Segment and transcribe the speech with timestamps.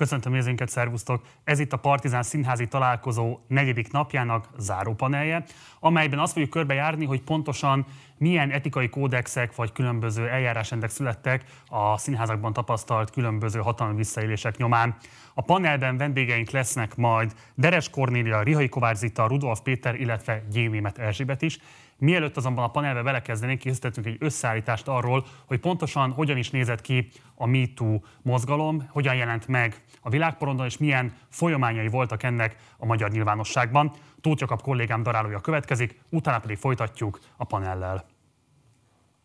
[0.00, 1.22] Köszöntöm nézőinket, szervusztok!
[1.44, 5.44] Ez itt a Partizán Színházi Találkozó negyedik napjának zárópanelje,
[5.80, 12.52] amelyben azt fogjuk körbejárni, hogy pontosan milyen etikai kódexek vagy különböző eljárásrendek születtek a színházakban
[12.52, 14.96] tapasztalt különböző hatalmi visszaélések nyomán.
[15.34, 21.42] A panelben vendégeink lesznek majd Deres Kornélia, Rihai Kovács Zita, Rudolf Péter, illetve Gyénémet Erzsébet
[21.42, 21.58] is.
[22.00, 27.10] Mielőtt azonban a panelbe belekezdenénk, készítettünk egy összeállítást arról, hogy pontosan hogyan is nézett ki
[27.34, 33.10] a MeToo mozgalom, hogyan jelent meg a világporondon, és milyen folyamányai voltak ennek a magyar
[33.10, 33.92] nyilvánosságban.
[34.20, 38.06] Tóth Jakab kollégám darálója következik, utána pedig folytatjuk a panellel.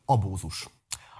[0.05, 0.67] Abózus.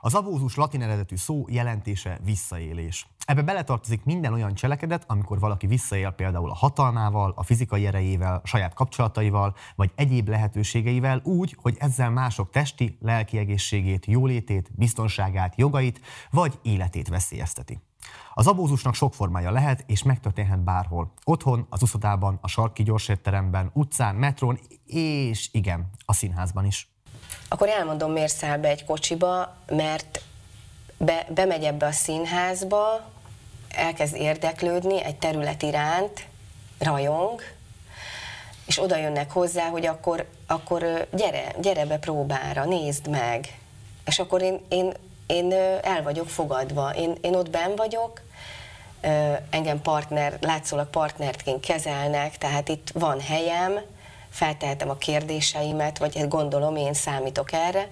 [0.02, 3.08] Az abózus latin eredetű szó jelentése visszaélés.
[3.26, 8.48] Ebbe beletartozik minden olyan cselekedet, amikor valaki visszaél például a hatalmával, a fizikai erejével, a
[8.48, 16.02] saját kapcsolataival, vagy egyéb lehetőségeivel úgy, hogy ezzel mások testi, lelki egészségét, jólétét, biztonságát, jogait
[16.32, 17.80] vagy életét veszélyezteti.
[18.34, 21.14] Az abózusnak sok formája lehet, és megtörténhet bárhol.
[21.24, 26.90] Otthon, az uszodában, a sarki gyorsétteremben, utcán, metrón, és igen, a színházban is.
[27.48, 30.22] Akkor elmondom, miért száll be egy kocsiba, mert
[30.98, 33.14] be, bemegy ebbe a színházba,
[33.76, 36.26] elkezd érdeklődni egy terület iránt,
[36.80, 37.42] rajong,
[38.66, 43.60] és oda jönnek hozzá, hogy akkor, akkor gyere, gyere be próbára, nézd meg.
[44.06, 44.94] És akkor én, én,
[45.28, 48.22] én el vagyok fogadva, én, én ott ben vagyok,
[49.50, 53.80] engem partner, látszólag partnertként kezelnek, tehát itt van helyem,
[54.30, 57.88] feltehetem a kérdéseimet, vagy hát gondolom, én számítok erre,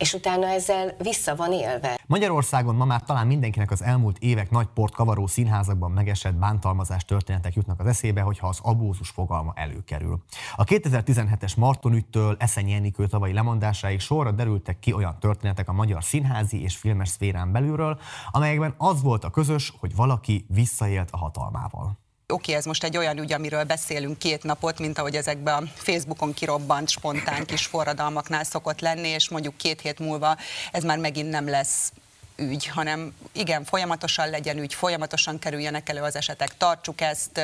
[0.00, 2.00] és utána ezzel vissza van élve.
[2.06, 7.54] Magyarországon ma már talán mindenkinek az elmúlt évek nagy port kavaró színházakban megesett bántalmazás történetek
[7.54, 10.22] jutnak az eszébe, hogyha az abózus fogalma előkerül.
[10.56, 16.04] A 2017-es Marton ügytől Eszenyi Enikő tavalyi lemondásáig sorra derültek ki olyan történetek a magyar
[16.04, 17.98] színházi és filmes szférán belülről,
[18.30, 21.99] amelyekben az volt a közös, hogy valaki visszaélt a hatalmával
[22.30, 26.32] oké, ez most egy olyan ügy, amiről beszélünk két napot, mint ahogy ezekben a Facebookon
[26.32, 30.36] kirobbant spontán kis forradalmaknál szokott lenni, és mondjuk két hét múlva
[30.72, 31.92] ez már megint nem lesz
[32.40, 37.40] ügy, hanem igen, folyamatosan legyen ügy, folyamatosan kerüljenek elő az esetek, tartsuk ezt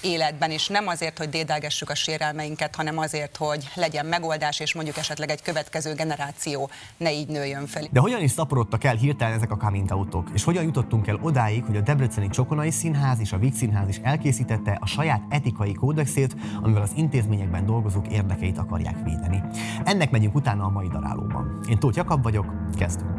[0.00, 4.96] életben, és nem azért, hogy dédelgessük a sérelmeinket, hanem azért, hogy legyen megoldás, és mondjuk
[4.96, 7.84] esetleg egy következő generáció ne így nőjön fel.
[7.90, 10.28] De hogyan is szaporodtak el hirtelen ezek a coming autók?
[10.34, 13.96] És hogyan jutottunk el odáig, hogy a Debreceni Csokonai Színház és a Víg Színház is
[14.02, 19.42] elkészítette a saját etikai kódexét, amivel az intézményekben dolgozók érdekeit akarják védeni.
[19.84, 21.60] Ennek megyünk utána a mai darálóban.
[21.68, 22.46] Én Tóth Jakab vagyok,
[22.78, 23.14] kezdünk.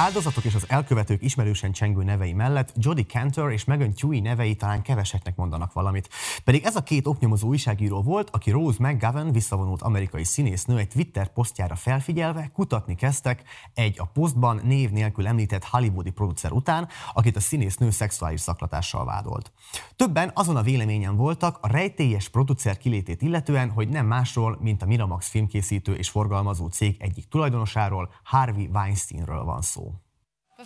[0.00, 4.82] Áldozatok és az elkövetők ismerősen csengő nevei mellett Jodie Cantor és Megan Tui nevei talán
[4.82, 6.08] keveseknek mondanak valamit.
[6.44, 11.32] Pedig ez a két oknyomozó újságíró volt, aki Rose McGavin, visszavonult amerikai színésznő egy Twitter
[11.32, 13.42] posztjára felfigyelve kutatni kezdtek
[13.74, 19.52] egy a posztban név nélkül említett hollywoodi producer után, akit a színésznő szexuális szaklatással vádolt.
[19.96, 24.86] Többen azon a véleményen voltak a rejtélyes producer kilétét illetően, hogy nem másról, mint a
[24.86, 29.89] Miramax filmkészítő és forgalmazó cég egyik tulajdonosáról, Harvey Weinsteinről van szó.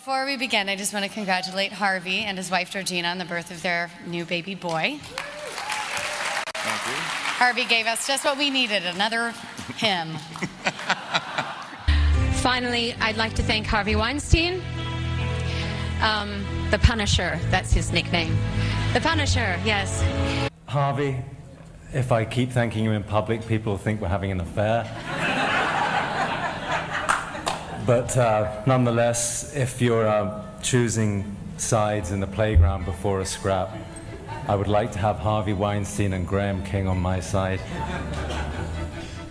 [0.05, 3.25] Before we begin, I just want to congratulate Harvey and his wife Georgina on the
[3.25, 4.99] birth of their new baby boy.
[6.53, 6.93] Thank you.
[7.39, 9.33] Harvey gave us just what we needed another
[9.79, 10.11] hymn.
[12.43, 14.61] Finally, I'd like to thank Harvey Weinstein,
[16.03, 18.37] um, the Punisher, that's his nickname.
[18.93, 20.05] The Punisher, yes.
[20.67, 21.17] Harvey,
[21.95, 24.85] if I keep thanking you in public, people will think we're having an affair.
[27.87, 33.77] But uh, nonetheless, if you're uh, choosing sides in the playground before a scrap,
[34.49, 37.61] I would like to have Harvey Weinstein and Graham King on my side.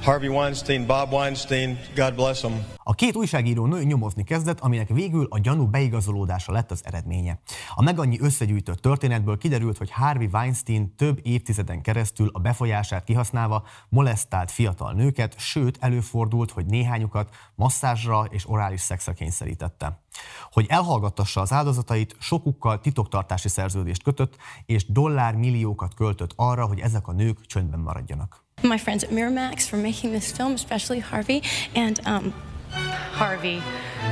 [0.04, 2.66] Harvey Weinstein, Bob Weinstein, God bless them.
[2.84, 7.40] A két újságíró nő nyomozni kezdett, aminek végül a gyanú beigazolódása lett az eredménye.
[7.76, 13.64] A meg annyi összegyűjtött történetből kiderült, hogy Harvey Weinstein több évtizeden keresztül a befolyását kihasználva
[13.90, 20.04] molesztált fiatal nőket, sőt előfordult, hogy néhányukat masszázsra és orális szexre kényszerítette.
[20.52, 24.36] Hogy elhallgattassa az áldozatait, sokukkal titoktartási szerződést kötött,
[24.66, 28.43] és dollármilliókat költött arra, hogy ezek a nők csöndben maradjanak.
[28.64, 31.44] My friends at Miramax for making this film, especially Harvey,
[31.76, 32.34] and um,
[32.72, 33.62] Harvey,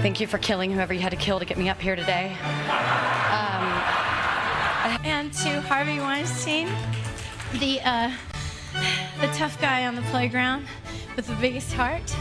[0.02, 2.36] thank you for killing whoever you had to kill to get me up here today.
[3.32, 3.64] Um,
[5.06, 6.68] and to Harvey Weinstein,
[7.60, 8.12] the uh,
[9.22, 10.68] the tough guy on the playground
[11.16, 12.14] with the biggest heart.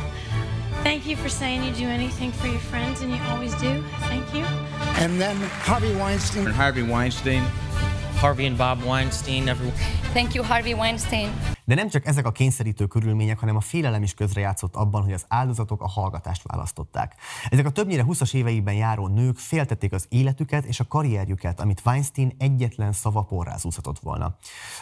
[0.82, 3.82] Thank you for saying you do anything for your friends, and you always do.
[4.02, 4.44] Thank you.
[5.02, 6.46] And then Harvey Weinstein.
[6.46, 7.42] Harvey Weinstein.
[8.14, 9.48] Harvey and Bob Weinstein.
[9.48, 9.74] Everyone.
[10.12, 11.32] Thank you, Harvey Weinstein.
[11.70, 15.24] De nem csak ezek a kényszerítő körülmények, hanem a félelem is közrejátszott abban, hogy az
[15.28, 17.14] áldozatok a hallgatást választották.
[17.48, 22.34] Ezek a többnyire 20-as éveiben járó nők féltették az életüket és a karrierjüket, amit Weinstein
[22.38, 24.36] egyetlen szava porrázúzhatott volna.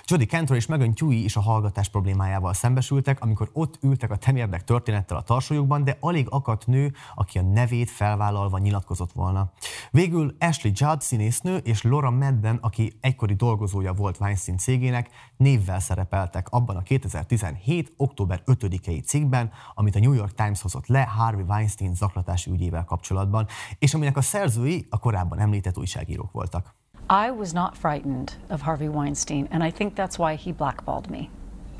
[0.04, 4.64] Jodie Cantor és Megan Tui is a hallgatás problémájával szembesültek, amikor ott ültek a temérdek
[4.64, 9.52] történettel a tarsójukban, de alig akadt nő, aki a nevét felvállalva nyilatkozott volna.
[9.90, 16.48] Végül Ashley Judd színésznő és Laura Madden, aki egykori dolgozója volt Weinstein cégének, névvel szerepeltek
[16.48, 17.92] abban a 2017.
[17.96, 23.46] október 5-i cikkben, amit a New York Times hozott le Harvey Weinstein zaklatási ügyével kapcsolatban,
[23.78, 26.74] és aminek a szerzői a korábban említett újságírók voltak.
[27.08, 31.28] I was not frightened of Harvey Weinstein, and I think that's why he blackballed me.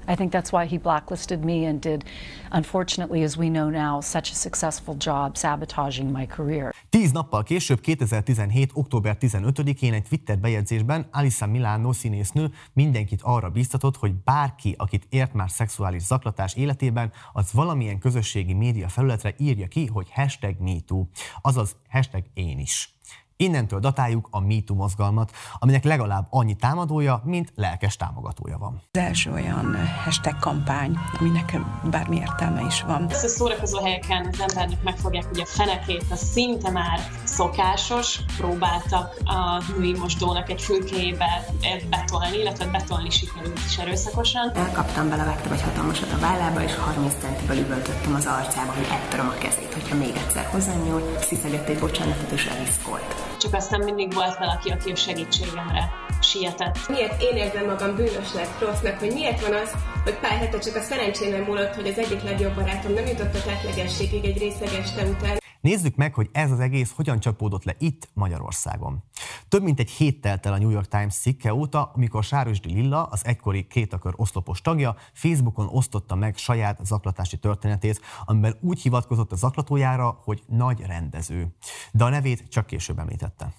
[0.08, 2.04] I think that's why he blacklisted me and did,
[2.50, 6.74] unfortunately, as we know now, such a successful job sabotaging my career.
[6.88, 8.70] Tíz nappal később, 2017.
[8.74, 15.32] október 15-én egy Twitter bejegyzésben Alisa Milano színésznő mindenkit arra biztatott, hogy bárki, akit ért
[15.32, 21.06] már szexuális zaklatás életében, az valamilyen közösségi média felületre írja ki, hogy hashtag MeToo,
[21.42, 22.97] azaz hashtag én is.
[23.40, 28.82] Innentől datáljuk a MeToo mozgalmat, aminek legalább annyi támadója, mint lelkes támogatója van.
[28.92, 31.58] Az első olyan hashtag kampány, aminek
[31.90, 33.06] bármi értelme is van.
[33.10, 38.20] Ezt a szórakozó helyeken az embernek megfogják ugye a fenekét, az szinte már szokásos.
[38.36, 41.44] Próbáltak a női mosdónak egy fülkéjébe
[41.90, 44.50] betolni, illetve betolni sikerült is erőszakosan.
[44.54, 49.28] Elkaptam bele, vettem egy hatalmasat a vállába, és 30 centiből üvöltöttem az arcába, hogy eltöröm
[49.28, 54.14] a kezét, hogyha még egyszer hozzám nyúl, sziszegett egy bocsánatot, és eliszkolt csak aztán mindig
[54.14, 55.90] volt valaki, aki a segítségemre
[56.20, 56.88] sietett.
[56.88, 59.74] Miért én érzem magam bűnösnek, rossznak, hogy miért van az,
[60.04, 63.42] hogy pár hete csak a szerencsémben múlott, hogy az egyik legjobb barátom nem jutott a
[63.42, 65.38] tetlegességig egy részeg este után.
[65.60, 69.02] Nézzük meg, hogy ez az egész hogyan csapódott le itt Magyarországon.
[69.48, 73.02] Több mint egy hét telt el a New York Times cikke óta, amikor Sárosdi Lilla,
[73.02, 79.36] az egykori kétakör oszlopos tagja, Facebookon osztotta meg saját zaklatási történetét, amiben úgy hivatkozott a
[79.36, 81.46] zaklatójára, hogy nagy rendező.
[81.92, 83.52] De a nevét csak később említette.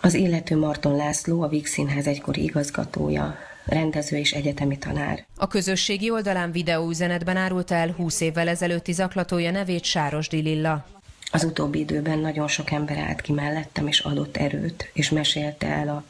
[0.00, 3.34] Az illető Marton László, a Víg Színház egykori igazgatója,
[3.64, 5.26] rendező és egyetemi tanár.
[5.36, 10.86] A közösségi oldalán videóüzenetben árult el 20 évvel ezelőtti zaklatója nevét Sárosdi Lilla.
[11.34, 15.88] Az utóbbi időben nagyon sok ember állt ki mellettem, és adott erőt, és mesélte el
[15.88, 16.04] a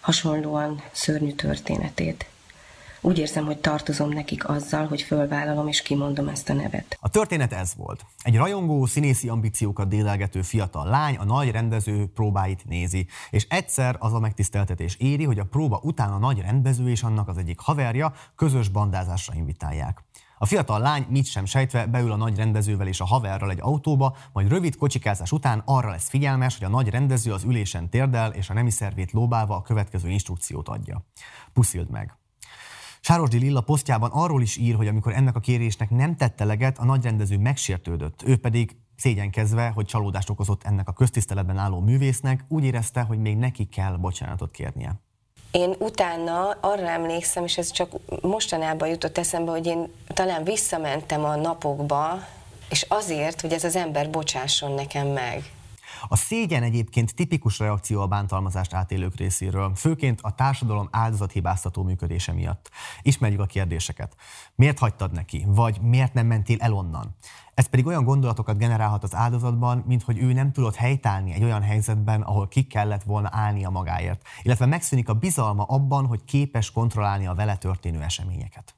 [0.00, 2.26] hasonlóan szörnyű történetét.
[3.00, 6.98] Úgy érzem, hogy tartozom nekik azzal, hogy fölvállalom és kimondom ezt a nevet.
[7.00, 8.04] A történet ez volt.
[8.22, 14.12] Egy rajongó, színészi ambíciókat délelgető fiatal lány a nagy rendező próbáit nézi, és egyszer az
[14.12, 18.12] a megtiszteltetés éri, hogy a próba után a nagy rendező és annak az egyik haverja
[18.36, 20.05] közös bandázásra invitálják.
[20.38, 24.16] A fiatal lány mit sem sejtve beül a nagy rendezővel és a haverral egy autóba,
[24.32, 28.50] majd rövid kocsikázás után arra lesz figyelmes, hogy a nagy rendező az ülésen térdel és
[28.50, 31.04] a nemi szervét lóbálva a következő instrukciót adja.
[31.52, 32.18] Puszild meg!
[33.00, 36.84] Sárosdi Lilla posztjában arról is ír, hogy amikor ennek a kérésnek nem tette leget, a
[36.84, 43.02] nagyrendező megsértődött, ő pedig szégyenkezve, hogy csalódást okozott ennek a köztiszteletben álló művésznek, úgy érezte,
[43.02, 45.05] hogy még neki kell bocsánatot kérnie.
[45.56, 47.92] Én utána arra emlékszem, és ez csak
[48.22, 52.18] mostanában jutott eszembe, hogy én talán visszamentem a napokba,
[52.68, 55.52] és azért, hogy ez az ember bocsásson nekem meg.
[56.08, 62.70] A szégyen egyébként tipikus reakció a bántalmazást átélők részéről, főként a társadalom áldozathibáztató működése miatt.
[63.02, 64.14] Ismerjük a kérdéseket.
[64.54, 65.44] Miért hagytad neki?
[65.46, 67.16] Vagy miért nem mentél el onnan?
[67.56, 71.62] Ez pedig olyan gondolatokat generálhat az áldozatban, mint hogy ő nem tudott helytállni egy olyan
[71.62, 77.26] helyzetben, ahol ki kellett volna állnia magáért, illetve megszűnik a bizalma abban, hogy képes kontrollálni
[77.26, 78.74] a vele történő eseményeket.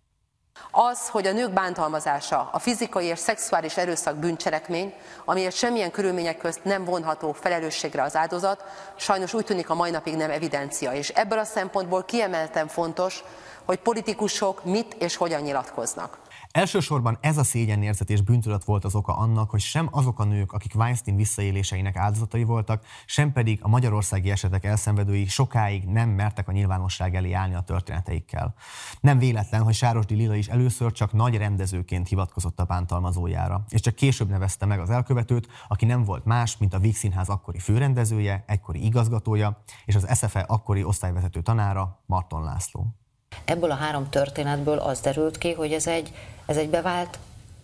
[0.70, 4.92] Az, hogy a nők bántalmazása, a fizikai és szexuális erőszak bűncselekmény,
[5.24, 8.64] amiért semmilyen körülmények közt nem vonható felelősségre az áldozat,
[8.96, 10.92] sajnos úgy tűnik a mai napig nem evidencia.
[10.92, 13.24] És ebből a szempontból kiemelten fontos,
[13.64, 16.18] hogy politikusok mit és hogyan nyilatkoznak.
[16.50, 20.52] Elsősorban ez a szégyenérzet és bűntudat volt az oka annak, hogy sem azok a nők,
[20.52, 26.52] akik Weinstein visszaéléseinek áldozatai voltak, sem pedig a magyarországi esetek elszenvedői sokáig nem mertek a
[26.52, 28.54] nyilvánosság elé állni a történeteikkel.
[29.00, 33.94] Nem véletlen, hogy Sárosdi Lila is először csak nagy rendezőként hivatkozott a bántalmazójára, és csak
[33.94, 38.84] később nevezte meg az elkövetőt, aki nem volt más, mint a Víg akkori főrendezője, egykori
[38.84, 42.94] igazgatója, és az SFE akkori osztályvezető tanára, Marton László.
[43.44, 46.12] Ebből a három történetből az derült ki, hogy ez egy,
[46.46, 47.18] ez egy bevált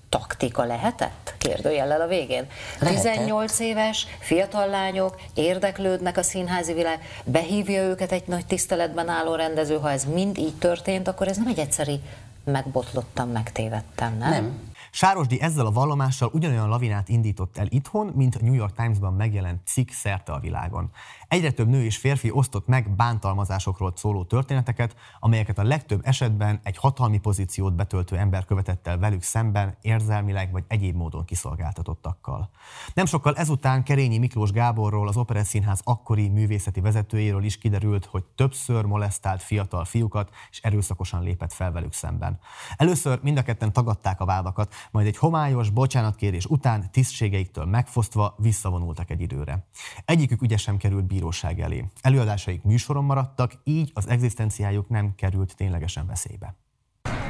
[0.09, 1.35] taktika lehetett?
[1.38, 2.47] Kérdőjellel a végén.
[2.81, 3.02] Lehetett.
[3.02, 9.78] 18 éves fiatal lányok érdeklődnek a színházi világ, behívja őket egy nagy tiszteletben álló rendező,
[9.78, 12.00] ha ez mind így történt, akkor ez nem egy egyszeri
[12.45, 14.31] megbotlottam, megtévedtem, nem?
[14.31, 14.73] Nem.
[14.90, 19.66] Sárosdi ezzel a vallomással ugyanolyan lavinát indított el itthon, mint a New York Times-ban megjelent
[19.66, 20.90] cikk szerte a világon.
[21.35, 26.76] Egyre több nő és férfi osztott meg bántalmazásokról szóló történeteket, amelyeket a legtöbb esetben egy
[26.76, 32.50] hatalmi pozíciót betöltő ember követett el velük szemben érzelmileg vagy egyéb módon kiszolgáltatottakkal.
[32.95, 38.25] Nem sokkal ezután Kerényi Miklós Gáborról, az Operett Színház akkori művészeti vezetőjéről is kiderült, hogy
[38.25, 42.38] többször molesztált fiatal fiúkat és erőszakosan lépett fel velük szemben.
[42.76, 49.11] Először mind a ketten tagadták a vádakat, majd egy homályos bocsánatkérés után tisztségeiktől megfosztva visszavonultak
[49.11, 49.67] egy időre.
[50.05, 51.85] Egyikük ügyesen került bíróság elé.
[52.00, 56.54] Előadásaik műsoron maradtak, így az egzisztenciájuk nem került ténylegesen veszélybe.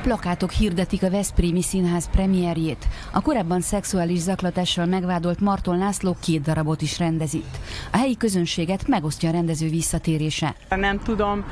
[0.03, 2.89] Plakátok hirdetik a Veszprémi Színház premierjét.
[3.13, 7.59] A korábban szexuális zaklatással megvádolt Marton László két darabot is rendez itt.
[7.93, 10.55] A helyi közönséget megosztja a rendező visszatérése.
[10.69, 11.45] Nem tudom,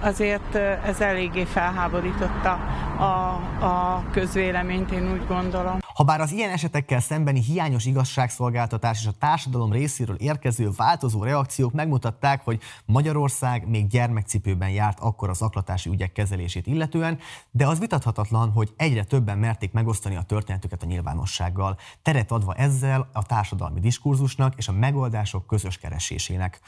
[0.00, 2.52] azért ez eléggé felháborította
[2.98, 3.34] a,
[3.64, 5.83] a közvéleményt, én úgy gondolom.
[5.94, 12.44] Habár az ilyen esetekkel szembeni hiányos igazságszolgáltatás és a társadalom részéről érkező változó reakciók megmutatták,
[12.44, 17.18] hogy Magyarország még gyermekcipőben járt akkor az aklatási ügyek kezelését illetően,
[17.50, 23.08] de az vitathatatlan, hogy egyre többen merték megosztani a történetüket a nyilvánossággal, teret adva ezzel
[23.12, 26.60] a társadalmi diskurzusnak és a megoldások közös keresésének.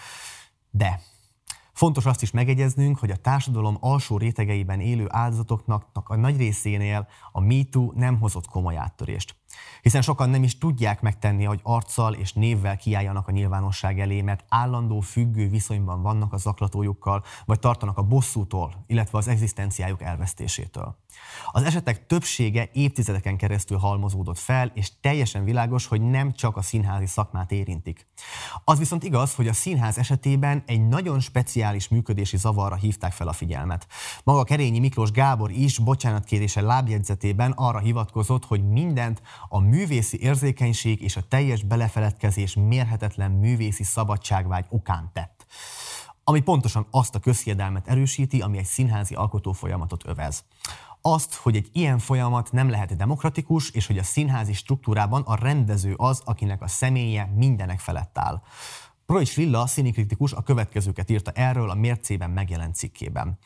[0.71, 1.01] De
[1.77, 7.41] Fontos azt is megegyeznünk, hogy a társadalom alsó rétegeiben élő áldozatoknak a nagy részénél a
[7.41, 9.37] MeToo nem hozott komoly áttörést
[9.83, 14.45] hiszen sokan nem is tudják megtenni, hogy arccal és névvel kiálljanak a nyilvánosság elé, mert
[14.49, 20.97] állandó függő viszonyban vannak a zaklatójukkal, vagy tartanak a bosszútól, illetve az egzisztenciájuk elvesztésétől.
[21.51, 27.07] Az esetek többsége évtizedeken keresztül halmozódott fel, és teljesen világos, hogy nem csak a színházi
[27.07, 28.07] szakmát érintik.
[28.65, 33.33] Az viszont igaz, hogy a színház esetében egy nagyon speciális működési zavarra hívták fel a
[33.33, 33.87] figyelmet.
[34.25, 41.17] Maga Kerényi Miklós Gábor is bocsánatkérése lábjegyzetében arra hivatkozott, hogy mindent a művészi érzékenység és
[41.17, 45.47] a teljes belefeledkezés mérhetetlen művészi szabadságvágy okán tett
[46.29, 50.45] ami pontosan azt a közhiedelmet erősíti, ami egy színházi alkotó folyamatot övez.
[51.01, 55.95] Azt, hogy egy ilyen folyamat nem lehet demokratikus, és hogy a színházi struktúrában a rendező
[55.97, 58.43] az, akinek a személye mindenek felett áll.
[59.07, 63.39] Projcs Lilla, színikritikus a következőket írta erről a mércében megjelent cikkében.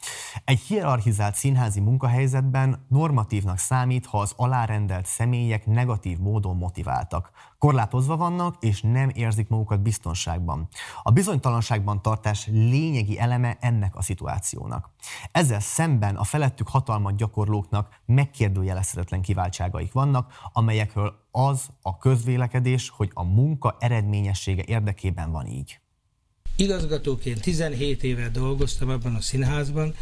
[0.45, 7.31] Egy hierarchizált színházi munkahelyzetben normatívnak számít, ha az alárendelt személyek negatív módon motiváltak.
[7.61, 10.69] Korlátozva vannak, és nem érzik magukat biztonságban.
[11.03, 14.91] A bizonytalanságban tartás lényegi eleme ennek a szituációnak.
[15.33, 23.25] Ezzel szemben a felettük hatalmat gyakorlóknak megkérdőjelezhetetlen kiváltságaik vannak, amelyekről az a közvélekedés, hogy a
[23.25, 25.81] munka eredményessége érdekében van így.
[26.57, 29.95] Igazgatóként 17 éve dolgoztam ebben a színházban,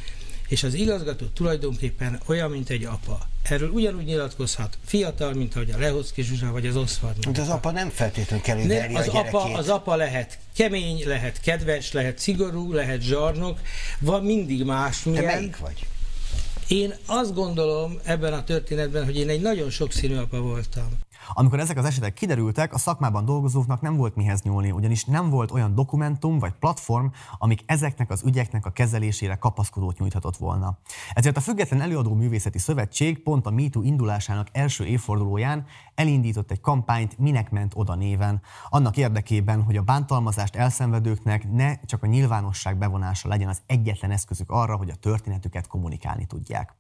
[0.48, 3.18] és az igazgató tulajdonképpen olyan, mint egy apa.
[3.48, 7.28] Erről ugyanúgy nyilatkozhat fiatal, mint ahogy a Lehoczki Zsuzsa vagy az Oszford.
[7.28, 11.40] De az apa nem feltétlenül kell, hogy az, a apa, az apa lehet kemény, lehet
[11.40, 13.58] kedves, lehet szigorú, lehet zsarnok,
[14.00, 15.02] van mindig más.
[15.02, 15.86] Te melyik vagy?
[16.68, 20.88] Én azt gondolom ebben a történetben, hogy én egy nagyon sokszínű apa voltam.
[21.32, 25.50] Amikor ezek az esetek kiderültek, a szakmában dolgozóknak nem volt mihez nyúlni, ugyanis nem volt
[25.50, 27.06] olyan dokumentum vagy platform,
[27.38, 30.78] amik ezeknek az ügyeknek a kezelésére kapaszkodót nyújthatott volna.
[31.12, 37.18] Ezért a Független Előadó Művészeti Szövetség pont a MeToo indulásának első évfordulóján elindított egy kampányt
[37.18, 43.28] Minek ment oda néven, annak érdekében, hogy a bántalmazást elszenvedőknek ne csak a nyilvánosság bevonása
[43.28, 46.77] legyen az egyetlen eszközük arra, hogy a történetüket kommunikálni tudják.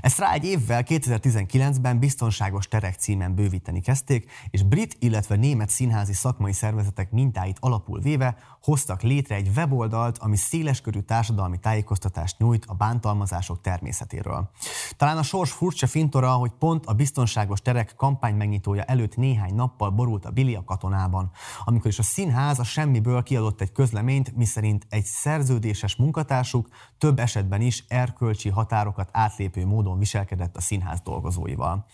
[0.00, 6.12] Ezt rá egy évvel 2019-ben biztonságos terek címen bővíteni kezdték, és brit, illetve német színházi
[6.12, 12.74] szakmai szervezetek mintáit alapul véve hoztak létre egy weboldalt, ami széleskörű társadalmi tájékoztatást nyújt a
[12.74, 14.50] bántalmazások természetéről.
[14.96, 19.90] Talán a sors furcsa fintora, hogy pont a biztonságos terek kampány megnyitója előtt néhány nappal
[19.90, 21.30] borult a Billy a katonában,
[21.64, 26.68] amikor is a színház a semmiből kiadott egy közleményt, miszerint egy szerződéses munkatársuk
[27.00, 31.86] több esetben is erkölcsi határokat átlépő módon viselkedett a színház dolgozóival.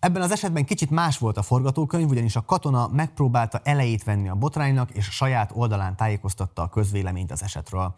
[0.00, 4.34] Ebben az esetben kicsit más volt a forgatókönyv, ugyanis a katona megpróbálta elejét venni a
[4.34, 7.94] botránynak, és a saját oldalán tájékoztatta a közvéleményt az esetről.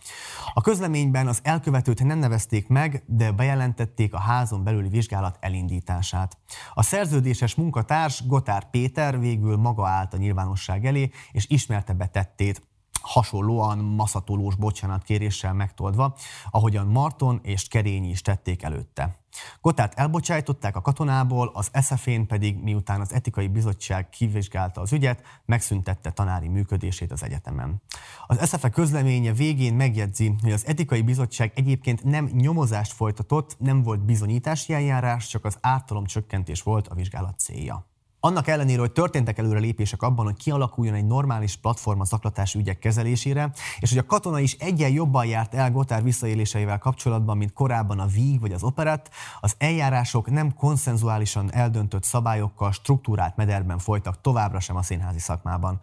[0.54, 6.38] A közleményben az elkövetőt nem nevezték meg, de bejelentették a házon belüli vizsgálat elindítását.
[6.75, 12.62] A szerződéses munkatárs Gotár Péter végül maga állt a nyilvánosság elé, és ismerte betettét,
[13.02, 16.14] hasonlóan maszatolós bocsánatkéréssel megtoldva,
[16.50, 19.21] ahogyan Marton és Kerényi is tették előtte.
[19.61, 26.11] Gotárt elbocsájtották a katonából, az SZF-én pedig, miután az etikai bizottság kivizsgálta az ügyet, megszüntette
[26.11, 27.82] tanári működését az egyetemen.
[28.26, 34.04] Az SZF közleménye végén megjegyzi, hogy az etikai bizottság egyébként nem nyomozást folytatott, nem volt
[34.04, 37.91] bizonyítási eljárás, csak az ártalom csökkentés volt a vizsgálat célja.
[38.24, 42.78] Annak ellenére, hogy történtek előre lépések abban, hogy kialakuljon egy normális platform a zaklatási ügyek
[42.78, 47.98] kezelésére, és hogy a katona is egyen jobban járt el Gotár visszaéléseivel kapcsolatban, mint korábban
[47.98, 49.10] a Víg vagy az Operett,
[49.40, 55.78] az eljárások nem konszenzuálisan eldöntött szabályokkal struktúrált mederben folytak továbbra sem a színházi szakmában.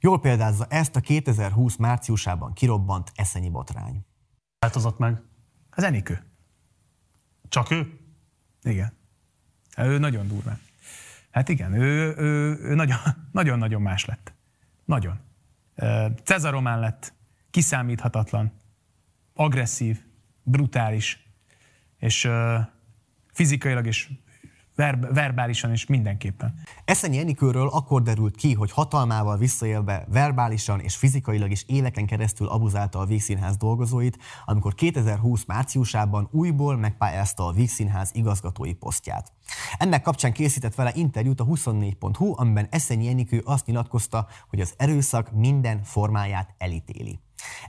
[0.00, 4.04] Jól példázza ezt a 2020 márciusában kirobbant eszenyi botrány.
[4.58, 5.22] Változott meg?
[5.70, 6.24] Az Enikő.
[7.48, 8.00] Csak ő?
[8.62, 8.92] Igen.
[9.76, 10.66] Ő nagyon durván.
[11.30, 12.98] Hát igen, ő, ő, ő nagyon,
[13.32, 14.32] nagyon-nagyon más lett.
[14.84, 15.20] Nagyon.
[16.24, 17.12] Cezaromán lett,
[17.50, 18.52] kiszámíthatatlan,
[19.34, 20.00] agresszív,
[20.42, 21.26] brutális,
[21.98, 22.30] és
[23.32, 24.10] fizikailag és
[24.78, 26.54] ver- verbálisan is mindenképpen.
[26.84, 32.98] Eszenyi Enikőről akkor derült ki, hogy hatalmával visszaélve verbálisan és fizikailag is éleken keresztül abuzálta
[32.98, 39.32] a Vígszínház dolgozóit, amikor 2020 márciusában újból megpályázta a Vígszínház igazgatói posztját.
[39.78, 45.32] Ennek kapcsán készített vele interjút a 24.hu, amiben Eszenyi Enikő azt nyilatkozta, hogy az erőszak
[45.32, 47.20] minden formáját elítéli.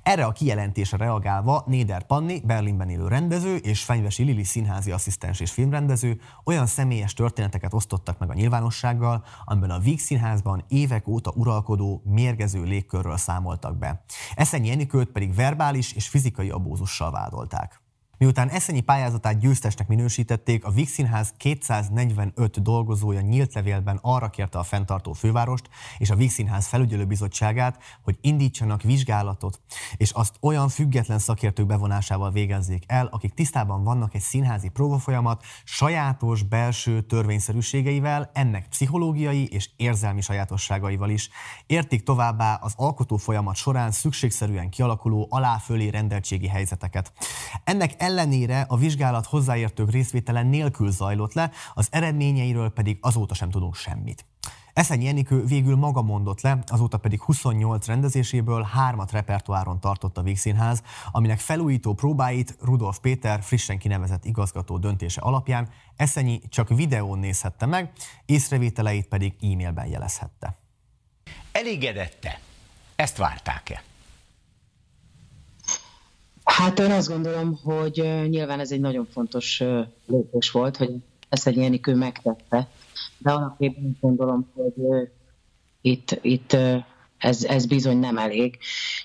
[0.03, 5.51] Erre a kijelentésre reagálva Néder Panni, Berlinben élő rendező és Fenyvesi Lili színházi asszisztens és
[5.51, 12.01] filmrendező olyan személyes történeteket osztottak meg a nyilvánossággal, amiben a Víg Színházban évek óta uralkodó,
[12.05, 14.03] mérgező légkörről számoltak be.
[14.35, 17.81] Eszenyi Enikőt pedig verbális és fizikai abúzussal vádolták.
[18.19, 24.63] Miután eszenyi pályázatát győztesnek minősítették, a Víg Színház 245 dolgozója nyílt levélben arra kérte a
[24.63, 29.61] fenntartó fővárost és a Víg Színház felügyelőbizottságát, hogy indítsanak vizsgálatot,
[29.97, 36.43] és azt olyan független szakértők bevonásával végezzék el, akik tisztában vannak egy színházi próbafolyamat sajátos
[36.43, 41.29] belső törvényszerűségeivel, ennek pszichológiai és érzelmi sajátosságaival is.
[41.65, 47.13] Értik továbbá az alkotó folyamat során szükségszerűen kialakuló alá-fölé rendeltségi helyzeteket.
[47.63, 53.75] Ennek ellenére a vizsgálat hozzáértők részvétele nélkül zajlott le, az eredményeiről pedig azóta sem tudunk
[53.75, 54.25] semmit.
[54.74, 60.84] Eszenyi Enikő végül maga mondott le, azóta pedig 28 rendezéséből hármat repertoáron tartott a Vígszínház,
[61.12, 67.92] aminek felújító próbáit Rudolf Péter frissen kinevezett igazgató döntése alapján Eszenyi csak videón nézhette meg,
[68.25, 70.56] észrevételeit pedig e-mailben jelezhette.
[71.51, 72.39] Elégedette?
[72.96, 73.88] Ezt várták-e?
[76.49, 77.95] Hát én azt gondolom, hogy
[78.29, 79.63] nyilván ez egy nagyon fontos
[80.05, 80.95] lépés volt, hogy
[81.29, 82.67] ezt egy Enikő megtette,
[83.17, 84.73] de alapjában gondolom, hogy
[85.81, 86.57] itt, itt
[87.17, 88.57] ez, ez bizony nem elég,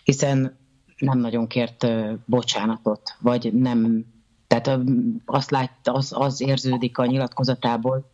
[0.05, 0.57] hiszen
[0.99, 1.87] nem nagyon kért
[2.25, 4.05] bocsánatot, vagy nem,
[4.47, 4.79] tehát
[5.25, 8.11] azt lát, az, az érződik a nyilatkozatából,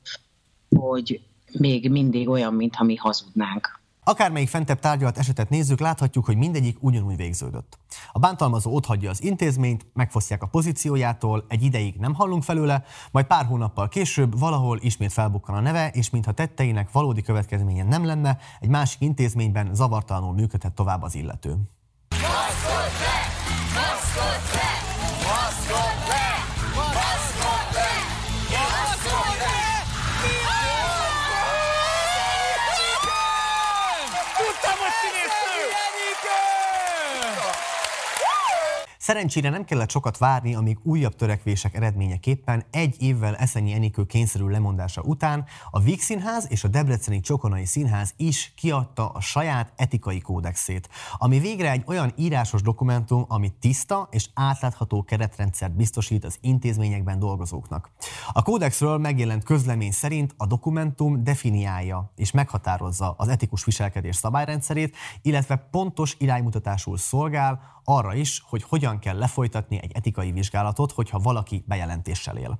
[0.76, 1.20] hogy
[1.58, 3.79] még mindig olyan, mintha mi hazudnánk.
[4.04, 7.78] Akármelyik fentebb tárgyalt esetet nézzük, láthatjuk, hogy mindegyik ugyanúgy végződött.
[8.12, 13.44] A bántalmazó otthagyja az intézményt, megfosztják a pozíciójától, egy ideig nem hallunk felőle, majd pár
[13.44, 18.68] hónappal később valahol ismét felbukkan a neve, és mintha tetteinek valódi következménye nem lenne, egy
[18.68, 21.56] másik intézményben zavartalanul működhet tovább az illető.
[39.10, 45.02] Szerencsére nem kellett sokat várni, amíg újabb törekvések eredményeképpen egy évvel Eszenyi Enikő kényszerül lemondása
[45.02, 50.88] után a Víg Színház és a Debreceni Csokonai Színház is kiadta a saját etikai kódexét,
[51.18, 57.90] ami végre egy olyan írásos dokumentum, ami tiszta és átlátható keretrendszert biztosít az intézményekben dolgozóknak.
[58.32, 65.56] A kódexről megjelent közlemény szerint a dokumentum definiálja és meghatározza az etikus viselkedés szabályrendszerét, illetve
[65.56, 72.36] pontos iránymutatásul szolgál arra is, hogy hogyan kell lefolytatni egy etikai vizsgálatot, hogyha valaki bejelentéssel
[72.36, 72.58] él.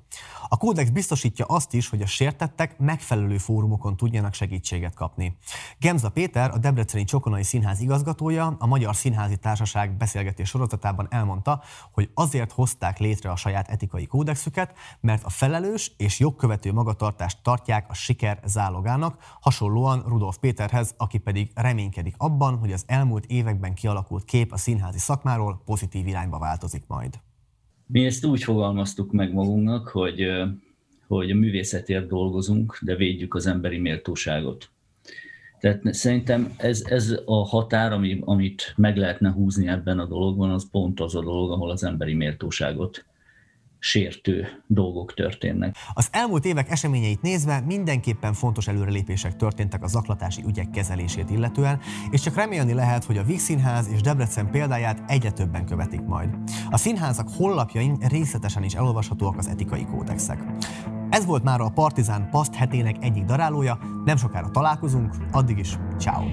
[0.49, 5.37] A kódex biztosítja azt is, hogy a sértettek megfelelő fórumokon tudjanak segítséget kapni.
[5.79, 11.63] Gemza Péter, a Debreceni Csokonai Színház igazgatója, a Magyar Színházi Társaság beszélgetés sorozatában elmondta,
[11.93, 17.91] hogy azért hozták létre a saját etikai kódexüket, mert a felelős és jogkövető magatartást tartják
[17.91, 24.25] a siker zálogának, hasonlóan Rudolf Péterhez, aki pedig reménykedik abban, hogy az elmúlt években kialakult
[24.25, 27.15] kép a színházi szakmáról pozitív irányba változik majd.
[27.87, 30.27] Mi ezt úgy fogalmaztuk meg magunknak, hogy,
[31.07, 34.71] hogy a művészetért dolgozunk, de védjük az emberi méltóságot.
[35.59, 40.71] Tehát szerintem ez, ez a határ, ami, amit meg lehetne húzni ebben a dologban, az
[40.71, 43.05] pont az a dolog, ahol az emberi méltóságot
[43.81, 45.77] sértő dolgok történnek.
[45.93, 52.21] Az elmúlt évek eseményeit nézve mindenképpen fontos előrelépések történtek a zaklatási ügyek kezelését illetően, és
[52.21, 56.29] csak remélni lehet, hogy a Víg Színház és Debrecen példáját egyre többen követik majd.
[56.71, 60.45] A színházak honlapjain részletesen is elolvashatóak az etikai kódexek.
[61.11, 66.25] Ez volt már a Partizán Paszt hetének egyik darálója, nem sokára találkozunk, addig is ciao.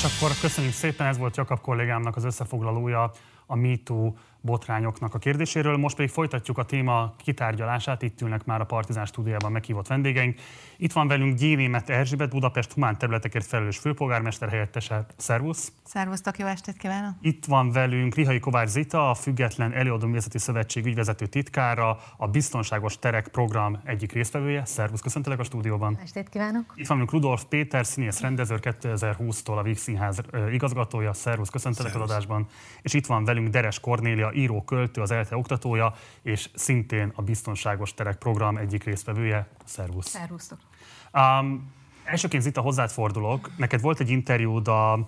[0.00, 3.10] És akkor köszönjük szépen, ez volt Jakab kollégámnak az összefoglalója
[3.46, 5.76] a MeToo botrányoknak a kérdéséről.
[5.76, 10.38] Most pedig folytatjuk a téma kitárgyalását, itt ülnek már a Partizán stúdiójában meghívott vendégeink.
[10.82, 15.06] Itt van velünk Gyénémet Erzsébet, Budapest humán területekért felelős főpolgármester helyettese.
[15.16, 15.72] Szervusz!
[15.84, 17.14] Szervusztok, jó estét kívánok!
[17.20, 23.28] Itt van velünk Rihai Kovács Zita, a Független Előadóművészeti Szövetség ügyvezető titkára, a Biztonságos Terek
[23.28, 24.64] program egyik résztvevője.
[24.64, 25.98] Szervusz, köszöntelek a stúdióban!
[26.02, 26.72] Estét kívánok!
[26.76, 30.20] Itt van velünk Rudolf Péter, színész rendező 2020-tól a Víg Színház
[30.52, 31.12] igazgatója.
[31.12, 32.46] Szervusz, köszöntelek az adásban!
[32.82, 37.94] És itt van velünk Deres Kornélia, író, költő, az ELTE oktatója, és szintén a Biztonságos
[37.94, 39.48] Terek program egyik résztvevője.
[39.64, 40.08] Szervusz!
[40.08, 40.69] Szervusztok!
[41.12, 41.72] Um,
[42.04, 43.50] elsőként Zita hozzád fordulok.
[43.56, 45.04] Neked volt egy interjúd a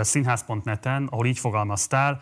[0.00, 2.20] színház.net-en, ahol így fogalmaztál,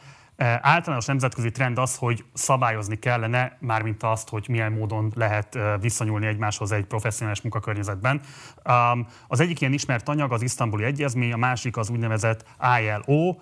[0.60, 6.72] Általános nemzetközi trend az, hogy szabályozni kellene, mármint azt, hogy milyen módon lehet viszonyulni egymáshoz
[6.72, 8.20] egy professzionális munkakörnyezetben.
[9.28, 12.44] Az egyik ilyen ismert anyag az isztambuli egyezmény, a másik az úgynevezett
[12.80, 13.36] ILO,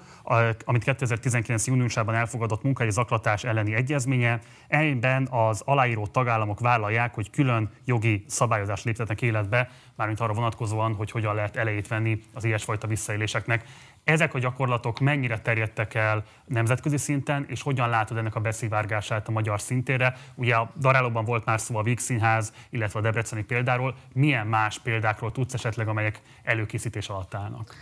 [0.64, 1.66] amit 2019.
[1.66, 4.40] júniusában elfogadott munkai zaklatás elleni egyezménye.
[4.68, 11.10] Egyben az aláíró tagállamok vállalják, hogy külön jogi szabályozást léptetnek életbe, mármint arra vonatkozóan, hogy
[11.10, 13.64] hogyan lehet elejét venni az ilyesfajta visszaéléseknek.
[14.04, 19.30] Ezek a gyakorlatok mennyire terjedtek el nemzetközi szinten, és hogyan látod ennek a beszivárgását a
[19.32, 20.16] magyar szintére?
[20.34, 23.94] Ugye a Darálóban volt már szó a Víg Színház, illetve a Debreceni példáról.
[24.12, 27.74] Milyen más példákról tudsz esetleg, amelyek előkészítés alatt állnak?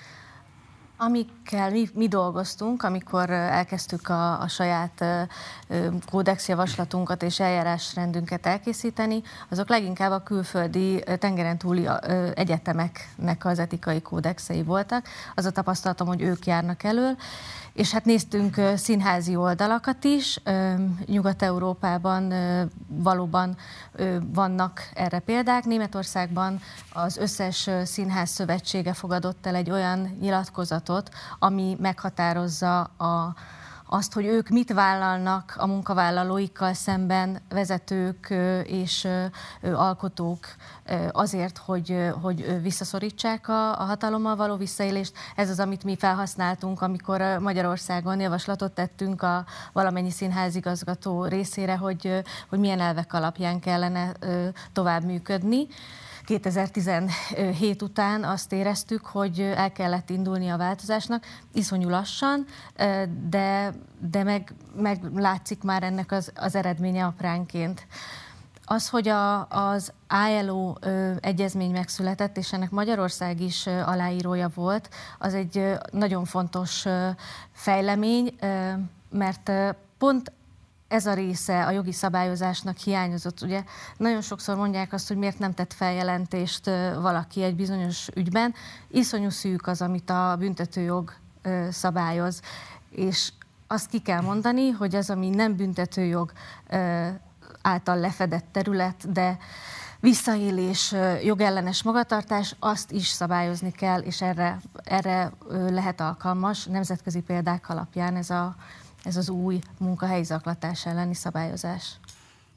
[1.02, 5.04] Amikkel mi, mi dolgoztunk, amikor elkezdtük a, a saját
[6.10, 11.88] kódexjavaslatunkat és eljárásrendünket elkészíteni, azok leginkább a külföldi tengeren túli
[12.34, 15.06] egyetemeknek az etikai kódexei voltak.
[15.34, 17.16] Az a tapasztalatom, hogy ők járnak elől,
[17.72, 20.40] és hát néztünk színházi oldalakat is.
[21.06, 22.32] Nyugat-Európában
[22.86, 23.56] valóban
[24.32, 25.64] vannak erre példák.
[25.64, 26.60] Németországban
[26.92, 33.34] az összes színház szövetsége fogadott el egy olyan nyilatkozatot, ami meghatározza a
[33.92, 39.08] azt, hogy ők mit vállalnak a munkavállalóikkal szemben vezetők és
[39.74, 40.46] alkotók
[41.10, 45.12] azért, hogy, hogy visszaszorítsák a, a hatalommal való visszaélést.
[45.36, 52.58] Ez az, amit mi felhasználtunk, amikor Magyarországon javaslatot tettünk a valamennyi színházigazgató részére, hogy, hogy
[52.58, 54.12] milyen elvek alapján kellene
[54.72, 55.66] tovább működni.
[56.30, 62.46] 2017 után azt éreztük, hogy el kellett indulni a változásnak, iszonyú lassan,
[63.28, 67.86] de, de meg, meg látszik már ennek az, az eredménye apránként.
[68.64, 69.92] Az, hogy a, az
[70.40, 74.88] ILO ö, egyezmény megszületett, és ennek Magyarország is ö, aláírója volt,
[75.18, 77.08] az egy ö, nagyon fontos ö,
[77.52, 78.70] fejlemény, ö,
[79.10, 80.32] mert ö, pont
[80.90, 83.42] ez a része a jogi szabályozásnak hiányozott.
[83.42, 83.64] Ugye
[83.96, 88.54] nagyon sokszor mondják azt, hogy miért nem tett feljelentést valaki egy bizonyos ügyben.
[88.88, 91.12] Iszonyú szűk az, amit a büntetőjog
[91.70, 92.40] szabályoz.
[92.90, 93.32] És
[93.66, 96.32] azt ki kell mondani, hogy az, ami nem büntetőjog
[97.62, 99.38] által lefedett terület, de
[100.00, 108.16] visszaélés, jogellenes magatartás, azt is szabályozni kell, és erre, erre lehet alkalmas nemzetközi példák alapján
[108.16, 108.54] ez a
[109.02, 111.98] ez az új munkahelyi zaklatás elleni szabályozás.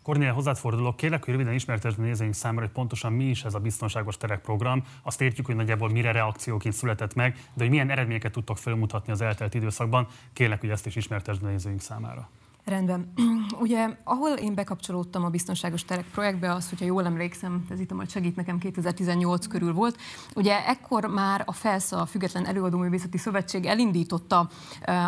[0.03, 3.53] Kornél, hozzád fordulok, kérlek, hogy röviden ismertesd a nézőink számára, hogy pontosan mi is ez
[3.53, 4.83] a biztonságos terek program.
[5.01, 9.21] Azt értjük, hogy nagyjából mire reakcióként született meg, de hogy milyen eredményeket tudtok felmutatni az
[9.21, 12.29] eltelt időszakban, kérlek, hogy ezt is ismertesd a nézőink számára.
[12.65, 13.13] Rendben.
[13.59, 18.09] Ugye, ahol én bekapcsolódtam a biztonságos terek projektbe, az, hogyha jól emlékszem, ez itt majd
[18.09, 19.97] segít nekem, 2018 körül volt.
[20.35, 24.49] Ugye ekkor már a FESZ, a Független Előadóművészeti Szövetség elindította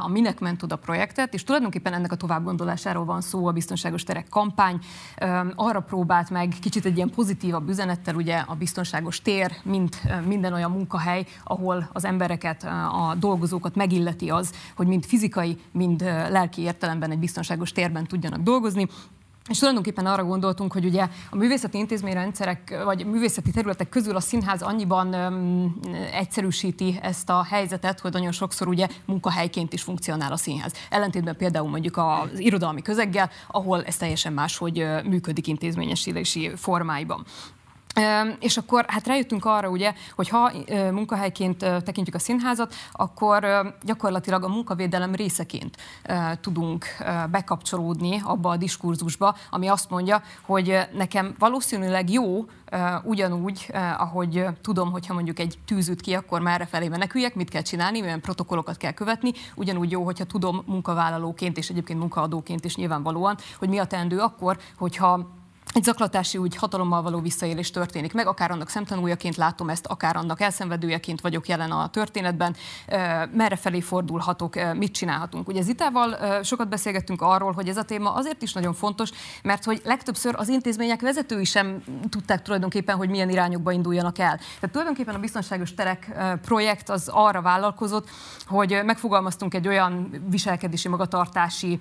[0.01, 4.29] a Minek ment oda projektet, és tulajdonképpen ennek a továbbgondolásáról van szó a biztonságos terek
[4.29, 4.79] kampány.
[5.55, 10.71] Arra próbált meg kicsit egy ilyen pozitívabb üzenettel, ugye a biztonságos tér, mint minden olyan
[10.71, 17.19] munkahely, ahol az embereket, a dolgozókat megilleti az, hogy mind fizikai, mind lelki értelemben egy
[17.19, 18.87] biztonságos biztonságos térben tudjanak dolgozni.
[19.49, 24.61] És tulajdonképpen arra gondoltunk, hogy ugye a művészeti intézményrendszerek, vagy művészeti területek közül a színház
[24.61, 25.79] annyiban öm,
[26.11, 30.73] egyszerűsíti ezt a helyzetet, hogy nagyon sokszor ugye munkahelyként is funkcionál a színház.
[30.89, 37.25] Ellentétben például mondjuk az irodalmi közeggel, ahol ez teljesen máshogy működik intézményesítési formáiban.
[38.39, 40.51] És akkor hát rájöttünk arra, ugye, hogy ha
[40.91, 43.45] munkahelyként tekintjük a színházat, akkor
[43.83, 45.77] gyakorlatilag a munkavédelem részeként
[46.41, 46.85] tudunk
[47.31, 52.45] bekapcsolódni abba a diskurzusba, ami azt mondja, hogy nekem valószínűleg jó,
[53.03, 57.61] ugyanúgy, ahogy tudom, hogyha mondjuk egy tűz üt ki, akkor már felé meneküljek, mit kell
[57.61, 63.37] csinálni, milyen protokollokat kell követni, ugyanúgy jó, hogyha tudom munkavállalóként és egyébként munkaadóként is nyilvánvalóan,
[63.59, 65.43] hogy mi a teendő akkor, hogyha
[65.75, 70.41] egy zaklatási úgy hatalommal való visszaélés történik meg, akár annak szemtanújaként látom ezt, akár annak
[70.41, 72.55] elszenvedőjeként vagyok jelen a történetben,
[73.31, 75.47] merre felé fordulhatok, mit csinálhatunk.
[75.47, 79.09] Ugye Zitával sokat beszélgettünk arról, hogy ez a téma azért is nagyon fontos,
[79.43, 84.37] mert hogy legtöbbször az intézmények vezetői sem tudták tulajdonképpen, hogy milyen irányokba induljanak el.
[84.37, 86.11] Tehát tulajdonképpen a biztonságos terek
[86.41, 88.09] projekt az arra vállalkozott,
[88.47, 91.79] hogy megfogalmaztunk egy olyan viselkedési magatartási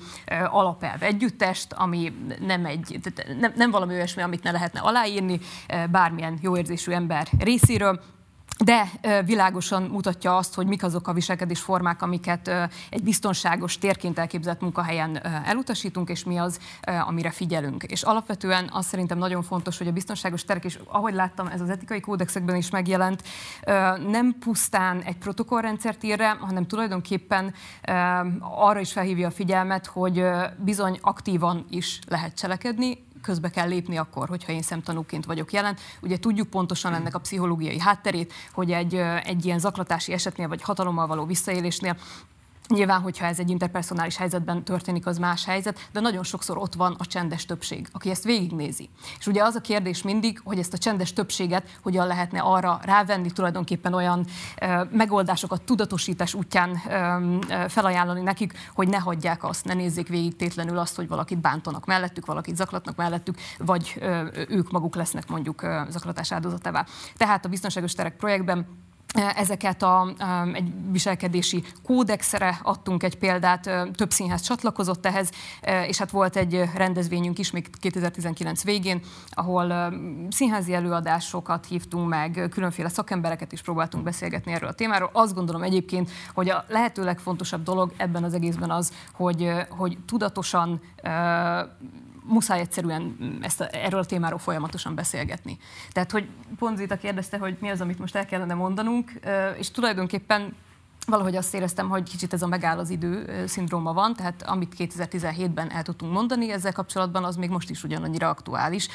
[0.50, 3.00] alapelv együttest, ami nem egy,
[3.40, 8.00] nem, nem valami valami olyasmi, amit ne lehetne aláírni eh, bármilyen jóérzésű ember részéről
[8.58, 8.90] de
[9.24, 12.48] világosan mutatja azt, hogy mik azok a viselkedés formák, amiket
[12.90, 16.58] egy biztonságos térként elképzelt munkahelyen elutasítunk, és mi az,
[17.06, 17.82] amire figyelünk.
[17.82, 21.70] És alapvetően az szerintem nagyon fontos, hogy a biztonságos terek, és ahogy láttam, ez az
[21.70, 23.22] etikai kódexekben is megjelent,
[24.08, 27.54] nem pusztán egy protokollrendszert ír rá, hanem tulajdonképpen
[28.40, 30.24] arra is felhívja a figyelmet, hogy
[30.58, 35.76] bizony aktívan is lehet cselekedni, közbe kell lépni akkor, hogyha én szemtanúként vagyok jelen.
[36.00, 41.06] Ugye tudjuk pontosan ennek a pszichológiai hátterét, hogy egy, egy ilyen zaklatási esetnél vagy hatalommal
[41.06, 41.96] való visszaélésnél
[42.68, 46.94] Nyilván, hogyha ez egy interpersonális helyzetben történik, az más helyzet, de nagyon sokszor ott van
[46.98, 48.88] a csendes többség, aki ezt végignézi.
[49.18, 53.30] És ugye az a kérdés mindig, hogy ezt a csendes többséget hogyan lehetne arra rávenni,
[53.30, 54.26] tulajdonképpen olyan
[54.60, 60.78] ö, megoldásokat tudatosítás útján ö, felajánlani nekik, hogy ne hagyják azt, ne nézzék végig tétlenül
[60.78, 65.80] azt, hogy valakit bántanak mellettük, valakit zaklatnak mellettük, vagy ö, ők maguk lesznek mondjuk ö,
[65.88, 66.86] zaklatás áldozatává.
[67.16, 68.66] Tehát a biztonságos terek projektben
[69.14, 70.14] Ezeket a,
[70.52, 75.30] egy viselkedési kódexre adtunk egy példát, több színház csatlakozott ehhez,
[75.86, 79.00] és hát volt egy rendezvényünk is még 2019 végén,
[79.30, 79.94] ahol
[80.30, 85.10] színházi előadásokat hívtunk meg, különféle szakembereket is próbáltunk beszélgetni erről a témáról.
[85.12, 90.80] Azt gondolom egyébként, hogy a lehető legfontosabb dolog ebben az egészben az, hogy, hogy tudatosan
[92.26, 95.58] muszáj egyszerűen ezt a, erről a témáról folyamatosan beszélgetni.
[95.92, 99.12] Tehát, hogy pont Zita kérdezte, hogy mi az, amit most el kellene mondanunk,
[99.58, 100.56] és tulajdonképpen
[101.06, 105.70] valahogy azt éreztem, hogy kicsit ez a megáll az idő szindróma van, tehát amit 2017-ben
[105.70, 108.88] el tudtunk mondani ezzel kapcsolatban, az még most is ugyanannyira aktuális,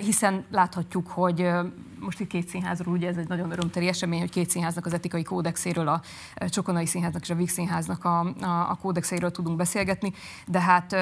[0.00, 1.50] hiszen láthatjuk, hogy
[1.98, 5.22] most itt két színházról, ugye ez egy nagyon örömteli esemény, hogy két színháznak az etikai
[5.22, 6.02] kódexéről, a
[6.48, 10.12] Csokonai Színháznak és a Víg Színháznak a, a, a kódexéről tudunk beszélgetni,
[10.46, 10.92] de hát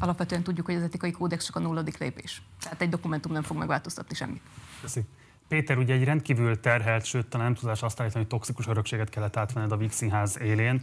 [0.00, 2.42] alapvetően tudjuk, hogy az etikai kódex csak a nulladik lépés.
[2.62, 4.42] Tehát egy dokumentum nem fog megváltoztatni semmit.
[4.80, 5.08] Köszönöm.
[5.48, 9.36] Péter, ugye egy rendkívül terhelt, sőt, talán nem tudás azt állítani, hogy toxikus örökséget kellett
[9.36, 10.82] átvenned a Víg Színház élén.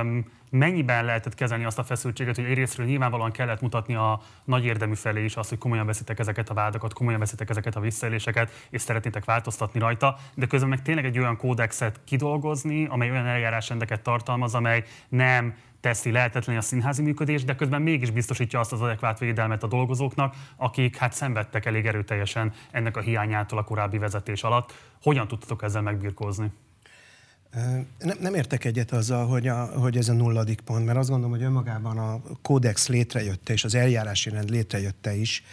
[0.00, 4.94] Um, mennyiben lehetett kezelni azt a feszültséget, hogy egyrésztről nyilvánvalóan kellett mutatni a nagy érdemű
[4.94, 8.80] felé is azt, hogy komolyan veszitek ezeket a vádakat, komolyan veszitek ezeket a visszaéléseket, és
[8.80, 14.54] szeretnétek változtatni rajta, de közben meg tényleg egy olyan kódexet kidolgozni, amely olyan eljárásrendeket tartalmaz,
[14.54, 19.62] amely nem teszi lehetetlen a színházi működés, de közben mégis biztosítja azt az adekvát védelmet
[19.62, 24.72] a dolgozóknak, akik hát szenvedtek elég erőteljesen ennek a hiányától a korábbi vezetés alatt.
[25.02, 26.50] Hogyan tudtatok ezzel megbirkózni?
[27.98, 31.36] Nem, nem értek egyet azzal, hogy, a, hogy ez a nulladik pont, mert azt gondolom,
[31.36, 35.44] hogy önmagában a kódex létrejötte, és az eljárási rend létrejötte is,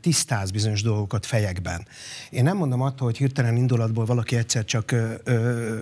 [0.00, 1.86] tisztáz bizonyos dolgokat fejekben.
[2.30, 4.94] Én nem mondom attól, hogy hirtelen indulatból valaki egyszer csak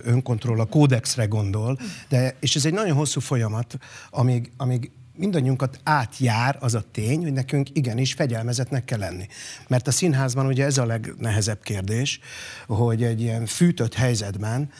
[0.02, 3.78] önkontroll a kódexre gondol, de, és ez egy nagyon hosszú folyamat,
[4.10, 9.26] amíg, amíg mindannyiunkat átjár az a tény, hogy nekünk igenis fegyelmezetnek kell lenni.
[9.68, 12.20] Mert a színházban ugye ez a legnehezebb kérdés,
[12.66, 14.70] hogy egy ilyen fűtött helyzetben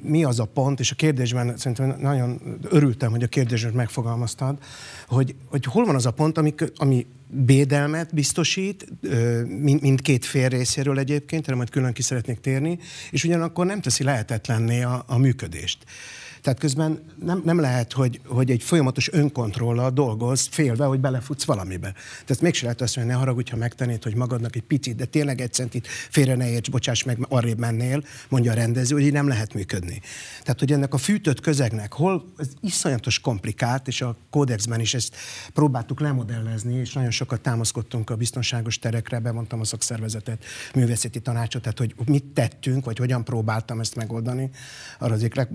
[0.00, 4.58] mi az a pont, és a kérdésben szerintem nagyon örültem, hogy a kérdésben megfogalmaztad,
[5.08, 8.86] hogy, hogy hol van az a pont, ami, ami bédelmet biztosít,
[9.80, 12.78] mindkét fél részéről egyébként, erre majd külön ki szeretnék térni,
[13.10, 15.84] és ugyanakkor nem teszi lehetetlenné a, a működést.
[16.42, 21.94] Tehát közben nem, nem lehet, hogy, hogy egy folyamatos önkontrollal dolgoz, félve, hogy belefutsz valamibe.
[22.24, 25.40] Tehát mégse lehet azt mondani, ne haragudj, ha megtennéd, hogy magadnak egy picit, de tényleg
[25.40, 29.28] egy centit félre ne érts, bocsáss meg, arrébb mennél, mondja a rendező, hogy így nem
[29.28, 30.00] lehet működni.
[30.42, 35.16] Tehát, hogy ennek a fűtött közegnek hol ez iszonyatos komplikált, és a kódexben is ezt
[35.52, 41.78] próbáltuk lemodellezni, és nagyon sokat támaszkodtunk a biztonságos terekre, bevontam a szakszervezetet, művészeti tanácsot, tehát
[41.78, 44.50] hogy mit tettünk, vagy hogyan próbáltam ezt megoldani.
[44.98, 45.48] Arra az leg,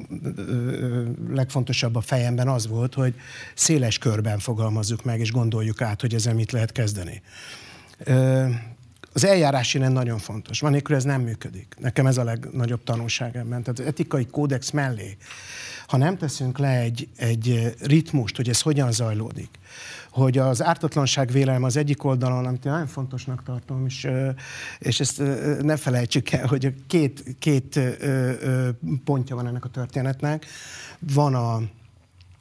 [1.30, 3.14] legfontosabb a fejemben az volt, hogy
[3.56, 7.22] széles körben fogalmazzuk meg, és gondoljuk át, hogy ezzel mit lehet kezdeni.
[9.14, 10.60] Az eljárási rend nagyon fontos.
[10.60, 11.76] Van nélkül ez nem működik.
[11.80, 13.64] Nekem ez a legnagyobb tanulság ebben.
[13.64, 15.18] Tehát az etikai kódex mellé,
[15.88, 19.50] ha nem teszünk le egy, egy ritmust, hogy ez hogyan zajlódik,
[20.14, 24.08] hogy az ártatlanság vélelme az egyik oldalon, amit én nagyon fontosnak tartom, és,
[24.80, 25.22] és ezt
[25.62, 27.80] ne felejtsük el, hogy két, két
[29.04, 30.46] pontja van ennek a történetnek.
[31.00, 31.56] Van a,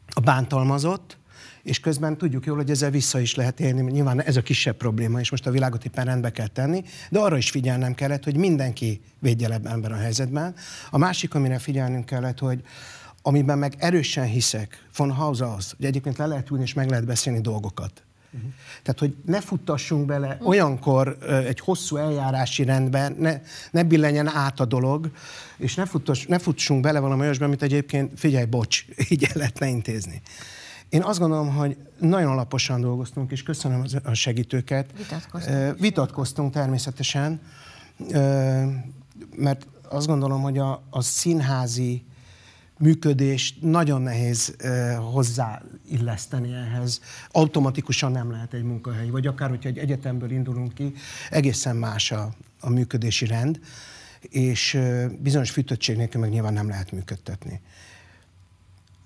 [0.08, 1.18] a bántalmazott,
[1.62, 3.90] és közben tudjuk jól, hogy ezzel vissza is lehet élni.
[3.90, 7.36] Nyilván ez a kisebb probléma, és most a világot éppen rendbe kell tenni, de arra
[7.36, 10.54] is figyelnem kellett, hogy mindenki védje le ebben a helyzetben.
[10.90, 12.62] A másik, amire figyelnünk kellett, hogy
[13.22, 17.06] amiben meg erősen hiszek, von Hauser az, hogy egyébként le lehet ülni és meg lehet
[17.06, 18.02] beszélni dolgokat.
[18.34, 18.50] Uh-huh.
[18.82, 20.48] Tehát, hogy ne futtassunk bele uh-huh.
[20.48, 25.10] olyankor uh, egy hosszú eljárási rendben, ne, ne billenjen át a dolog,
[25.56, 29.66] és ne, futtass, ne futsunk bele valami olyasban, amit egyébként, figyelj, bocs, így el lehetne
[29.66, 30.22] intézni.
[30.88, 34.90] Én azt gondolom, hogy nagyon alaposan dolgoztunk, és köszönöm a segítőket.
[34.96, 35.78] Vitatkoztunk.
[35.78, 37.40] Vitatkoztunk természetesen,
[39.36, 42.04] mert azt gondolom, hogy a, a színházi
[42.82, 44.56] működést nagyon nehéz
[45.12, 47.00] hozzáilleszteni ehhez.
[47.30, 50.94] Automatikusan nem lehet egy munkahely, vagy akár, hogyha egy egyetemből indulunk ki,
[51.30, 53.60] egészen más a, a működési rend,
[54.20, 54.78] és
[55.18, 57.60] bizonyos fűtöttség nélkül meg nyilván nem lehet működtetni.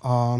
[0.01, 0.35] A,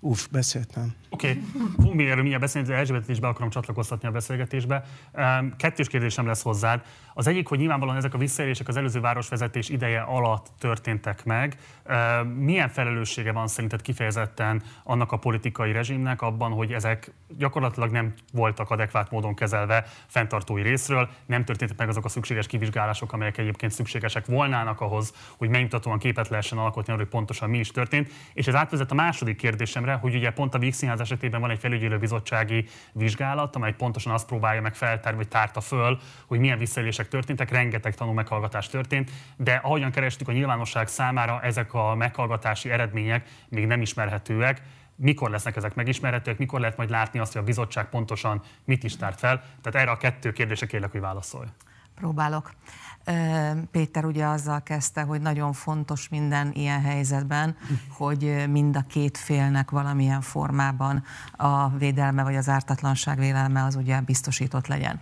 [0.00, 0.94] Uff, beszéltem.
[1.14, 1.42] Oké, okay.
[1.76, 4.84] fogunk még beszélni, de is be akarom csatlakoztatni a beszélgetésbe.
[5.56, 6.82] Kettős kérdésem lesz hozzád.
[7.14, 11.58] Az egyik, hogy nyilvánvalóan ezek a visszaélések az előző városvezetés ideje alatt történtek meg.
[12.36, 18.70] Milyen felelőssége van szerinted kifejezetten annak a politikai rezsimnek abban, hogy ezek gyakorlatilag nem voltak
[18.70, 24.26] adekvát módon kezelve fenntartói részről, nem történtek meg azok a szükséges kivizsgálások, amelyek egyébként szükségesek
[24.26, 28.10] volnának ahhoz, hogy megnyugtatóan képet lehessen alkotni arról, hogy pontosan mi is történt.
[28.32, 31.58] És ez átvezet a második kérdésemre, hogy ugye pont a Víg Színház esetében van egy
[31.58, 37.50] felügyelőbizottsági vizsgálat, amely pontosan azt próbálja meg feltárni, vagy tárta föl, hogy milyen visszaélések történtek,
[37.50, 43.66] rengeteg tanú meghallgatás történt, de ahogyan kerestük a nyilvánosság számára, ezek a meghallgatási eredmények még
[43.66, 44.62] nem ismerhetőek
[44.96, 48.96] mikor lesznek ezek megismerhetőek, mikor lehet majd látni azt, hogy a bizottság pontosan mit is
[48.96, 49.42] tárt fel.
[49.62, 51.48] Tehát erre a kettő kérdésre kérlek, hogy válaszolj.
[51.94, 52.52] Próbálok.
[53.70, 57.56] Péter ugye azzal kezdte, hogy nagyon fontos minden ilyen helyzetben,
[57.88, 61.04] hogy mind a két félnek valamilyen formában
[61.36, 65.00] a védelme vagy az ártatlanság vélelme az ugye biztosított legyen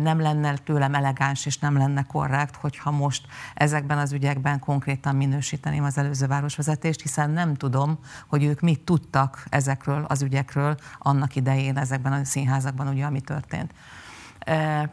[0.00, 5.84] nem lenne tőlem elegáns és nem lenne korrekt, hogyha most ezekben az ügyekben konkrétan minősíteném
[5.84, 11.76] az előző városvezetést, hiszen nem tudom, hogy ők mit tudtak ezekről az ügyekről annak idején
[11.76, 13.74] ezekben a színházakban, ugye, ami történt.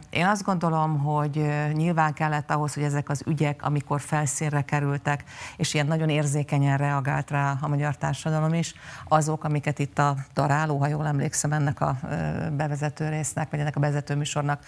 [0.10, 5.24] Én azt gondolom, hogy nyilván kellett ahhoz, hogy ezek az ügyek, amikor felszínre kerültek,
[5.58, 8.74] és ilyen nagyon érzékenyen reagált rá a magyar társadalom is,
[9.08, 11.98] azok, amiket itt a daráló, ha jól emlékszem ennek a
[12.52, 14.64] bevezető résznek, vagy ennek a bevezető műsornak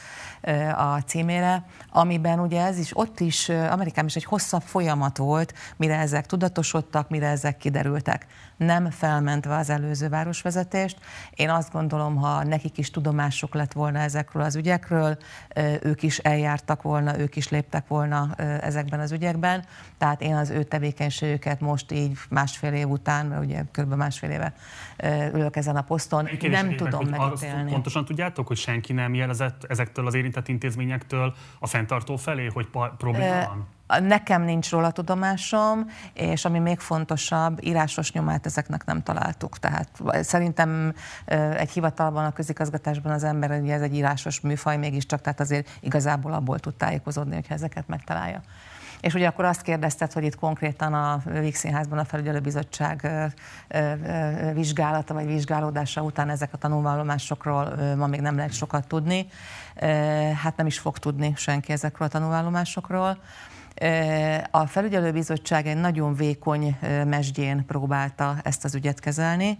[0.75, 5.97] a címére, amiben ugye ez is, ott is, Amerikában is egy hosszabb folyamat volt, mire
[5.97, 8.27] ezek tudatosodtak, mire ezek kiderültek
[8.65, 10.97] nem felmentve az előző városvezetést.
[11.35, 15.17] Én azt gondolom, ha nekik is tudomásuk lett volna ezekről az ügyekről,
[15.81, 19.65] ők is eljártak volna, ők is léptek volna ezekben az ügyekben.
[19.97, 23.93] Tehát én az ő tevékenységüket most így másfél év után, mert ugye kb.
[23.93, 24.53] másfél éve
[25.33, 27.71] ülök ezen a poszton, nem tudom megítélni.
[27.71, 33.45] Pontosan tudjátok, hogy senki nem jelezett ezektől az érintett intézményektől a fenntartó felé, hogy probléma
[33.45, 33.67] van?
[33.99, 39.59] Nekem nincs róla tudomásom, és ami még fontosabb, írásos nyomát ezeknek nem találtuk.
[39.59, 39.87] Tehát
[40.21, 40.93] szerintem
[41.57, 46.33] egy hivatalban, a közigazgatásban az ember, ugye ez egy írásos műfaj mégiscsak, tehát azért igazából
[46.33, 48.41] abból tud tájékozódni, hogyha ezeket megtalálja.
[49.01, 53.09] És ugye akkor azt kérdezted, hogy itt konkrétan a Víg Színházban a felügyelőbizottság
[54.53, 59.27] vizsgálata vagy vizsgálódása után ezek a tanulvallomásokról ma még nem lehet sokat tudni.
[60.43, 63.17] Hát nem is fog tudni senki ezekről a tanulvallomásokról.
[64.51, 69.59] A felügyelőbizottság egy nagyon vékony mesdjén próbálta ezt az ügyet kezelni.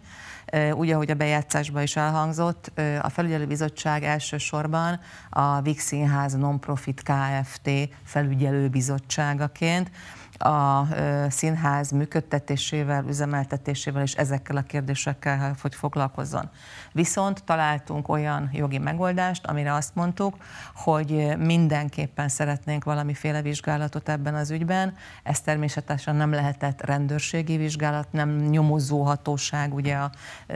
[0.74, 7.70] Úgy, ahogy a bejátszásban is elhangzott, a felügyelőbizottság elsősorban a Vix Színház Non-Profit Kft.
[8.04, 9.92] felügyelőbizottságaként
[10.38, 10.88] a
[11.30, 16.50] színház működtetésével, üzemeltetésével és ezekkel a kérdésekkel, hogy foglalkozzon.
[16.94, 20.36] Viszont találtunk olyan jogi megoldást, amire azt mondtuk,
[20.76, 24.96] hogy mindenképpen szeretnénk valamiféle vizsgálatot ebben az ügyben.
[25.24, 30.12] Ez természetesen nem lehetett rendőrségi vizsgálat, nem nyomozó hatóság, ugye a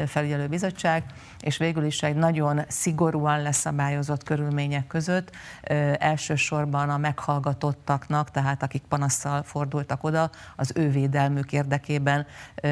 [0.06, 1.04] felügyelőbizottság,
[1.40, 5.32] és végül is egy nagyon szigorúan leszabályozott körülmények között
[5.98, 12.26] elsősorban a meghallgatottaknak, tehát akik panasszal fordultak oda, az ő védelmük érdekében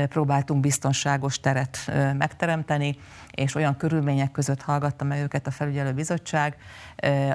[0.09, 1.77] próbáltunk biztonságos teret
[2.17, 2.97] megteremteni,
[3.35, 6.57] és olyan körülmények között hallgatta meg őket a felügyelőbizottság,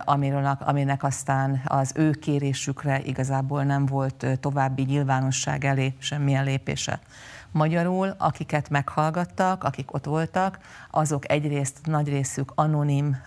[0.04, 7.00] amiről, aminek aztán az ő kérésükre igazából nem volt további nyilvánosság elé semmilyen lépése.
[7.52, 10.58] Magyarul, akiket meghallgattak, akik ott voltak,
[10.90, 13.22] azok egyrészt nagy részük anonim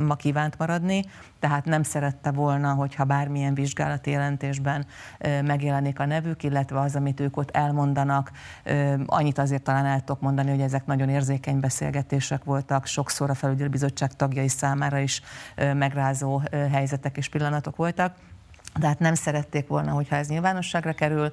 [0.00, 1.04] ma kívánt maradni,
[1.38, 4.86] tehát nem szerette volna, hogyha bármilyen vizsgálati jelentésben
[5.44, 8.30] megjelenik a nevük, illetve az, amit ők ott elmondanak.
[9.06, 14.12] Annyit azért talán el tudok mondani, hogy ezek nagyon érzékeny beszélgetések voltak, sokszor a felügyelőbizottság
[14.12, 15.22] tagjai számára is
[15.56, 18.14] megrázó helyzetek és pillanatok voltak.
[18.80, 21.32] Tehát nem szerették volna, hogyha ez nyilvánosságra kerül,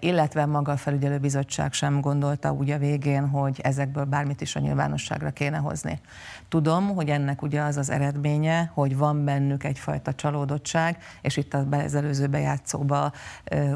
[0.00, 5.30] illetve maga a felügyelőbizottság sem gondolta úgy a végén, hogy ezekből bármit is a nyilvánosságra
[5.30, 6.00] kéne hozni.
[6.48, 11.94] Tudom, hogy ennek ugye az az eredménye, hogy van bennük egyfajta csalódottság, és itt az
[11.94, 13.12] előző bejátszóba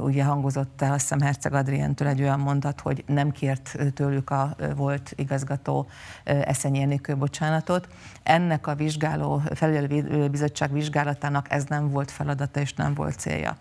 [0.01, 4.57] ugye hangozott el, azt hiszem Herceg Adrientől egy olyan mondat, hogy nem kért tőlük a
[4.77, 5.87] volt igazgató
[6.25, 7.89] Eszenyi Enikő bocsánatot.
[8.23, 13.57] Ennek a vizsgáló, felügyelőbizottság vizsgálatának ez nem volt feladata és nem volt célja.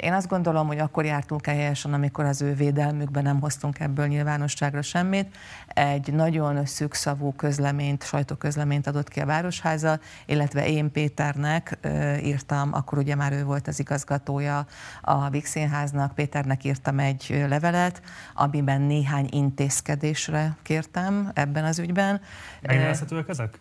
[0.00, 4.06] Én azt gondolom, hogy akkor jártunk el helyesen, amikor az ő védelmükben nem hoztunk ebből
[4.06, 5.36] nyilvánosságra semmit.
[5.68, 11.78] Egy nagyon szűkszavú közleményt, sajtóközleményt adott ki a Városháza, illetve én Péternek
[12.22, 14.66] írtam, akkor ugye már ő volt az igazgatója
[15.00, 18.02] a Vix Színháznak, Péternek írtam egy levelet,
[18.34, 22.20] amiben néhány intézkedésre kértem ebben az ügyben.
[22.62, 23.60] Megnevezhetőek ezek?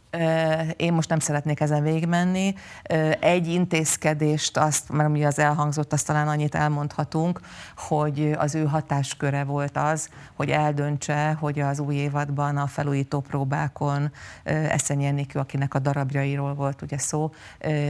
[0.76, 2.56] Én most nem szeretnék ezen végigmenni.
[3.20, 7.40] Egy intézkedést, azt, mert ugye az elhangzott, azt talán annyit elmondhatunk,
[7.78, 14.12] hogy az ő hatásköre volt az, hogy eldöntse, hogy az új évadban a felújító próbákon
[14.44, 17.32] Eszenyi Enikő, akinek a darabjairól volt ugye szó,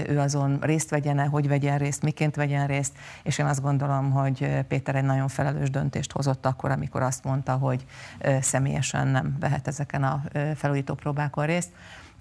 [0.08, 2.94] ő azon részt vegyene, hogy vegyen részt, miként vegyen részt,
[3.24, 7.54] és én azt gondolom, hogy Péter egy nagyon felelős döntést hozott akkor, amikor azt mondta,
[7.54, 7.86] hogy
[8.42, 10.22] személyesen nem vehet ezeken a
[10.56, 11.70] felújító próbákon részt.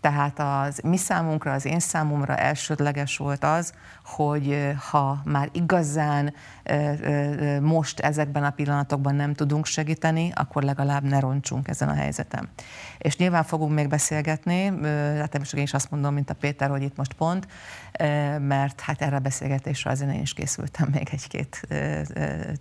[0.04, 3.72] Tehát az mi számunkra, az én számomra elsődleges volt az,
[4.04, 6.34] hogy ha már igazán
[7.60, 12.48] most ezekben a pillanatokban nem tudunk segíteni, akkor legalább ne roncsunk ezen a helyzeten.
[12.98, 16.82] És nyilván fogunk még beszélgetni, hát természetesen én is azt mondom, mint a Péter, hogy
[16.82, 17.48] itt most pont,
[18.38, 21.68] mert hát erre a beszélgetésre azért én is készültem még egy-két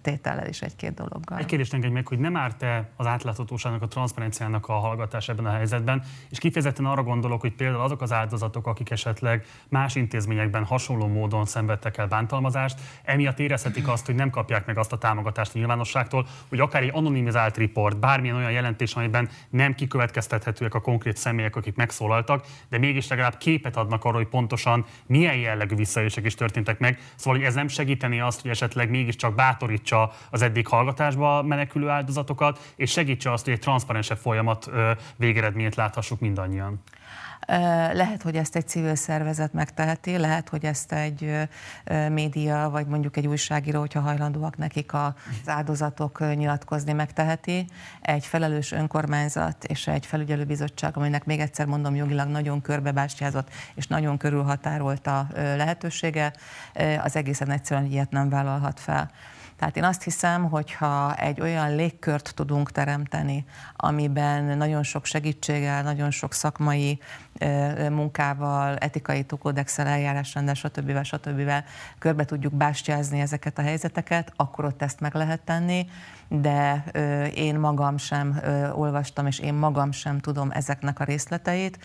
[0.01, 1.37] tétellel és egy-két dologgal.
[1.37, 5.51] Egy kérdést engedj meg, hogy nem árt-e az átláthatóságnak, a transzparenciának a hallgatás ebben a
[5.51, 11.07] helyzetben, és kifejezetten arra gondolok, hogy például azok az áldozatok, akik esetleg más intézményekben hasonló
[11.07, 15.57] módon szenvedtek el bántalmazást, emiatt érezhetik azt, hogy nem kapják meg azt a támogatást a
[15.57, 21.55] nyilvánosságtól, hogy akár egy anonimizált riport, bármilyen olyan jelentés, amiben nem kikövetkeztethetőek a konkrét személyek,
[21.55, 26.79] akik megszólaltak, de mégis legalább képet adnak arról, hogy pontosan milyen jellegű visszaélések is történtek
[26.79, 26.99] meg.
[27.15, 32.73] Szóval, hogy ez nem segíteni azt, hogy esetleg mégiscsak bátorítsa az eddig hallgatásba menekülő áldozatokat,
[32.75, 34.69] és segítse azt, hogy egy transzparensebb folyamat
[35.15, 36.81] végeredményét láthassuk mindannyian.
[37.93, 41.47] Lehet, hogy ezt egy civil szervezet megteheti, lehet, hogy ezt egy
[42.09, 45.11] média, vagy mondjuk egy újságíró, hogyha hajlandóak nekik az
[45.45, 47.65] áldozatok nyilatkozni, megteheti.
[48.01, 54.17] Egy felelős önkormányzat és egy felügyelőbizottság, aminek még egyszer mondom, jogilag nagyon körbebástyázott és nagyon
[54.17, 56.33] körülhatárolt a lehetősége,
[57.03, 59.11] az egészen egyszerűen ilyet nem vállalhat fel.
[59.57, 66.11] Tehát én azt hiszem, hogyha egy olyan légkört tudunk teremteni, amiben nagyon sok segítséggel, nagyon
[66.11, 66.99] sok szakmai
[67.89, 71.03] munkával, etikai kódexel, eljárásrendel, stb.
[71.03, 71.51] stb.
[71.99, 75.87] körbe tudjuk bástyázni ezeket a helyzeteket, akkor ott ezt meg lehet tenni,
[76.41, 76.83] de
[77.35, 78.41] én magam sem
[78.73, 81.79] olvastam, és én magam sem tudom ezeknek a részleteit.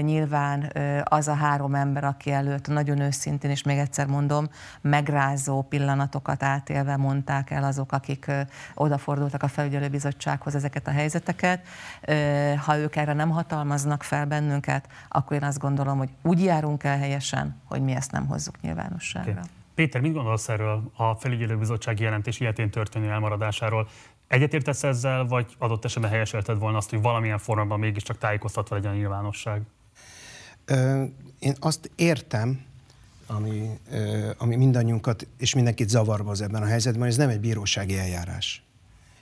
[0.00, 0.72] Nyilván
[1.04, 4.48] az a három ember, aki előtt nagyon őszintén, és még egyszer mondom,
[4.80, 8.30] megrázó pillanatokat átélve mondták el azok, akik
[8.74, 11.60] odafordultak a felügyelőbizottsághoz ezeket a helyzeteket.
[12.64, 16.98] Ha ők erre nem hatalmaznak fel bennünket, akkor én azt gondolom, hogy úgy járunk el
[16.98, 19.30] helyesen, hogy mi ezt nem hozzuk nyilvánosságra.
[19.30, 19.44] Okay.
[19.78, 23.88] Péter, mit gondolsz erről a felügyelőbizottsági jelentés ilyetén történő elmaradásáról?
[24.28, 28.94] Egyetértesz ezzel, vagy adott esetben helyeselted volna azt, hogy valamilyen formában mégiscsak tájékoztatva legyen a
[28.94, 29.62] nyilvánosság?
[30.64, 31.04] Ö,
[31.38, 32.60] én azt értem,
[33.26, 33.70] ami,
[34.38, 38.62] ami mindannyiunkat és mindenkit zavarba az ebben a helyzetben, ez nem egy bírósági eljárás.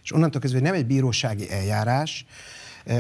[0.02, 2.26] És onnantól kezdve, hogy nem egy bírósági eljárás,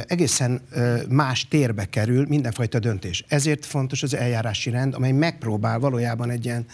[0.06, 0.62] egészen
[1.08, 3.24] más térbe kerül mindenfajta döntés.
[3.28, 6.66] Ezért fontos az eljárási rend, amely megpróbál valójában egy ilyen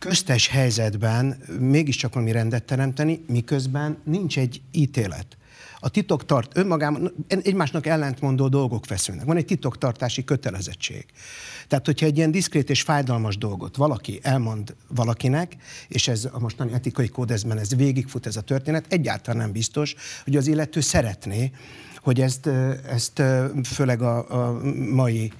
[0.00, 5.36] köztes helyzetben mégiscsak valami rendet teremteni, miközben nincs egy ítélet.
[5.80, 9.24] A titoktart önmagában egymásnak ellentmondó dolgok feszülnek.
[9.24, 11.06] Van egy titoktartási kötelezettség.
[11.68, 15.56] Tehát, hogyha egy ilyen diszkrét és fájdalmas dolgot valaki elmond valakinek,
[15.88, 19.94] és ez a mostani etikai kódezben ez végigfut ez a történet, egyáltalán nem biztos,
[20.24, 21.50] hogy az illető szeretné,
[22.02, 22.46] hogy ezt,
[22.88, 23.22] ezt
[23.64, 24.60] főleg a, a
[24.92, 25.32] mai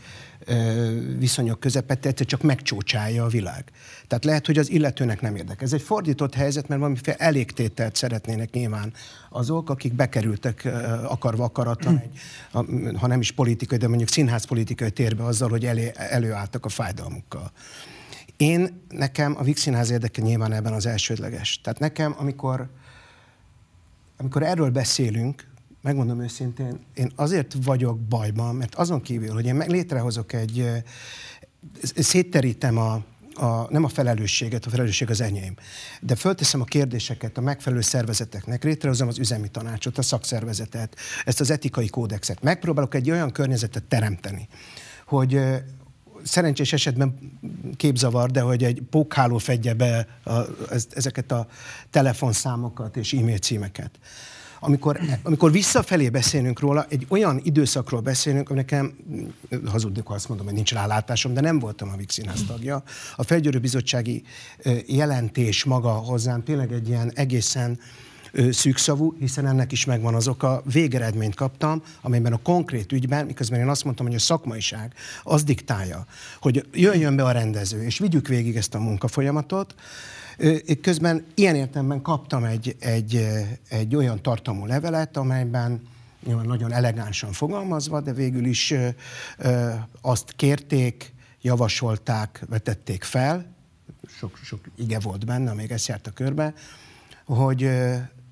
[1.18, 3.64] viszonyok közepette egyszer csak megcsócsálja a világ.
[4.06, 5.64] Tehát lehet, hogy az illetőnek nem érdekel.
[5.64, 8.92] Ez egy fordított helyzet, mert valamiféle elégtételt szeretnének nyilván
[9.30, 10.68] azok, akik bekerültek
[11.04, 12.18] akarva akaratlan, egy,
[12.96, 17.52] ha nem is politikai, de mondjuk színházpolitikai térbe azzal, hogy elé, előálltak a fájdalmukkal.
[18.36, 21.60] Én, nekem a Vix Színház érdeke nyilván ebben az elsődleges.
[21.60, 22.70] Tehát nekem, amikor,
[24.16, 25.49] amikor erről beszélünk,
[25.80, 30.82] megmondom őszintén, én azért vagyok bajban, mert azon kívül, hogy én meg létrehozok egy,
[31.94, 33.04] szétterítem a,
[33.34, 35.54] a, nem a felelősséget, a felelősség az enyém,
[36.00, 41.50] de fölteszem a kérdéseket a megfelelő szervezeteknek, létrehozom az üzemi tanácsot, a szakszervezetet, ezt az
[41.50, 42.42] etikai kódexet.
[42.42, 44.48] Megpróbálok egy olyan környezetet teremteni,
[45.06, 45.40] hogy
[46.22, 47.38] szerencsés esetben
[47.76, 50.40] képzavar, de hogy egy pókháló fedje be a,
[50.94, 51.46] ezeket a
[51.90, 53.90] telefonszámokat és e-mail címeket
[54.60, 58.96] amikor, amikor visszafelé beszélünk róla, egy olyan időszakról beszélünk, ami nekem,
[59.66, 62.82] hazudnék, ha azt mondom, hogy nincs rálátásom, de nem voltam a VIX színház tagja.
[63.16, 64.22] A Felgyőrő Bizottsági
[64.86, 67.78] jelentés maga hozzám tényleg egy ilyen egészen
[68.50, 70.62] szűkszavú, hiszen ennek is megvan az oka.
[70.72, 76.06] Végeredményt kaptam, amelyben a konkrét ügyben, miközben én azt mondtam, hogy a szakmaiság az diktálja,
[76.40, 79.74] hogy jöjjön be a rendező, és vigyük végig ezt a munkafolyamatot,
[80.82, 83.28] Közben ilyen értelemben kaptam egy, egy,
[83.68, 85.88] egy olyan tartalmú levelet, amelyben
[86.24, 88.74] nyilván nagyon elegánsan fogalmazva, de végül is
[90.00, 93.46] azt kérték, javasolták, vetették fel,
[94.18, 96.54] sok, sok ige volt benne, még ezt járt a körbe,
[97.24, 97.64] hogy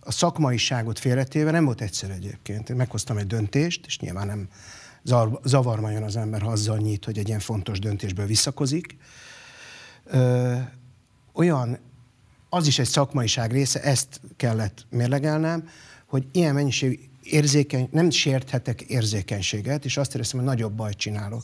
[0.01, 2.71] a szakmaiságot félretéve nem volt egyszerű egyébként.
[2.71, 4.49] Én meghoztam egy döntést, és nyilván nem
[5.45, 8.97] zavar jön az ember, ha azzal nyit, hogy egy ilyen fontos döntésből visszakozik.
[10.05, 10.57] Ö,
[11.33, 11.79] olyan
[12.49, 15.69] az is egy szakmaiság része, ezt kellett mérlegelnem,
[16.07, 21.43] hogy ilyen mennyiség érzékeny, nem sérthetek érzékenységet, és azt éreztem, hogy nagyobb bajt csinálok.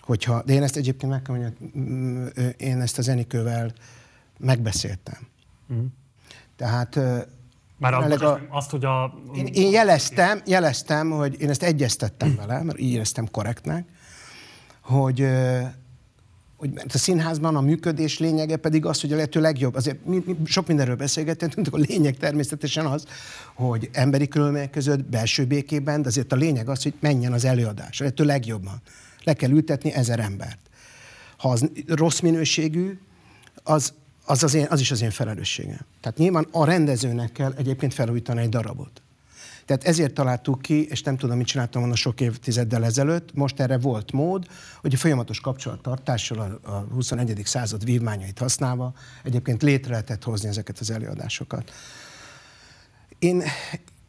[0.00, 2.26] Hogyha, de én ezt egyébként meg kell mondjam, mm,
[2.56, 3.72] én ezt az Enikővel
[4.38, 5.26] megbeszéltem.
[5.72, 5.84] Mm.
[6.56, 6.98] Tehát
[7.78, 9.14] már a, azt, hogy a...
[9.34, 13.88] Én, én jeleztem, jeleztem, hogy én ezt egyeztettem vele, mert így éreztem korrektnek,
[14.80, 15.26] hogy
[16.56, 19.74] hogy a színházban a működés lényege pedig az, hogy a lehető legjobb.
[19.74, 23.04] Azért mi, mi sok mindenről beszélgettünk, a lényeg természetesen az,
[23.54, 28.00] hogy emberi körülmények között, belső békében, de azért a lényeg az, hogy menjen az előadás,
[28.00, 28.82] a lehető legjobban.
[29.24, 30.58] Le kell ültetni ezer embert.
[31.36, 32.98] Ha az rossz minőségű,
[33.62, 33.92] az,
[34.24, 35.80] az, az, én, az is az én felelősségem.
[36.00, 39.02] Tehát nyilván a rendezőnek kell egyébként felújítani egy darabot.
[39.66, 43.78] Tehát ezért találtuk ki, és nem tudom, mit csináltam volna sok évtizeddel ezelőtt, most erre
[43.78, 44.46] volt mód,
[44.80, 47.40] hogy a folyamatos kapcsolattartással a, a 21.
[47.44, 51.72] század vívmányait használva egyébként létre lehetett hozni ezeket az előadásokat.
[53.18, 53.42] Én,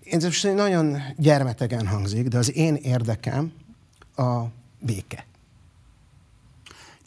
[0.03, 3.51] én ez nagyon gyermetegen hangzik, de az én érdekem
[4.15, 4.43] a
[4.79, 5.25] béke.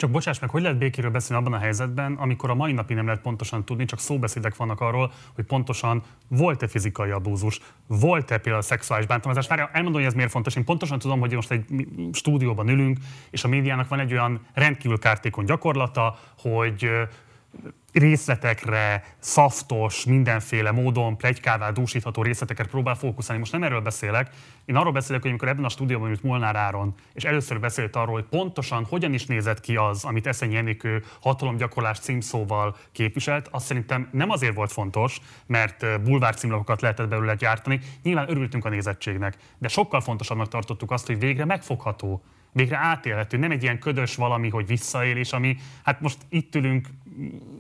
[0.01, 3.07] Csak bocsáss meg, hogy lehet békéről beszélni abban a helyzetben, amikor a mai napig nem
[3.07, 9.07] lehet pontosan tudni, csak szóbeszédek vannak arról, hogy pontosan volt-e fizikai abúzus, volt-e például szexuális
[9.07, 9.49] bántalmazás.
[9.49, 10.57] Várja, elmondom, hogy ez miért fontos.
[10.57, 11.65] Én pontosan tudom, hogy most egy
[12.13, 12.99] stúdióban ülünk,
[13.31, 16.91] és a médiának van egy olyan rendkívül kártékony gyakorlata, hogy
[17.93, 23.41] részletekre, szaftos, mindenféle módon plegykává dúsítható részletekre próbál fókuszálni.
[23.41, 24.31] Most nem erről beszélek,
[24.65, 28.15] én arról beszélek, hogy amikor ebben a stúdióban ült Molnár Áron, és először beszélt arról,
[28.15, 34.09] hogy pontosan hogyan is nézett ki az, amit Eszenyi Enikő hatalomgyakorlás címszóval képviselt, azt szerintem
[34.13, 39.69] nem azért volt fontos, mert bulvár címlapokat lehetett belőle gyártani, nyilván örültünk a nézettségnek, de
[39.69, 42.23] sokkal fontosabbnak tartottuk azt, hogy végre megfogható
[42.53, 46.89] végre átélhető, nem egy ilyen ködös valami, hogy visszaélés, ami hát most itt ülünk,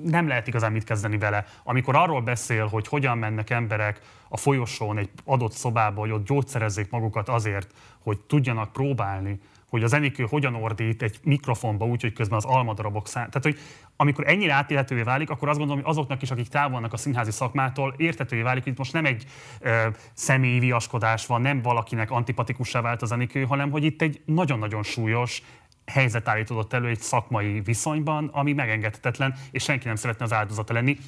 [0.04, 1.46] nem lehet igazán mit kezdeni vele.
[1.62, 6.90] Amikor arról beszél, hogy hogyan mennek emberek a folyosón egy adott szobába, hogy ott gyógyszerezzék
[6.90, 9.40] magukat azért, hogy tudjanak próbálni,
[9.70, 13.30] hogy az Enikő hogyan ordít egy mikrofonba úgy, hogy közben az almadarabok szám.
[13.30, 13.58] Tehát, hogy
[13.96, 17.30] amikor ennyire átélhetővé válik, akkor azt gondolom, hogy azoknak is, akik távol vannak a színházi
[17.30, 19.24] szakmától, értetővé válik, hogy itt most nem egy
[19.60, 24.82] ö, személyi viaskodás van, nem valakinek antipatikussá vált az Enikő, hanem hogy itt egy nagyon-nagyon
[24.82, 25.42] súlyos,
[25.90, 30.98] helyzet állítódott elő egy szakmai viszonyban, ami megengedhetetlen, és senki nem szeretne az áldozata lenni.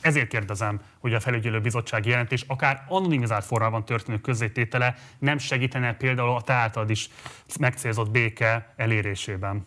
[0.00, 6.36] Ezért kérdezem, hogy a felügyelő bizottság jelentés akár anonimizált formában történő közzététele nem segítene például
[6.36, 7.10] a te általad is
[7.58, 9.66] megcélzott béke elérésében.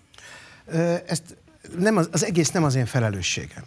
[1.05, 1.37] Ezt
[1.77, 3.63] nem az, az egész nem az én felelősségem.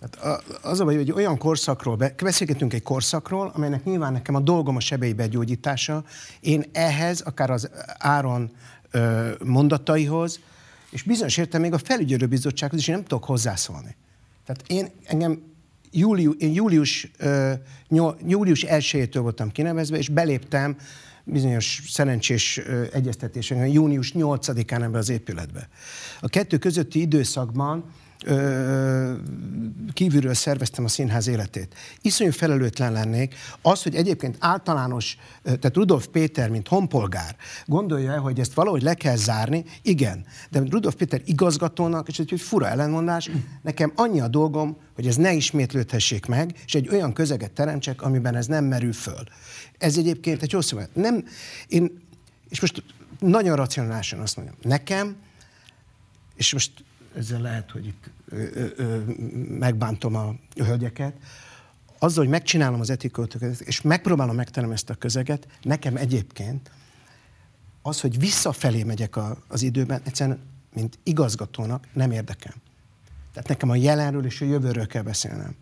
[0.00, 4.76] Tehát az a baj, hogy olyan korszakról, beszélgetünk egy korszakról, amelynek nyilván nekem a dolgom
[4.76, 6.04] a sebei begyógyítása,
[6.40, 8.50] én ehhez, akár az Áron
[9.44, 10.40] mondataihoz,
[10.90, 13.96] és bizonyos értem még a felügyelőbizottsághoz is én nem tudok hozzászólni.
[14.46, 15.42] Tehát én engem
[15.90, 17.10] július, én július,
[18.26, 20.76] július 1 voltam kinevezve, és beléptem
[21.24, 22.58] bizonyos szerencsés
[22.92, 25.68] egyeztetésen, június 8-án ebbe az épületbe.
[26.20, 27.84] A kettő közötti időszakban
[29.92, 31.74] kívülről szerveztem a színház életét.
[32.00, 33.34] Iszonyú felelőtlen lennék.
[33.62, 39.16] Az, hogy egyébként általános, tehát Rudolf Péter, mint honpolgár, gondolja hogy ezt valahogy le kell
[39.16, 40.26] zárni, igen.
[40.50, 43.30] De Rudolf Péter igazgatónak, és egy fura ellenmondás,
[43.62, 48.36] nekem annyi a dolgom, hogy ez ne ismétlődhessék meg, és egy olyan közeget teremtsek, amiben
[48.36, 49.24] ez nem merül föl.
[49.78, 51.24] Ez egyébként egy rossz Nem,
[51.68, 52.08] én,
[52.48, 52.82] és most
[53.18, 55.16] nagyon racionálisan azt mondjam, nekem,
[56.36, 56.72] és most
[57.16, 58.98] ezzel lehet, hogy itt ö, ö,
[59.58, 61.16] megbántom a hölgyeket,
[61.98, 66.70] azzal, hogy megcsinálom az etiköltöket, és megpróbálom megtennem ezt a közeget, nekem egyébként
[67.82, 70.38] az, hogy visszafelé megyek a, az időben, egyszerűen,
[70.74, 72.54] mint igazgatónak nem érdekel.
[73.32, 75.54] Tehát nekem a jelenről és a jövőről kell beszélnem.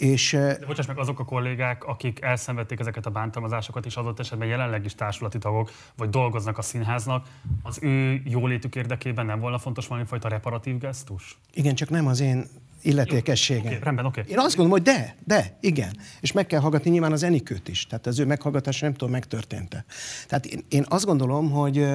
[0.00, 4.48] És, De bocsáss meg, azok a kollégák, akik elszenvedték ezeket a bántalmazásokat, és adott esetben
[4.48, 7.26] jelenleg is társulati tagok, vagy dolgoznak a színháznak,
[7.62, 11.38] az ő jólétük érdekében nem volna fontos valami fajta reparatív gesztus?
[11.54, 12.46] Igen, csak nem az én
[12.82, 13.66] illetékességem.
[13.66, 14.20] Okay, rendben, oké.
[14.20, 14.32] Okay.
[14.32, 15.96] Én azt gondolom, hogy de, de, igen.
[16.20, 17.86] És meg kell hallgatni nyilván az Enikőt is.
[17.86, 19.84] Tehát az ő meghallgatása nem tudom, megtörtént-e.
[20.28, 21.86] Tehát én, én azt gondolom, hogy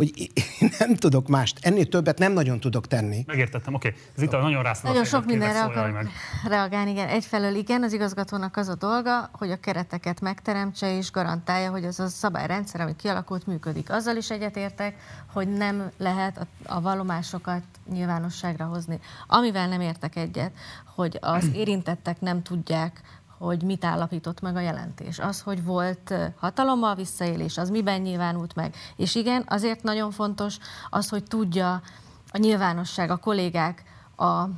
[0.00, 0.18] hogy
[0.60, 3.24] én nem tudok mást, ennél többet nem nagyon tudok tenni.
[3.26, 3.88] Megértettem, oké.
[3.88, 4.00] Okay.
[4.16, 4.92] Ez itt a nagyon rásznak.
[4.92, 6.08] Nagyon sok mindenre akar meg.
[6.48, 7.08] reagálni, igen.
[7.08, 12.00] Egyfelől igen, az igazgatónak az a dolga, hogy a kereteket megteremtse és garantálja, hogy az
[12.00, 13.90] a szabályrendszer, ami kialakult, működik.
[13.90, 14.94] Azzal is egyetértek,
[15.32, 19.00] hogy nem lehet a, a vallomásokat nyilvánosságra hozni.
[19.26, 20.52] Amivel nem értek egyet,
[20.94, 23.00] hogy az érintettek nem tudják,
[23.40, 25.18] hogy mit állapított meg a jelentés.
[25.18, 28.74] Az, hogy volt hatalommal visszaélés, az miben nyilvánult meg.
[28.96, 30.56] És igen, azért nagyon fontos
[30.90, 31.82] az, hogy tudja
[32.30, 33.84] a nyilvánosság, a kollégák
[34.16, 34.48] a,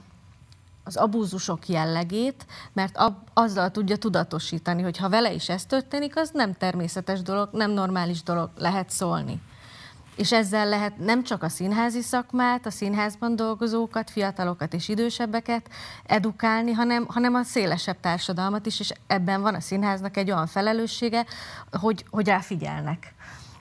[0.85, 6.30] az abúzusok jellegét, mert ab, azzal tudja tudatosítani, hogy ha vele is ez történik, az
[6.33, 9.41] nem természetes dolog, nem normális dolog, lehet szólni
[10.16, 15.68] és ezzel lehet nem csak a színházi szakmát, a színházban dolgozókat, fiatalokat és idősebbeket
[16.06, 21.26] edukálni, hanem, hanem a szélesebb társadalmat is, és ebben van a színháznak egy olyan felelőssége,
[21.70, 23.14] hogy, hogy ráfigyelnek.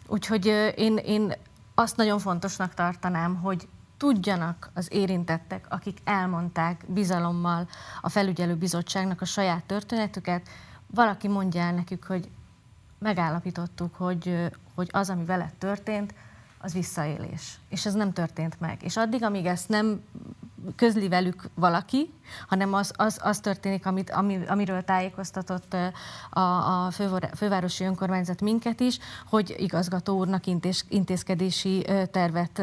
[0.07, 0.45] Úgyhogy
[0.75, 1.33] én, én
[1.75, 7.67] azt nagyon fontosnak tartanám, hogy tudjanak az érintettek, akik elmondták bizalommal
[8.01, 10.49] a felügyelő bizottságnak a saját történetüket,
[10.87, 12.29] valaki mondja el nekük, hogy
[12.99, 16.13] megállapítottuk, hogy, hogy az, ami veled történt,
[16.61, 17.59] az visszaélés.
[17.69, 18.83] És ez nem történt meg.
[18.83, 20.01] És addig, amíg ezt nem
[20.75, 22.13] közli velük valaki,
[22.47, 25.75] hanem az, az, az történik, amit, ami, amiről tájékoztatott
[26.29, 26.91] a, a
[27.35, 32.61] fővárosi önkormányzat minket is, hogy igazgató úrnak intéz, intézkedési tervet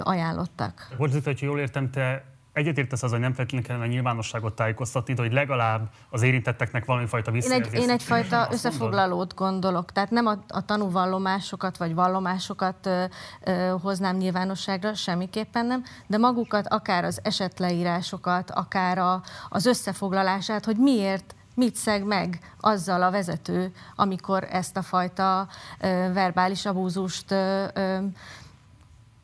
[0.00, 0.88] ajánlottak.
[0.96, 5.22] Borzit, hogy jól értem, te egyetértesz az, hogy nem feltétlenül kellene a nyilvánosságot tájékoztatni, de
[5.22, 7.74] hogy legalább az érintetteknek valami fajta visszajelzést.
[7.74, 13.04] Én, egy, én egyfajta összefoglalót gondolok, tehát nem a, a tanúvallomásokat vagy vallomásokat ö,
[13.44, 20.76] ö, hoznám nyilvánosságra, semmiképpen nem, de magukat, akár az esetleírásokat, akár a, az összefoglalását, hogy
[20.76, 25.48] miért mit szeg meg azzal a vezető, amikor ezt a fajta
[25.80, 27.98] ö, verbális abúzust ö, ö,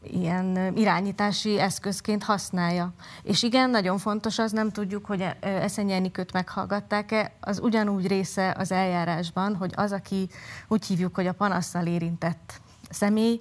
[0.05, 2.92] ilyen irányítási eszközként használja.
[3.22, 8.72] És igen, nagyon fontos az, nem tudjuk, hogy Eszenyi Enikőt meghallgatták-e, az ugyanúgy része az
[8.72, 10.28] eljárásban, hogy az, aki
[10.68, 13.38] úgy hívjuk, hogy a panasszal érintett személy,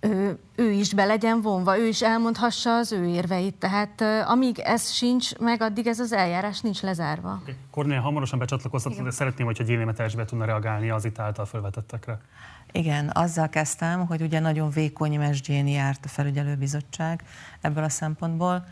[0.00, 3.54] ő, ő is be legyen vonva, ő is elmondhassa az ő érveit.
[3.54, 7.38] Tehát amíg ez sincs meg, addig ez az eljárás nincs lezárva.
[7.42, 7.54] Okay.
[7.70, 9.84] Kornél hamarosan becsatlakoztatok, de szeretném, hogyha Gyéli
[10.16, 12.20] be tudna reagálni az itt által felvetettekre.
[12.72, 17.22] Igen, azzal kezdtem, hogy ugye nagyon vékony mesdjén járt a felügyelőbizottság
[17.60, 18.64] ebből a szempontból,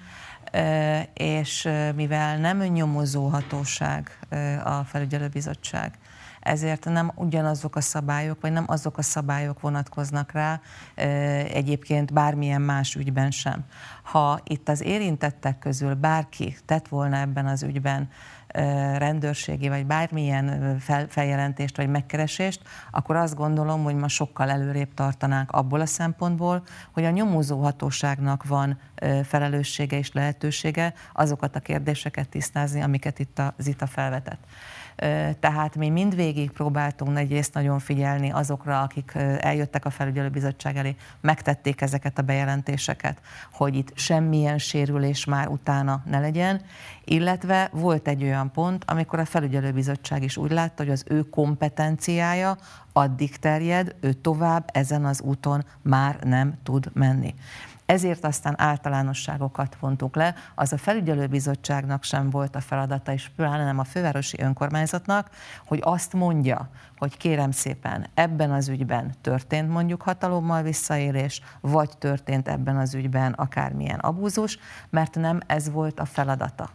[1.14, 4.18] és mivel nem nyomozó hatóság
[4.64, 5.98] a felügyelőbizottság,
[6.40, 10.60] ezért nem ugyanazok a szabályok, vagy nem azok a szabályok vonatkoznak rá
[11.44, 13.64] egyébként bármilyen más ügyben sem.
[14.02, 18.08] Ha itt az érintettek közül bárki tett volna ebben az ügyben
[18.98, 25.50] rendőrségi vagy bármilyen fel, feljelentést vagy megkeresést, akkor azt gondolom, hogy ma sokkal előrébb tartanánk
[25.50, 28.78] abból a szempontból, hogy a nyomozó hatóságnak van
[29.22, 34.44] felelőssége és lehetősége azokat a kérdéseket tisztázni, amiket itt a Zita felvetett.
[35.40, 42.18] Tehát mi mindvégig próbáltunk egyrészt nagyon figyelni azokra, akik eljöttek a felügyelőbizottság elé, megtették ezeket
[42.18, 43.20] a bejelentéseket,
[43.52, 46.60] hogy itt semmilyen sérülés már utána ne legyen,
[47.04, 52.56] illetve volt egy olyan pont, amikor a felügyelőbizottság is úgy látta, hogy az ő kompetenciája
[52.92, 57.34] addig terjed, ő tovább ezen az úton már nem tud menni.
[57.88, 60.34] Ezért aztán általánosságokat vontuk le.
[60.54, 65.30] Az a felügyelőbizottságnak sem volt a feladata, és pláne nem a fővárosi önkormányzatnak,
[65.66, 72.48] hogy azt mondja, hogy kérem szépen, ebben az ügyben történt mondjuk hatalommal visszaélés, vagy történt
[72.48, 74.58] ebben az ügyben akármilyen abúzus,
[74.90, 76.70] mert nem ez volt a feladata.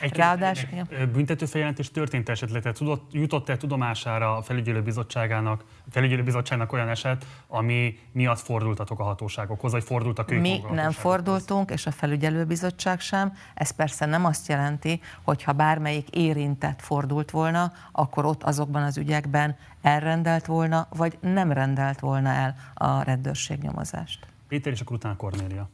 [0.00, 0.66] Egy Ráadás,
[1.12, 9.00] büntetőfeljelentés történt esetleg, tehát tudott, jutott-e tudomására a felügyelőbizottságának, felügyelőbizottságnak olyan eset, ami miatt fordultatok
[9.00, 13.32] a hatóságokhoz, vagy fordultak ők Mi nem fordultunk, és a felügyelőbizottság sem.
[13.54, 18.96] Ez persze nem azt jelenti, hogy ha bármelyik érintett fordult volna, akkor ott azokban az
[18.96, 24.26] ügyekben elrendelt volna, vagy nem rendelt volna el a rendőrség nyomozást.
[24.48, 25.68] Péter, és akkor utána Kornélia.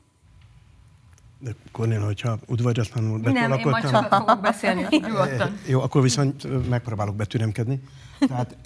[1.45, 5.59] De Kornél, hogyha udvariatlanul Nem, én majd csak fogok beszélni, nyugodtan.
[5.67, 7.83] Jó, akkor viszont megpróbálok betűnömkedni.
[8.19, 8.57] Tehát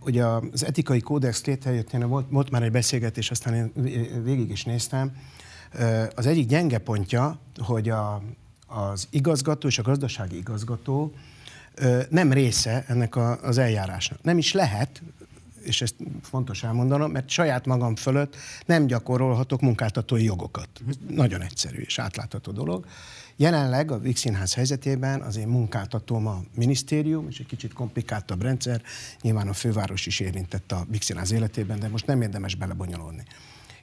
[0.00, 3.72] ugye az etikai kódex létrejöttén volt, volt már egy beszélgetés, aztán én
[4.22, 5.12] végig is néztem.
[6.14, 8.22] Az egyik gyenge pontja, hogy a,
[8.66, 11.14] az igazgató és a gazdasági igazgató
[12.08, 14.22] nem része ennek a, az eljárásnak.
[14.22, 15.02] Nem is lehet,
[15.62, 18.36] és ezt fontos elmondanom, mert saját magam fölött
[18.66, 20.68] nem gyakorolhatok munkáltatói jogokat.
[20.88, 22.86] Ez nagyon egyszerű és átlátható dolog.
[23.36, 28.82] Jelenleg a Víg Színház helyzetében az én munkáltatóm a minisztérium, és egy kicsit komplikáltabb rendszer,
[29.20, 33.22] nyilván a főváros is érintett a Víg Színház életében, de most nem érdemes belebonyolódni.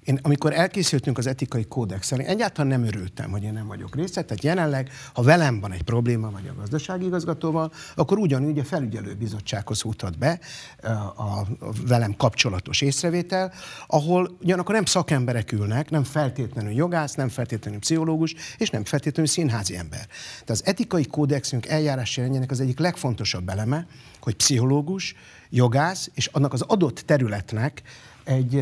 [0.04, 4.22] Én amikor elkészültünk az etikai kódexel, én egyáltalán nem örültem, hogy én nem vagyok része.
[4.22, 9.84] Tehát jelenleg, ha velem van egy probléma, vagy a gazdasági igazgatóval, akkor ugyanúgy a felügyelőbizottsághoz
[9.84, 10.40] utat be
[10.82, 11.48] a, a
[11.88, 13.54] velem kapcsolatos észrevétel,
[13.88, 19.76] ahol ugyanakkor nem szakemberek ülnek, nem feltétlenül jogász, nem feltétlenül pszichológus, és nem feltétlenül színházi
[19.78, 20.08] ember.
[20.30, 23.88] Tehát az etikai kódexünk eljárási rendjének az egyik legfontosabb eleme,
[24.20, 25.16] hogy pszichológus,
[25.50, 27.82] jogász, és annak az adott területnek
[28.24, 28.56] egy,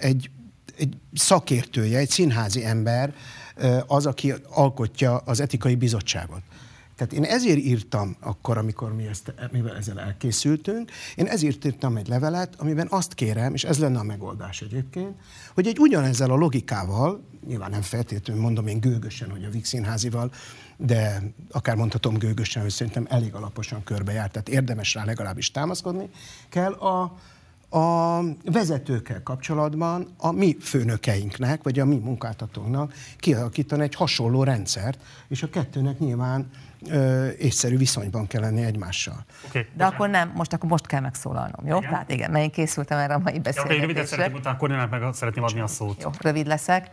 [0.00, 0.30] egy
[0.78, 3.14] egy szakértője, egy színházi ember
[3.86, 6.42] az, aki alkotja az etikai bizottságot.
[6.96, 12.08] Tehát én ezért írtam akkor, amikor mi ezt, mivel ezzel elkészültünk, én ezért írtam egy
[12.08, 15.14] levelet, amiben azt kérem, és ez lenne a megoldás egyébként,
[15.54, 20.30] hogy egy ugyanezzel a logikával, nyilván nem feltétlenül mondom én gőgösen, hogy a Vix Színházival,
[20.76, 26.08] de akár mondhatom gőgösen, hogy szerintem elég alaposan körbejárt, tehát érdemes rá legalábbis támaszkodni,
[26.48, 27.18] kell a,
[27.70, 35.42] a vezetőkkel kapcsolatban a mi főnökeinknek, vagy a mi munkáltatónknak kialakítani egy hasonló rendszert, és
[35.42, 36.50] a kettőnek nyilván
[36.86, 39.24] ö, észszerű viszonyban kell lenni egymással.
[39.48, 41.76] Okay, De akkor nem, most akkor most kell megszólalnom, jó?
[41.76, 41.90] Igen.
[41.90, 43.74] Tehát igen, mert én készültem erre a mai beszélgetésre.
[43.74, 46.02] Ja, rövidet szeretném, utána Kornélának meg szeretném adni a szót.
[46.02, 46.90] Jó, rövid leszek.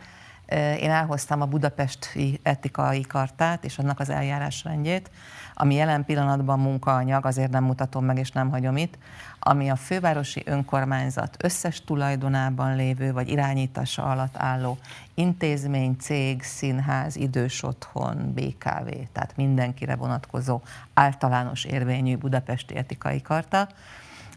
[0.80, 5.10] Én elhoztam a budapesti etikai kartát és annak az eljárásrendjét,
[5.58, 8.98] ami jelen pillanatban munkaanyag, azért nem mutatom meg és nem hagyom itt,
[9.38, 14.78] ami a fővárosi önkormányzat összes tulajdonában lévő vagy irányítása alatt álló
[15.14, 20.60] intézmény, cég, színház, idős otthon, BKV, tehát mindenkire vonatkozó
[20.94, 23.68] általános érvényű budapesti etikai karta.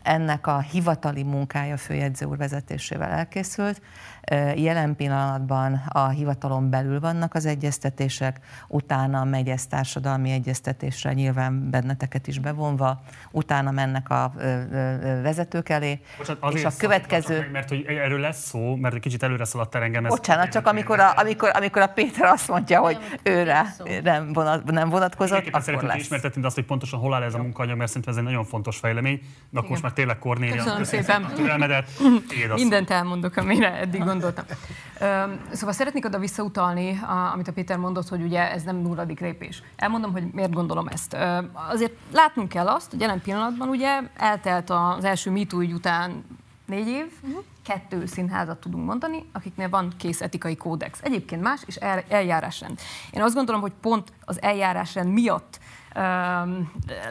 [0.01, 3.81] Ennek a hivatali munkája főjegyző úr vezetésével elkészült,
[4.55, 12.27] Jelen pillanatban a hivatalon belül vannak az egyeztetések, utána megy ez társadalmi egyeztetésre, nyilván benneteket
[12.27, 13.01] is bevonva,
[13.31, 14.33] utána mennek a
[15.21, 17.37] vezetők elé, Bocsánat, és a következő...
[17.39, 20.03] Meg, mert hogy erről lesz szó, mert egy kicsit előre szaladt a engem.
[20.03, 24.89] Bocsánat, csak amikor a, amikor, amikor a Péter azt mondja, hogy őre nem, vonat, nem
[24.89, 25.99] vonatkozott, akkor szeretném lesz.
[25.99, 28.77] ismertetni azt, hogy pontosan hol áll ez a munkaanyag, mert szerintem ez egy nagyon fontos
[28.77, 29.21] fejlemény.
[29.49, 30.55] De akkor most már tényleg Kornélia.
[30.55, 31.25] Köszönöm szépen.
[32.55, 34.18] Mindent elmondok, amire eddig gondoltam.
[35.51, 36.99] Szóval szeretnék oda visszautalni,
[37.33, 39.63] amit a Péter mondott, hogy ugye ez nem nulladik lépés.
[39.75, 41.17] Elmondom, hogy miért gondolom ezt.
[41.69, 46.23] Azért látnunk kell azt, hogy jelen pillanatban ugye eltelt az első MeToo ügy után
[46.65, 47.11] négy év,
[47.65, 50.99] kettő színházat tudunk mondani, akiknél van kész etikai kódex.
[51.01, 52.79] Egyébként más, és el, eljárásrend.
[53.11, 55.59] Én azt gondolom, hogy pont az eljárásrend miatt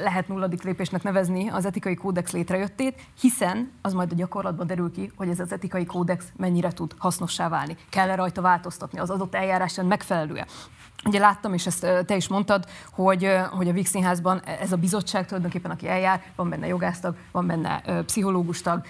[0.01, 5.13] lehet nulladik lépésnek nevezni az etikai kódex létrejöttét, hiszen az majd a gyakorlatban derül ki,
[5.17, 7.77] hogy ez az etikai kódex mennyire tud hasznossá válni.
[7.89, 10.47] Kell-e rajta változtatni, az adott eljárásrend megfelelően.
[11.05, 15.27] Ugye láttam, és ezt te is mondtad, hogy, hogy a Vix Színházban ez a bizottság
[15.27, 18.81] tulajdonképpen, aki eljár, van benne jogásztag, van benne pszichológustag,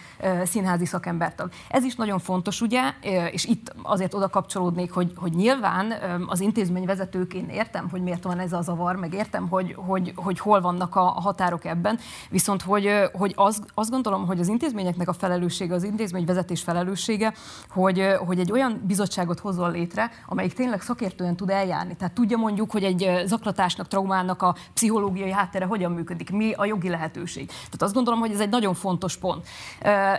[0.45, 1.51] színházi szakembertag.
[1.69, 2.93] Ez is nagyon fontos, ugye,
[3.31, 5.93] és itt azért oda kapcsolódnék, hogy, hogy nyilván
[6.27, 10.13] az intézmény vezetők, én értem, hogy miért van ez a zavar, meg értem, hogy, hogy,
[10.17, 11.99] hogy hol vannak a határok ebben,
[12.31, 17.35] viszont hogy, hogy az, azt gondolom, hogy az intézményeknek a felelőssége, az intézmény vezetés felelőssége,
[17.71, 21.97] hogy, hogy egy olyan bizottságot hozzon létre, amelyik tényleg szakértően tud eljárni.
[21.99, 26.89] Tehát tudja mondjuk, hogy egy zaklatásnak, traumának a pszichológiai háttere hogyan működik, mi a jogi
[26.89, 27.47] lehetőség.
[27.47, 29.47] Tehát azt gondolom, hogy ez egy nagyon fontos pont.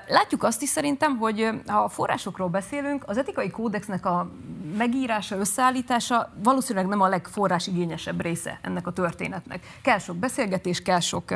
[0.07, 4.29] Látjuk azt is szerintem, hogy ha a forrásokról beszélünk, az etikai kódexnek a
[4.77, 9.77] megírása, összeállítása valószínűleg nem a legforrásigényesebb része ennek a történetnek.
[9.81, 11.33] Kell sok beszélgetés, kell sok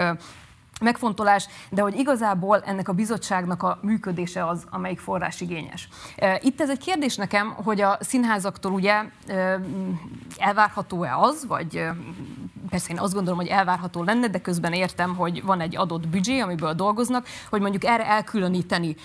[0.82, 5.88] megfontolás, de hogy igazából ennek a bizottságnak a működése az, amelyik forrásigényes.
[6.42, 9.04] Itt ez egy kérdés nekem, hogy a színházaktól ugye
[10.38, 11.86] elvárható-e az, vagy
[12.70, 16.40] persze én azt gondolom, hogy elvárható lenne, de közben értem, hogy van egy adott büdzsé,
[16.40, 18.96] amiből dolgoznak, hogy mondjuk erre elkülöníteni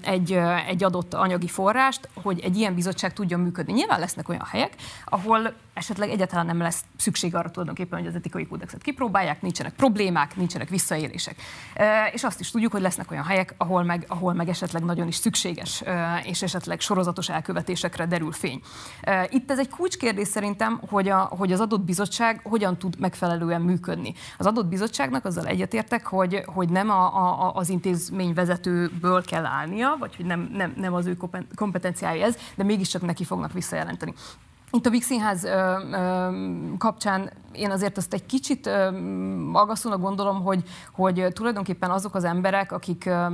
[0.00, 0.32] egy,
[0.66, 3.72] egy adott anyagi forrást, hogy egy ilyen bizottság tudjon működni.
[3.72, 4.74] Nyilván lesznek olyan helyek,
[5.04, 10.36] ahol esetleg egyáltalán nem lesz szükség arra tulajdonképpen, hogy az etikai kódexet kipróbálják, nincsenek problémák,
[10.36, 11.34] nincsenek visszaélések.
[12.12, 15.14] És azt is tudjuk, hogy lesznek olyan helyek, ahol meg, ahol meg esetleg nagyon is
[15.14, 15.82] szükséges,
[16.24, 18.60] és esetleg sorozatos elkövetésekre derül fény.
[19.28, 24.14] Itt ez egy kulcskérdés szerintem, hogy, a, hogy az adott bizottság hogyan tud megfelelően működni.
[24.38, 29.96] Az adott bizottságnak azzal egyetértek, hogy, hogy nem a, a, az intézmény vezetőből kell állnia,
[29.98, 31.16] vagy hogy nem, nem, nem az ő
[31.54, 34.14] kompetenciája ez, de mégiscsak neki fognak visszajelenteni.
[34.72, 35.48] Itt a Víg Színház ö,
[35.92, 36.28] ö,
[36.78, 38.66] kapcsán én azért azt egy kicsit
[39.52, 40.62] aggasztónak gondolom, hogy,
[40.92, 43.26] hogy tulajdonképpen azok az emberek, akik ö,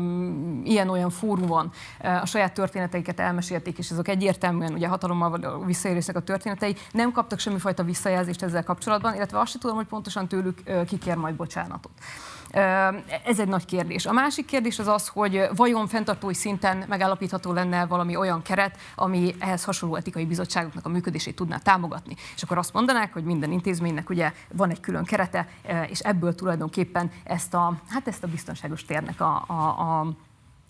[0.65, 1.71] ilyen-olyan fórumon
[2.03, 7.39] ö, a saját történeteiket elmesélték, és azok egyértelműen ugye hatalommal visszaélésnek a történetei, nem kaptak
[7.39, 11.93] semmifajta visszajelzést ezzel kapcsolatban, illetve azt sem tudom, hogy pontosan tőlük ö, kikér majd bocsánatot.
[13.25, 14.07] Ez egy nagy kérdés.
[14.07, 19.35] A másik kérdés az az, hogy vajon fenntartói szinten megállapítható lenne valami olyan keret, ami
[19.39, 22.17] ehhez hasonló etikai bizottságoknak a működését tudná támogatni.
[22.35, 25.49] És akkor azt mondanák, hogy minden intézménynek ugye van egy külön kerete,
[25.89, 30.07] és ebből tulajdonképpen ezt a, hát ezt a biztonságos térnek a, a, a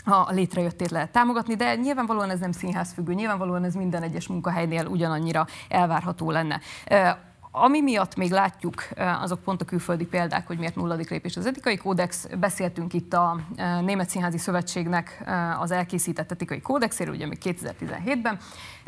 [0.08, 4.86] a létrejöttét lehet támogatni, de nyilvánvalóan ez nem színház függő, nyilvánvalóan ez minden egyes munkahelynél
[4.86, 6.60] ugyanannyira elvárható lenne.
[7.58, 11.76] Ami miatt még látjuk, azok pont a külföldi példák, hogy miért nulladik lépés az etikai
[11.76, 12.26] kódex.
[12.38, 13.40] Beszéltünk itt a
[13.80, 15.24] Német Színházi Szövetségnek
[15.60, 18.38] az elkészített etikai kódexéről, ugye még 2017-ben.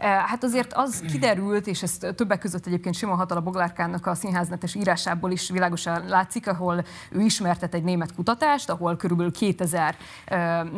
[0.01, 5.31] Hát azért az kiderült, és ez többek között egyébként Simon Hatala Boglárkának a színháznetes írásából
[5.31, 9.97] is világosan látszik, ahol ő ismertet egy német kutatást, ahol körülbelül 2000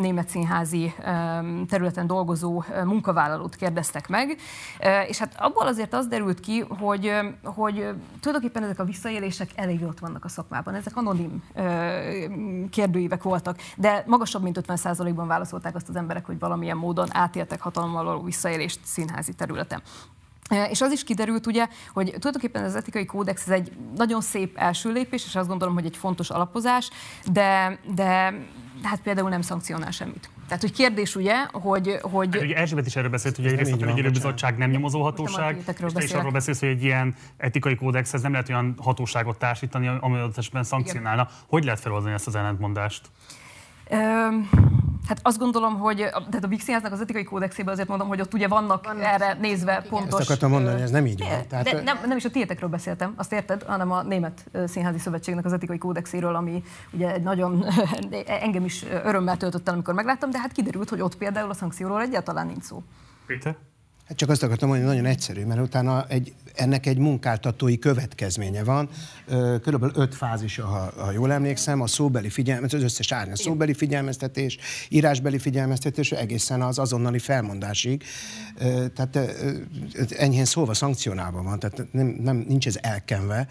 [0.00, 0.94] német színházi
[1.68, 4.36] területen dolgozó munkavállalót kérdeztek meg,
[5.08, 7.12] és hát abból azért az derült ki, hogy,
[7.44, 7.74] hogy
[8.20, 10.74] tulajdonképpen ezek a visszaélések elég ott vannak a szakmában.
[10.74, 11.42] Ezek anonim
[12.70, 18.04] kérdőívek voltak, de magasabb, mint 50%-ban válaszolták azt az emberek, hogy valamilyen módon átéltek hatalommal
[18.04, 18.80] való visszaélést
[19.10, 19.82] színházi területen.
[20.70, 24.92] És az is kiderült ugye, hogy tulajdonképpen az etikai kódex ez egy nagyon szép első
[24.92, 26.90] lépés, és azt gondolom, hogy egy fontos alapozás,
[27.32, 28.34] de, de
[28.82, 30.30] hát például nem szankcionál semmit.
[30.46, 31.98] Tehát, hogy kérdés ugye, hogy...
[32.02, 32.28] hogy...
[32.32, 36.12] Hát, ugye Erzsébet is erről beszélt, hogy egyrészt a felügyelőbizottság nem nyomozóhatóság, és te is
[36.12, 40.64] arról beszélsz, hogy egy ilyen etikai kódexhez nem lehet olyan hatóságot társítani, ami adott esetben
[40.64, 41.22] szankcionálna.
[41.22, 41.34] Igen.
[41.48, 43.10] Hogy lehet feloldani ezt az ellentmondást?
[45.08, 48.34] Hát azt gondolom, hogy tehát a Big Színháznak az etikai kódexében azért mondom, hogy ott
[48.34, 49.88] ugye vannak, vannak erre nézve igen.
[49.88, 50.20] pontos...
[50.20, 51.46] Ezt akartam mondani, ez nem így van.
[51.48, 51.64] Tehát...
[51.64, 55.52] De nem, nem is a tietekről beszéltem, azt érted, hanem a Német Színházi Szövetségnek az
[55.52, 57.64] etikai kódexéről, ami ugye egy nagyon
[58.26, 62.00] engem is örömmel töltött el, amikor megláttam, de hát kiderült, hogy ott például a szankcióról
[62.00, 62.82] egyáltalán nincs szó.
[63.26, 63.56] Péter?
[64.10, 68.88] Hát csak azt akartam mondani, nagyon egyszerű, mert utána egy, ennek egy munkáltatói következménye van.
[69.62, 74.58] Körülbelül öt fázis, ha, ha jól emlékszem, a szóbeli figyelmeztetés, az összes árnya szóbeli figyelmeztetés,
[74.88, 78.04] írásbeli figyelmeztetés, egészen az azonnali felmondásig.
[78.94, 79.18] Tehát
[80.16, 83.48] enyhén szólva szankcionálva van, tehát nem, nem, nincs ez elkenve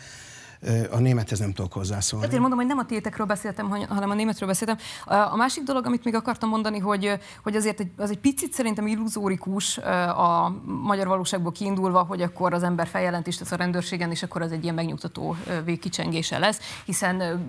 [0.91, 2.25] A némethez nem tudok hozzászólni.
[2.25, 4.77] Ezért mondom, hogy nem a tétekről beszéltem, hanem a németről beszéltem.
[5.05, 8.87] A másik dolog, amit még akartam mondani, hogy, hogy azért egy, az egy picit szerintem
[8.87, 14.41] illuzórikus a magyar valóságból kiindulva, hogy akkor az ember feljelentést tesz a rendőrségen, és akkor
[14.41, 17.45] az egy ilyen megnyugtató végkicsengése lesz, hiszen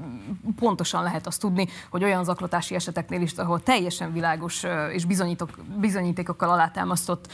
[0.57, 5.05] pontosan lehet azt tudni, hogy olyan zaklatási eseteknél is, ahol teljesen világos és
[5.81, 7.33] bizonyítékokkal alátámasztott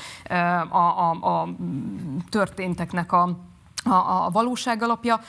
[0.71, 1.49] a, a, a
[2.31, 3.55] történteknek a
[3.87, 5.21] a, a valóság alapja,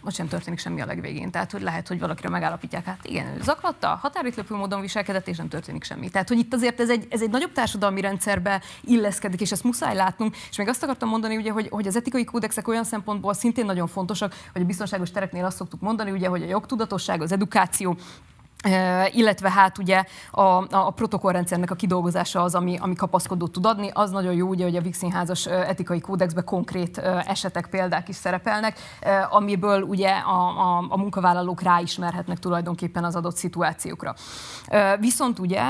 [0.00, 1.30] most sem történik semmi a legvégén.
[1.30, 5.48] Tehát, hogy lehet, hogy valakire megállapítják, hát igen, ő zaklatta, határitlöpő módon viselkedett, és nem
[5.48, 6.08] történik semmi.
[6.08, 9.94] Tehát, hogy itt azért ez egy, ez egy nagyobb társadalmi rendszerbe illeszkedik, és ezt muszáj
[9.94, 10.36] látnunk.
[10.50, 13.86] És még azt akartam mondani, ugye, hogy, hogy az etikai kódexek olyan szempontból szintén nagyon
[13.86, 17.96] fontosak, hogy a biztonságos tereknél azt szoktuk mondani, ugye, hogy a jogtudatosság, az edukáció,
[19.12, 23.90] illetve hát ugye a, a protokollrendszernek a kidolgozása az, ami, ami kapaszkodót tud adni.
[23.92, 28.78] Az nagyon jó, ugye, hogy a Vixinházas etikai kódexben konkrét esetek, példák is szerepelnek,
[29.30, 34.14] amiből ugye a, a, a munkavállalók ráismerhetnek tulajdonképpen az adott szituációkra.
[34.98, 35.62] Viszont ugye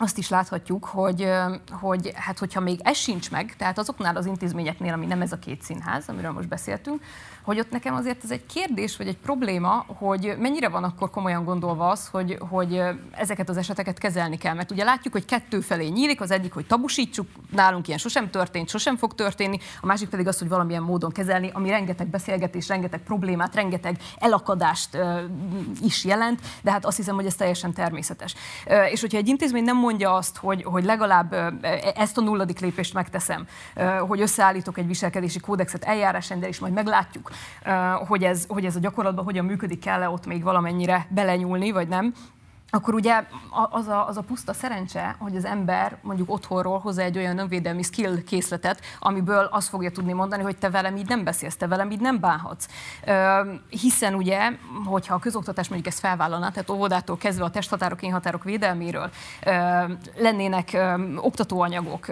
[0.00, 1.30] azt is láthatjuk, hogy,
[1.80, 5.38] hogy hát hogyha még ez sincs meg, tehát azoknál az intézményeknél, ami nem ez a
[5.38, 7.02] két színház, amiről most beszéltünk,
[7.48, 11.44] hogy ott nekem azért ez egy kérdés, vagy egy probléma, hogy mennyire van akkor komolyan
[11.44, 14.54] gondolva az, hogy, hogy ezeket az eseteket kezelni kell.
[14.54, 18.68] Mert ugye látjuk, hogy kettő felé nyílik, az egyik, hogy tabusítsuk, nálunk ilyen sosem történt,
[18.68, 23.00] sosem fog történni, a másik pedig az, hogy valamilyen módon kezelni, ami rengeteg beszélgetés, rengeteg
[23.00, 25.20] problémát, rengeteg elakadást uh,
[25.82, 28.34] is jelent, de hát azt hiszem, hogy ez teljesen természetes.
[28.66, 32.58] Uh, és hogyha egy intézmény nem mondja azt, hogy, hogy legalább uh, ezt a nulladik
[32.60, 33.46] lépést megteszem,
[33.76, 37.30] uh, hogy összeállítok egy viselkedési kódexet eljárásrendel, és majd meglátjuk,
[38.06, 42.14] hogy ez, hogy ez a gyakorlatban hogyan működik, kell-e ott még valamennyire belenyúlni, vagy nem
[42.70, 43.24] akkor ugye
[43.70, 47.82] az a, az a puszta szerencse, hogy az ember mondjuk otthonról hozzá egy olyan önvédelmi
[47.82, 51.90] skill készletet, amiből azt fogja tudni mondani, hogy te velem így nem beszélsz, te velem
[51.90, 52.68] így nem bánhatsz.
[53.68, 54.52] Hiszen ugye,
[54.84, 59.10] hogyha a közoktatás mondjuk ezt felvállalná, tehát óvodától kezdve a testhatárok, én határok védelméről
[60.16, 60.76] lennének
[61.16, 62.06] oktatóanyagok,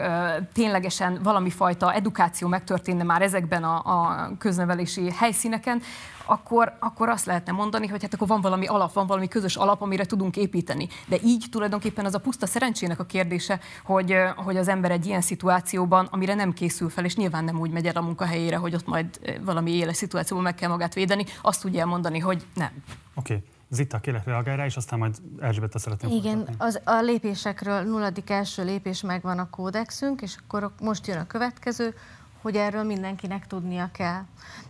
[0.53, 5.83] ténylegesen valami fajta edukáció megtörténne már ezekben a, a köznevelési helyszíneken,
[6.27, 9.83] akkor, akkor azt lehetne mondani, hogy hát akkor van valami alap, van valami közös alap,
[9.83, 10.89] amire tudunk építeni.
[11.07, 15.21] De így tulajdonképpen az a puszta szerencsének a kérdése, hogy, hogy az ember egy ilyen
[15.21, 18.87] szituációban, amire nem készül fel, és nyilván nem úgy megy el a munkahelyére, hogy ott
[18.87, 19.07] majd
[19.45, 22.71] valami éles szituációban meg kell magát védeni, azt tudja elmondani, hogy nem.
[23.15, 23.35] Oké.
[23.35, 23.45] Okay.
[23.71, 28.65] Zita, kérlek reagálj rá, és aztán majd Erzsébet szeretném Igen, az, a lépésekről nulladik első
[28.65, 31.95] lépés megvan a kódexünk, és akkor most jön a következő,
[32.43, 34.23] hogy erről mindenkinek tudnia kell.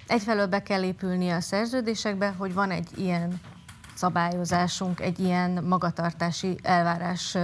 [0.07, 3.41] Egyfelől be kell épülni a szerződésekbe, hogy van egy ilyen
[3.97, 7.37] szabályozásunk, egy ilyen magatartási elvárás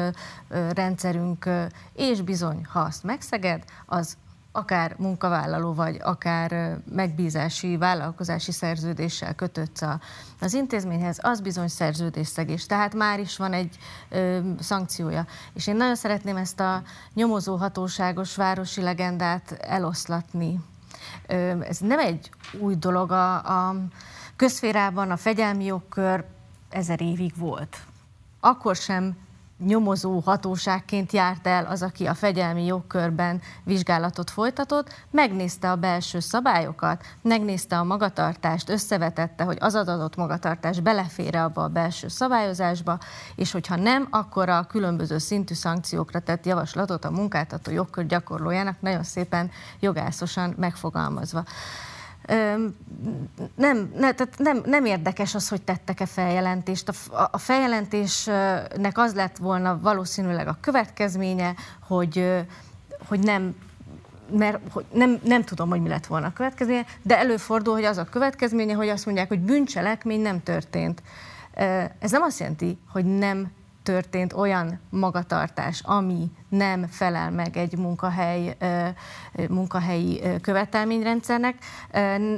[0.74, 1.48] rendszerünk,
[1.92, 4.16] és bizony, ha azt megszeged, az
[4.52, 9.84] akár munkavállaló vagy akár megbízási, vállalkozási szerződéssel kötött
[10.40, 12.66] az intézményhez, az bizony szerződésszegés.
[12.66, 13.76] Tehát már is van egy
[14.08, 15.26] ö, szankciója.
[15.54, 16.82] És én nagyon szeretném ezt a
[17.14, 20.60] nyomozó hatóságos városi legendát eloszlatni.
[21.26, 22.30] Ö, ez nem egy
[22.60, 23.10] új dolog.
[23.10, 23.34] A,
[23.68, 23.74] a
[24.36, 26.24] közférában a fegyelmi jogkör
[26.72, 27.76] ezer évig volt.
[28.40, 29.16] Akkor sem
[29.66, 37.04] nyomozó hatóságként járt el az, aki a fegyelmi jogkörben vizsgálatot folytatott, megnézte a belső szabályokat,
[37.22, 42.98] megnézte a magatartást, összevetette, hogy az adott magatartás belefér abba a belső szabályozásba,
[43.36, 49.02] és hogyha nem, akkor a különböző szintű szankciókra tett javaslatot a munkáltató jogkör gyakorlójának nagyon
[49.02, 49.50] szépen
[49.80, 51.44] jogászosan megfogalmazva
[53.54, 56.88] nem, ne, tehát nem, nem érdekes az, hogy tettek-e feljelentést.
[56.88, 62.44] A, a feljelentésnek az lett volna valószínűleg a következménye, hogy,
[63.08, 63.54] hogy nem
[64.38, 67.96] mert hogy nem, nem tudom, hogy mi lett volna a következménye, de előfordul, hogy az
[67.96, 71.02] a következménye, hogy azt mondják, hogy bűncselekmény nem történt.
[71.98, 73.50] Ez nem azt jelenti, hogy nem
[73.82, 78.56] történt olyan magatartás, ami nem felel meg egy munkahely,
[79.48, 81.54] munkahelyi követelményrendszernek,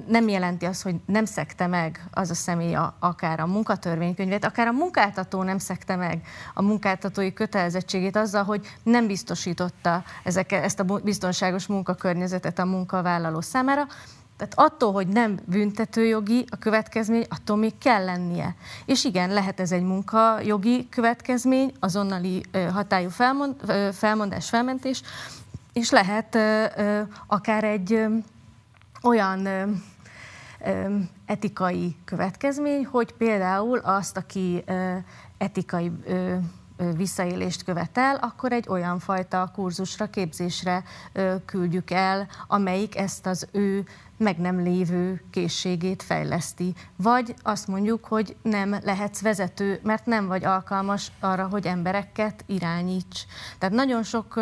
[0.06, 4.72] nem jelenti azt, hogy nem szekte meg az a személy akár a munkatörvénykönyvét, akár a
[4.72, 11.66] munkáltató nem szekte meg a munkáltatói kötelezettségét azzal, hogy nem biztosította ezek, ezt a biztonságos
[11.66, 13.86] munkakörnyezetet a munkavállaló számára,
[14.36, 18.54] tehát attól, hogy nem büntetőjogi a következmény, attól még kell lennie.
[18.86, 23.54] És igen, lehet ez egy munkajogi következmény, azonnali hatályú felmond,
[23.92, 25.02] felmondás, felmentés,
[25.72, 26.38] és lehet
[27.26, 28.06] akár egy
[29.02, 29.48] olyan
[31.26, 34.64] etikai következmény, hogy például azt, aki
[35.38, 35.92] etikai
[36.96, 40.82] visszaélést követel, akkor egy olyan fajta kurzusra, képzésre
[41.44, 43.84] küldjük el, amelyik ezt az ő
[44.16, 46.74] meg nem lévő készségét fejleszti.
[46.96, 53.26] Vagy azt mondjuk, hogy nem lehetsz vezető, mert nem vagy alkalmas arra, hogy embereket irányíts.
[53.58, 54.40] Tehát nagyon sok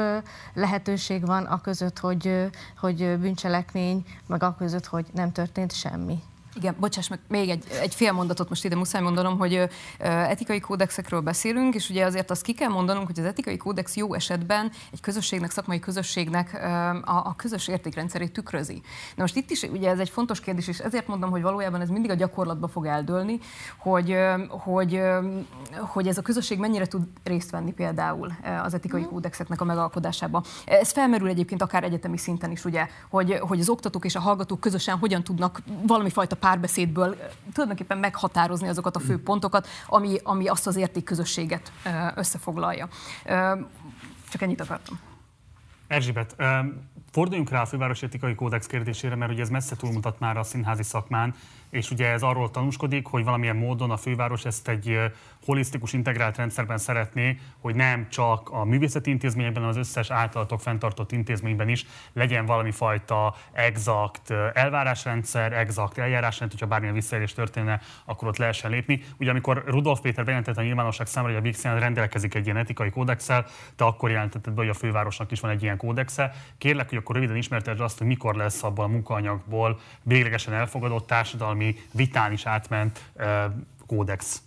[0.54, 6.22] lehetőség van a között, hogy, hogy bűncselekmény, meg a között, hogy nem történt semmi.
[6.54, 9.64] Igen, bocsáss meg, még egy, egy fél mondatot most ide muszáj mondanom, hogy ö,
[9.98, 14.14] etikai kódexekről beszélünk, és ugye azért azt ki kell mondanunk, hogy az etikai kódex jó
[14.14, 18.82] esetben egy közösségnek, szakmai közösségnek ö, a, a közös értékrendszerét tükrözi.
[19.16, 21.88] Na most itt is ugye ez egy fontos kérdés, és ezért mondom, hogy valójában ez
[21.88, 23.38] mindig a gyakorlatba fog eldőlni,
[23.78, 25.38] hogy, ö, hogy, ö,
[25.78, 28.32] hogy ez a közösség mennyire tud részt venni például
[28.62, 29.04] az etikai mm.
[29.04, 30.42] kódexeknek a megalkodásába.
[30.64, 34.60] Ez felmerül egyébként akár egyetemi szinten is, ugye, hogy, hogy az oktatók és a hallgatók
[34.60, 37.16] közösen hogyan tudnak valami fajta párbeszédből
[37.52, 41.72] tulajdonképpen meghatározni azokat a fő pontokat, ami, ami azt az értékközösséget
[42.14, 42.88] összefoglalja.
[44.30, 45.00] Csak ennyit akartam.
[45.86, 46.36] Erzsébet,
[47.10, 50.82] forduljunk rá a fővárosi etikai kódex kérdésére, mert ugye ez messze túlmutat már a színházi
[50.82, 51.34] szakmán,
[51.70, 54.98] és ugye ez arról tanúskodik, hogy valamilyen módon a főváros ezt egy
[55.44, 61.12] holisztikus, integrált rendszerben szeretné, hogy nem csak a művészeti intézményekben, hanem az összes általatok fenntartott
[61.12, 68.36] intézményben is legyen valami fajta exakt elvárásrendszer, exakt eljárásrendszer, hogyha bármilyen visszaélés történne, akkor ott
[68.36, 69.02] lehessen lépni.
[69.16, 72.90] Ugye amikor Rudolf Péter bejelentette a nyilvánosság számára, hogy a Vixen rendelkezik egy ilyen etikai
[72.90, 76.32] kódexel, te akkor jelentetted be, hogy a fővárosnak is van egy ilyen kódexe.
[76.58, 81.74] Kérlek, hogy akkor röviden ismerted azt, hogy mikor lesz abból a munkaanyagból véglegesen elfogadott társadalmi
[81.92, 83.10] vitán is átment
[83.86, 84.42] kódex.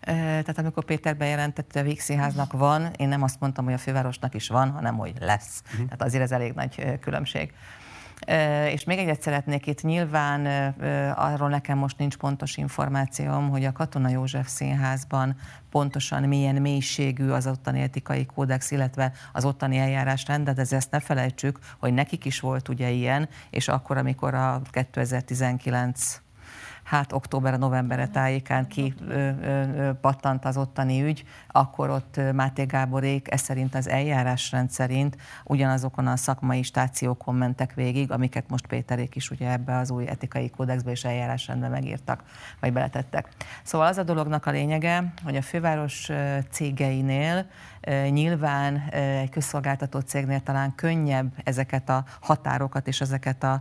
[0.00, 4.34] Tehát amikor Péter bejelentette, hogy a Vígszínháznak van, én nem azt mondtam, hogy a fővárosnak
[4.34, 5.62] is van, hanem hogy lesz.
[5.64, 5.84] Uh-huh.
[5.84, 7.52] Tehát azért ez elég nagy különbség.
[8.70, 10.46] És még egyet szeretnék itt, nyilván
[11.14, 15.36] arról nekem most nincs pontos információm, hogy a Katona József Színházban
[15.70, 21.58] pontosan milyen mélységű az ottani etikai kódex, illetve az ottani eljárásrend, de ezt ne felejtsük,
[21.78, 26.20] hogy nekik is volt ugye ilyen, és akkor, amikor a 2019
[26.90, 28.94] hát október novemberre tájékán ki
[30.42, 36.62] az ottani ügy, akkor ott Máté Gáborék ez szerint az eljárásrend szerint ugyanazokon a szakmai
[36.62, 41.68] stációkon mentek végig, amiket most Péterék is ugye ebbe az új etikai kódexbe és eljárásrendbe
[41.68, 42.22] megírtak,
[42.60, 43.28] vagy beletettek.
[43.62, 46.10] Szóval az a dolognak a lényege, hogy a főváros
[46.50, 47.46] cégeinél
[48.10, 53.60] Nyilván egy közszolgáltató cégnél talán könnyebb ezeket a határokat és ezeket a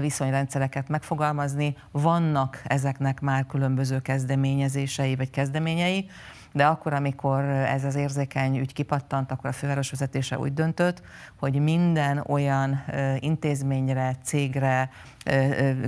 [0.00, 1.76] viszonyrendszereket megfogalmazni.
[1.90, 6.10] Vannak ezeknek már különböző kezdeményezései vagy kezdeményei,
[6.52, 11.02] de akkor, amikor ez az érzékeny ügy kipattant, akkor a főváros vezetése úgy döntött,
[11.38, 12.84] hogy minden olyan
[13.18, 14.90] intézményre, cégre,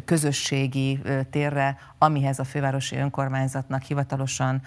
[0.04, 1.00] közösségi
[1.30, 4.62] térre, amihez a fővárosi önkormányzatnak hivatalosan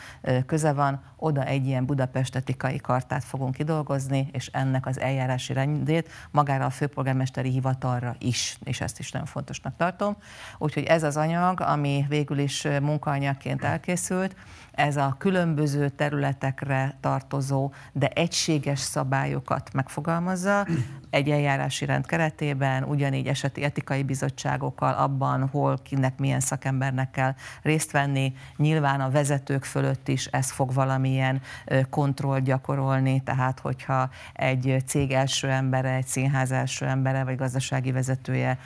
[0.45, 6.09] köze van, oda egy ilyen Budapest etikai kartát fogunk kidolgozni, és ennek az eljárási rendét
[6.31, 10.17] magára a főpolgármesteri hivatalra is, és ezt is nagyon fontosnak tartom.
[10.57, 14.35] Úgyhogy ez az anyag, ami végül is munkaanyagként elkészült,
[14.77, 20.67] ez a különböző területekre tartozó, de egységes szabályokat megfogalmazza,
[21.09, 27.91] egy eljárási rend keretében, ugyanígy eseti etikai bizottságokkal abban, hol kinek milyen szakembernek kell részt
[27.91, 28.33] venni.
[28.57, 31.41] Nyilván a vezetők fölött is ez fog valamilyen
[31.89, 38.59] kontroll gyakorolni, tehát hogyha egy cég első embere, egy színház első embere, vagy gazdasági vezetője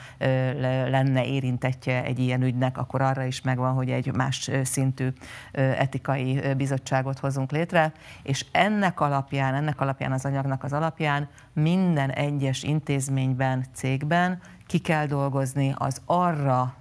[0.88, 5.08] lenne érintetje egy ilyen ügynek, akkor arra is megvan, hogy egy más szintű
[5.52, 12.62] etikai bizottságot hozunk létre, és ennek alapján, ennek alapján az anyagnak az alapján minden egyes
[12.62, 16.74] intézményben, cégben ki kell dolgozni az arra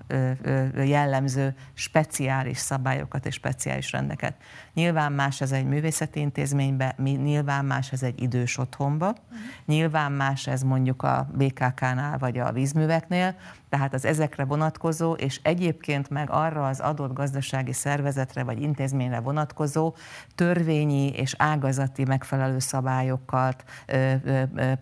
[0.75, 4.35] jellemző speciális szabályokat és speciális rendeket.
[4.73, 9.39] Nyilván más ez egy művészeti intézménybe, nyilván más ez egy idős otthonba, uh-huh.
[9.65, 13.35] nyilván más ez mondjuk a BKK-nál vagy a vízműveknél,
[13.69, 19.95] tehát az ezekre vonatkozó, és egyébként meg arra az adott gazdasági szervezetre vagy intézményre vonatkozó
[20.35, 23.53] törvényi és ágazati megfelelő szabályokkal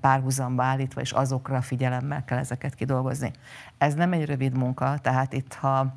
[0.01, 3.31] párhuzamba állítva, és azokra figyelemmel kell ezeket kidolgozni.
[3.79, 5.93] Ez nem egy rövid munka, tehát itt ha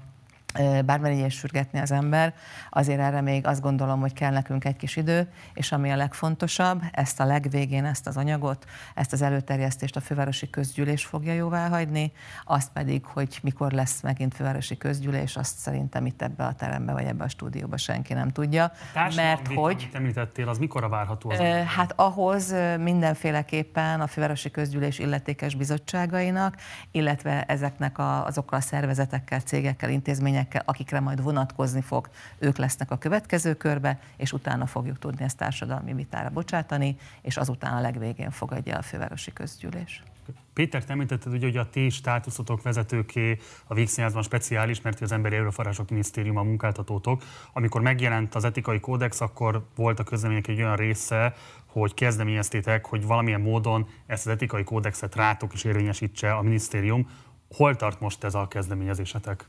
[0.85, 2.35] bármennyire sürgetni az ember,
[2.71, 6.83] azért erre még azt gondolom, hogy kell nekünk egy kis idő, és ami a legfontosabb,
[6.91, 12.13] ezt a legvégén, ezt az anyagot, ezt az előterjesztést a fővárosi közgyűlés fogja jóvá hagyni,
[12.45, 17.05] azt pedig, hogy mikor lesz megint fővárosi közgyűlés, azt szerintem itt ebbe a terembe vagy
[17.05, 18.73] ebbe a stúdióba senki nem tudja.
[18.95, 19.83] mert vita, hogy...
[19.83, 21.39] Amit említettél, az mikor várható az?
[21.77, 26.57] Hát ahhoz mindenféleképpen a fővárosi közgyűlés illetékes bizottságainak,
[26.91, 32.91] illetve ezeknek a, azokkal a szervezetekkel, cégekkel, intézményekkel, körülményekkel, akikre majd vonatkozni fog, ők lesznek
[32.91, 38.31] a következő körbe, és utána fogjuk tudni ezt társadalmi vitára bocsátani, és azután a legvégén
[38.31, 40.03] fogadja a fővárosi közgyűlés.
[40.55, 45.91] Péter, te említetted, hogy a ti státuszotok vezetőké a Vígszínházban speciális, mert az Emberi Erőforrások
[45.91, 47.23] Minisztérium a munkáltatótok.
[47.53, 51.35] Amikor megjelent az etikai kódex, akkor volt a közlemények egy olyan része,
[51.67, 57.09] hogy kezdeményeztétek, hogy valamilyen módon ezt az etikai kódexet rátok is érvényesítse a minisztérium.
[57.57, 59.47] Hol tart most ez a kezdeményezésetek?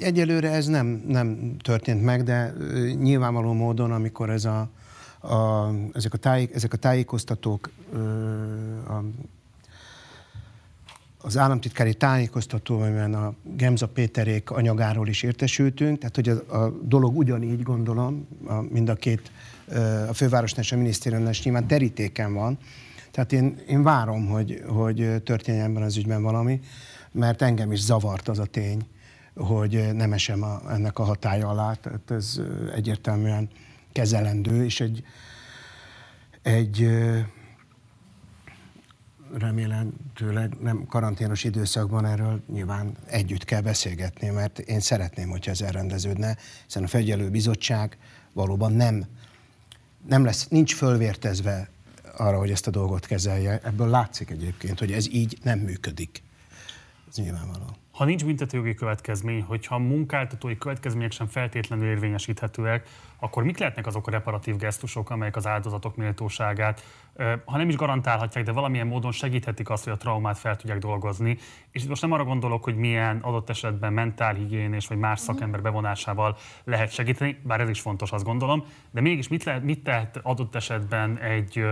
[0.00, 2.54] Egyelőre ez nem, nem történt meg, de
[3.00, 4.70] nyilvánvaló módon, amikor ez a,
[5.20, 7.70] a, ezek, a tájék, ezek a tájékoztatók
[8.88, 8.94] a,
[11.18, 17.16] az államtitkári tájékoztató, amiben a Gemza Péterék anyagáról is értesültünk, tehát hogy a, a dolog
[17.16, 19.30] ugyanígy gondolom, a, mind a két,
[20.08, 22.58] a fővárosnál és a minisztériumnál is nyilván terítéken van,
[23.10, 26.60] tehát én, én várom, hogy, hogy történjen ebben az ügyben valami,
[27.14, 28.86] mert engem is zavart az a tény,
[29.34, 32.40] hogy nem esem a, ennek a hatája alá, tehát ez
[32.74, 33.48] egyértelműen
[33.92, 35.04] kezelendő, és egy,
[36.42, 36.88] egy
[39.38, 46.36] remélhetőleg nem karanténos időszakban erről nyilván együtt kell beszélgetni, mert én szeretném, hogyha ez elrendeződne,
[46.64, 47.98] hiszen a fegyelő bizottság
[48.32, 49.04] valóban nem,
[50.08, 51.68] nem lesz, nincs fölvértezve
[52.16, 53.60] arra, hogy ezt a dolgot kezelje.
[53.62, 56.22] Ebből látszik egyébként, hogy ez így nem működik.
[57.16, 57.64] Ez nyilvánvaló.
[57.92, 62.88] Ha nincs büntetőjogi következmény, hogyha a munkáltatói következmények sem feltétlenül érvényesíthetőek,
[63.18, 66.82] akkor mik lehetnek azok a reparatív gesztusok, amelyek az áldozatok méltóságát,
[67.44, 71.38] ha nem is garantálhatják, de valamilyen módon segíthetik azt, hogy a traumát fel tudják dolgozni.
[71.70, 76.92] És most nem arra gondolok, hogy milyen adott esetben mentálhigiénés vagy más szakember bevonásával lehet
[76.92, 81.18] segíteni, bár ez is fontos, azt gondolom, de mégis mit, lehet, mit tehet adott esetben
[81.18, 81.64] egy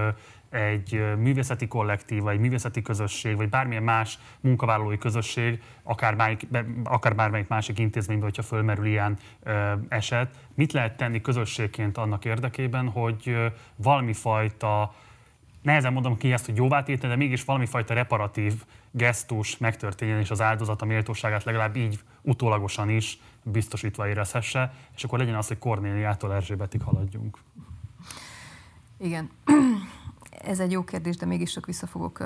[0.53, 6.47] egy művészeti kollektív, vagy művészeti közösség, vagy bármilyen más munkavállalói közösség, akár, bármelyik,
[6.85, 12.89] akár bármelyik másik intézményben, hogyha fölmerül ilyen ö, eset, mit lehet tenni közösségként annak érdekében,
[12.89, 13.37] hogy
[13.77, 14.95] valami fajta,
[15.62, 20.31] nehezen mondom ki ezt, hogy jóvá tétel, de mégis valami fajta reparatív gesztus megtörténjen, és
[20.31, 25.59] az áldozat a méltóságát legalább így utólagosan is biztosítva érezhesse, és akkor legyen az, hogy
[25.59, 27.39] Kornéliától Erzsébetig haladjunk.
[28.99, 29.31] Igen
[30.44, 32.19] ez egy jó kérdés, de mégis csak vissza fogok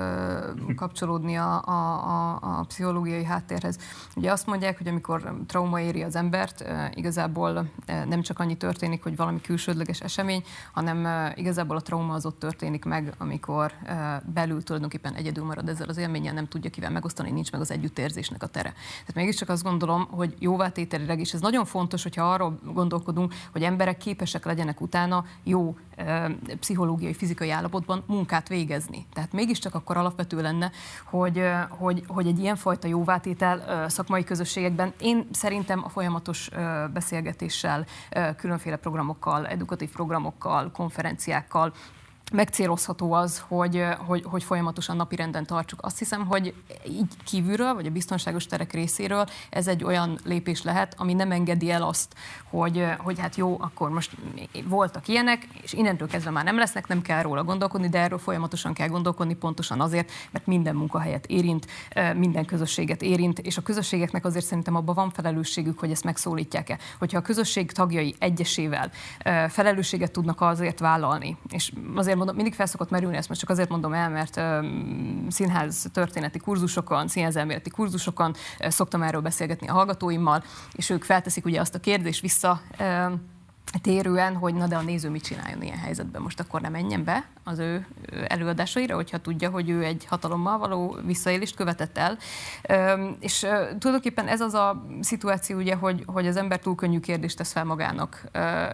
[0.75, 3.77] kapcsolódni a, a, a, a pszichológiai háttérhez.
[4.15, 9.15] Ugye azt mondják, hogy amikor trauma éri az embert, igazából nem csak annyi történik, hogy
[9.15, 13.73] valami külsődleges esemény, hanem igazából a trauma az ott történik meg, amikor
[14.33, 18.43] belül tulajdonképpen egyedül marad ezzel az élménnyel, nem tudja kivel megosztani, nincs meg az együttérzésnek
[18.43, 18.73] a tere.
[18.99, 23.97] Tehát mégiscsak azt gondolom, hogy jóvátételileg, és ez nagyon fontos, hogyha arról gondolkodunk, hogy emberek
[23.97, 25.77] képesek legyenek utána jó
[26.59, 29.05] pszichológiai, fizikai állapotban munkát végezni.
[29.13, 30.71] Tehát mégiscsak akkor alapvető lenne,
[31.03, 36.49] hogy, hogy, hogy egy ilyenfajta jóvátétel szakmai közösségekben én szerintem a folyamatos
[36.93, 37.85] beszélgetéssel,
[38.37, 41.73] különféle programokkal, edukatív programokkal, konferenciákkal,
[42.31, 45.79] megcélozható az, hogy, hogy, hogy folyamatosan napirenden tartsuk.
[45.81, 46.53] Azt hiszem, hogy
[46.89, 51.71] így kívülről, vagy a biztonságos terek részéről ez egy olyan lépés lehet, ami nem engedi
[51.71, 52.15] el azt,
[52.49, 54.11] hogy, hogy hát jó, akkor most
[54.63, 58.73] voltak ilyenek, és innentől kezdve már nem lesznek, nem kell róla gondolkodni, de erről folyamatosan
[58.73, 61.67] kell gondolkodni, pontosan azért, mert minden munkahelyet érint,
[62.15, 66.77] minden közösséget érint, és a közösségeknek azért szerintem abban van felelősségük, hogy ezt megszólítják-e.
[66.99, 68.91] Hogyha a közösség tagjai egyesével
[69.49, 73.93] felelősséget tudnak azért vállalni, és azért mondom, mindig felszokott merülni, ezt most csak azért mondom
[73.93, 74.41] el, mert
[75.31, 81.75] színház történeti kurzusokon, elméleti kurzusokon szoktam erről beszélgetni a hallgatóimmal, és ők felteszik ugye azt
[81.75, 82.61] a kérdést vissza,
[83.81, 87.25] térően, hogy na de a néző mit csináljon ilyen helyzetben, most akkor nem menjen be
[87.43, 87.85] az ő
[88.27, 92.17] előadásaira, hogyha tudja, hogy ő egy hatalommal való visszaélést követett el.
[93.19, 93.39] És
[93.79, 97.63] tulajdonképpen ez az a szituáció, ugye, hogy, hogy az ember túl könnyű kérdést tesz fel
[97.63, 98.23] magának,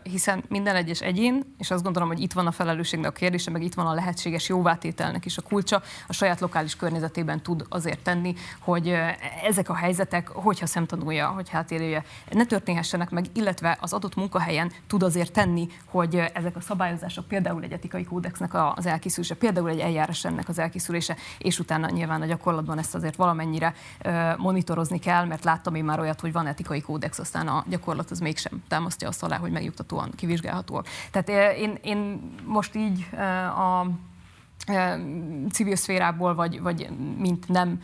[0.03, 3.63] hiszen minden egyes egyén, és azt gondolom, hogy itt van a felelősségnek a kérdése, meg
[3.63, 8.33] itt van a lehetséges jóvátételnek is a kulcsa, a saját lokális környezetében tud azért tenni,
[8.59, 8.95] hogy
[9.43, 15.03] ezek a helyzetek, hogyha szemtanulja, hogy hátélője, ne történhessenek meg, illetve az adott munkahelyen tud
[15.03, 20.25] azért tenni, hogy ezek a szabályozások, például egy etikai kódexnek az elkészülése, például egy eljárás
[20.25, 23.73] ennek az elkészülése, és utána nyilván a gyakorlatban ezt azért valamennyire
[24.37, 28.19] monitorozni kell, mert láttam én már olyat, hogy van etikai kódex, aztán a gyakorlat az
[28.19, 30.87] mégsem támasztja azt alá, hogy megnyugtatóan kivizsgálhatóak.
[31.11, 33.09] Tehát én, én most így
[33.57, 33.87] a
[35.51, 37.79] civil szférából, vagy, vagy mint nem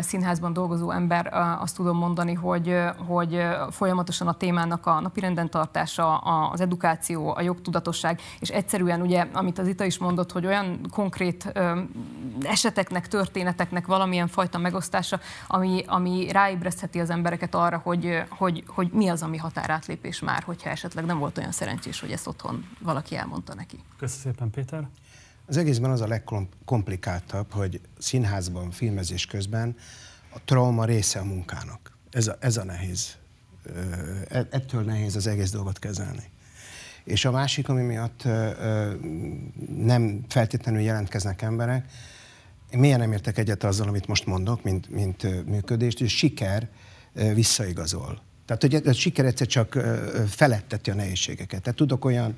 [0.00, 1.26] színházban dolgozó ember
[1.60, 2.76] azt tudom mondani, hogy,
[3.06, 6.16] hogy folyamatosan a témának a napirenden tartása,
[6.50, 11.52] az edukáció, a jogtudatosság, és egyszerűen ugye, amit az Ita is mondott, hogy olyan konkrét
[12.42, 19.08] eseteknek, történeteknek valamilyen fajta megosztása, ami, ami ráébresztheti az embereket arra, hogy, hogy, hogy mi
[19.08, 23.54] az, ami határátlépés már, hogyha esetleg nem volt olyan szerencsés, hogy ezt otthon valaki elmondta
[23.54, 23.78] neki.
[23.98, 24.88] Köszönöm szépen, Péter.
[25.48, 29.76] Az egészben az a legkomplikáltabb, hogy színházban, filmezés közben
[30.34, 31.96] a trauma része a munkának.
[32.10, 33.16] Ez a, ez a nehéz.
[34.28, 36.30] E, ettől nehéz az egész dolgot kezelni.
[37.04, 38.22] És a másik, ami miatt
[39.76, 41.86] nem feltétlenül jelentkeznek emberek,
[42.70, 46.68] én milyen nem értek egyet azzal, amit most mondok, mint, mint működést, és siker
[47.34, 48.22] visszaigazol.
[48.46, 49.78] Tehát, hogy a siker egyszer csak
[50.28, 51.62] feletteti a nehézségeket.
[51.62, 52.34] Tehát tudok olyan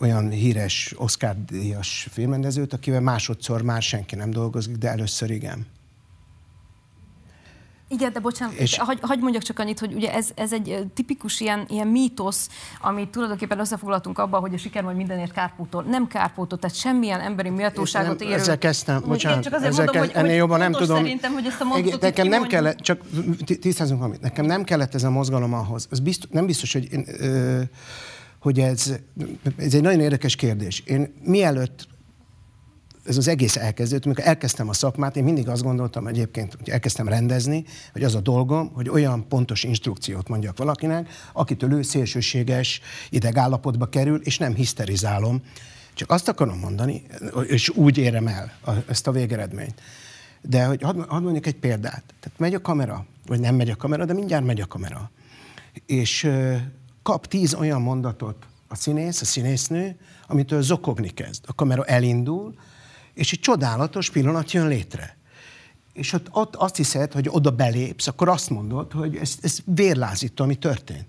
[0.00, 5.66] olyan híres Oscar-díjas filmrendezőt, akivel másodszor már senki nem dolgozik, de először igen.
[7.88, 8.78] Igen, de bocsánat, és...
[8.78, 12.48] hagy, hagy mondjak csak annyit, hogy ugye ez, ez egy tipikus ilyen, ilyen mítosz,
[12.80, 15.82] amit tulajdonképpen összefoglaltunk abban, hogy a siker majd mindenért kárpótol.
[15.82, 18.32] Nem kárpótol, tehát semmilyen emberi méltóságot érő.
[18.32, 19.42] Ezzel kezdtem, bocsánat.
[19.42, 20.96] csak azért ezzel mondom, kezd, hogy, ennél jobban nem tudom.
[20.96, 23.00] Szerintem, hogy ezt a mondatot Nekem nem kellett, csak
[23.60, 25.86] tisztázunk valamit, nekem nem kellett ez a mozgalom ahhoz.
[25.90, 27.60] Ez biztos, nem biztos, hogy én, ö,
[28.46, 28.94] hogy ez,
[29.56, 30.80] ez egy nagyon érdekes kérdés.
[30.80, 31.88] Én mielőtt
[33.04, 37.08] ez az egész elkezdődött, amikor elkezdtem a szakmát, én mindig azt gondoltam egyébként, hogy elkezdtem
[37.08, 43.88] rendezni, hogy az a dolgom, hogy olyan pontos instrukciót mondjak valakinek, akitől ő szélsőséges idegállapotba
[43.88, 45.42] kerül, és nem hiszterizálom.
[45.94, 47.02] Csak azt akarom mondani,
[47.46, 48.52] és úgy érem el
[48.88, 49.80] ezt a végeredményt.
[50.42, 52.04] De hogy hadd, hadd mondjuk egy példát.
[52.20, 55.10] Tehát megy a kamera, vagy nem megy a kamera, de mindjárt megy a kamera.
[55.86, 56.30] És
[57.06, 59.96] kap tíz olyan mondatot a színész, a színésznő,
[60.26, 61.44] amitől zokogni kezd.
[61.46, 62.54] A kamera elindul,
[63.14, 65.16] és egy csodálatos pillanat jön létre.
[65.92, 70.44] És ott, ott azt hiszed, hogy oda belépsz, akkor azt mondod, hogy ez, ez vérlázító,
[70.44, 71.06] ami történt.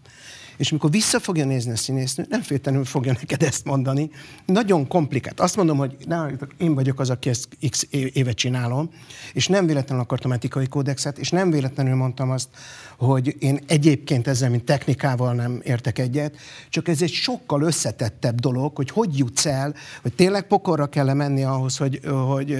[0.57, 4.09] És amikor vissza fogja nézni a színésznő, nem féltenül fogja neked ezt mondani.
[4.45, 5.39] Nagyon komplikált.
[5.39, 6.25] Azt mondom, hogy ne,
[6.57, 8.89] én vagyok az, aki ezt x éve csinálom,
[9.33, 12.49] és nem véletlenül akartam etikai kódexet, és nem véletlenül mondtam azt,
[12.97, 16.35] hogy én egyébként ezzel, mint technikával nem értek egyet,
[16.69, 21.43] csak ez egy sokkal összetettebb dolog, hogy hogy jutsz el, hogy tényleg pokorra kell menni
[21.43, 22.57] ahhoz, hogy, hogy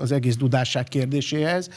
[0.00, 1.68] az egész dudásság kérdéséhez.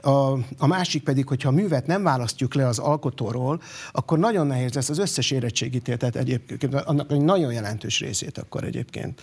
[0.00, 3.60] A, a másik pedig, hogyha a művet nem választjuk le az alkotóról,
[3.92, 9.22] akkor nagyon nehéz lesz az összes érettségítéltet egyébként, annak egy nagyon jelentős részét akkor egyébként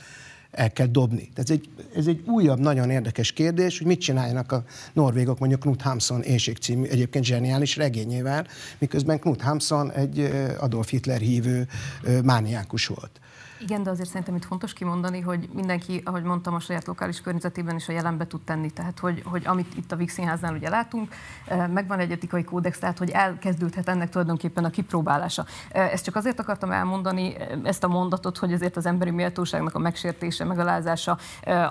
[0.51, 1.29] el kell dobni.
[1.33, 4.63] Ez egy, ez egy újabb, nagyon érdekes kérdés, hogy mit csináljanak a
[4.93, 8.47] norvégok mondjuk Knut Hamsun éjség című egyébként zseniális regényével,
[8.77, 10.29] miközben Knut Hamsun egy
[10.59, 11.67] Adolf Hitler hívő
[12.23, 13.19] mániákus volt.
[13.59, 17.75] Igen, de azért szerintem itt fontos kimondani, hogy mindenki, ahogy mondtam, a saját lokális környezetében
[17.75, 18.69] is a jelenbe tud tenni.
[18.69, 21.13] Tehát, hogy, hogy amit itt a Vix Színháznál ugye látunk,
[21.45, 25.45] eh, megvan egy etikai kódex, tehát, hogy elkezdődhet ennek tulajdonképpen a kipróbálása.
[25.71, 29.75] Eh, ezt csak azért akartam elmondani, eh, ezt a mondatot, hogy azért az emberi méltóságnak
[29.75, 31.17] a megsértése, megalázása,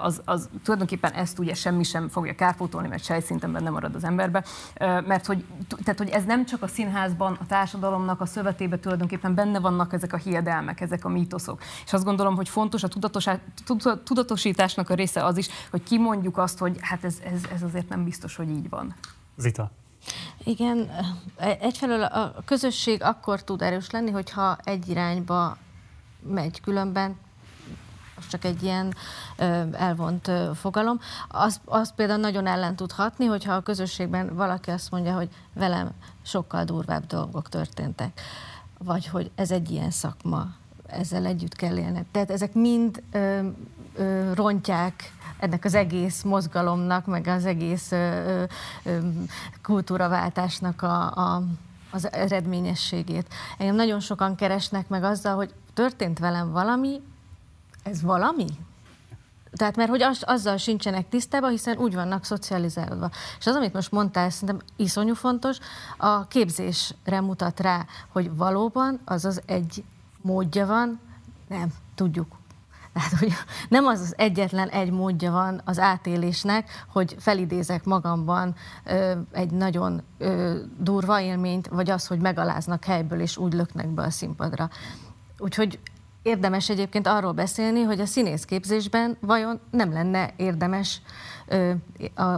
[0.03, 4.45] az, az tulajdonképpen ezt ugye semmi sem fogja kárpótolni, mert sejszinten benne marad az emberbe.
[4.79, 9.61] Mert hogy, tehát, hogy ez nem csak a színházban, a társadalomnak a szövetében tulajdonképpen benne
[9.61, 11.61] vannak ezek a hiedelmek, ezek a mítoszok.
[11.85, 12.89] És azt gondolom, hogy fontos a
[14.05, 18.05] tudatosításnak a része az is, hogy kimondjuk azt, hogy hát ez, ez, ez azért nem
[18.05, 18.95] biztos, hogy így van.
[19.37, 19.71] Zita.
[20.45, 20.91] Igen,
[21.61, 25.57] egyfelől a közösség akkor tud erős lenni, hogyha egy irányba
[26.23, 27.17] megy, különben
[28.17, 28.95] most csak egy ilyen
[29.73, 35.15] elvont fogalom, az, az például nagyon ellen tud hatni, hogyha a közösségben valaki azt mondja,
[35.15, 35.91] hogy velem
[36.23, 38.21] sokkal durvább dolgok történtek,
[38.79, 40.47] vagy hogy ez egy ilyen szakma,
[40.87, 42.05] ezzel együtt kell élni.
[42.13, 43.49] Tehát ezek mind ö,
[43.95, 48.43] ö, rontják ennek az egész mozgalomnak, meg az egész ö,
[48.83, 48.99] ö,
[49.63, 51.43] kultúraváltásnak a, a,
[51.91, 53.35] az eredményességét.
[53.59, 57.01] Engem nagyon sokan keresnek meg azzal, hogy történt velem valami,
[57.83, 58.47] ez valami?
[59.53, 63.11] Tehát mert hogy az, azzal sincsenek tisztában, hiszen úgy vannak szocializálva.
[63.39, 65.59] És az, amit most mondtál, szerintem iszonyú fontos,
[65.97, 69.85] a képzésre mutat rá, hogy valóban az az egy
[70.27, 71.01] módja van,
[71.49, 72.37] nem, tudjuk.
[72.93, 73.33] Tehát, hogy
[73.69, 78.55] nem az az egyetlen egy módja van az átélésnek, hogy felidézek magamban
[78.85, 84.03] ö, egy nagyon ö, durva élményt, vagy az, hogy megaláznak helyből, és úgy löknek be
[84.03, 84.71] a színpadra.
[85.39, 85.79] Úgyhogy
[86.27, 91.01] érdemes egyébként arról beszélni, hogy a színészképzésben vajon nem lenne érdemes
[91.47, 91.73] ö,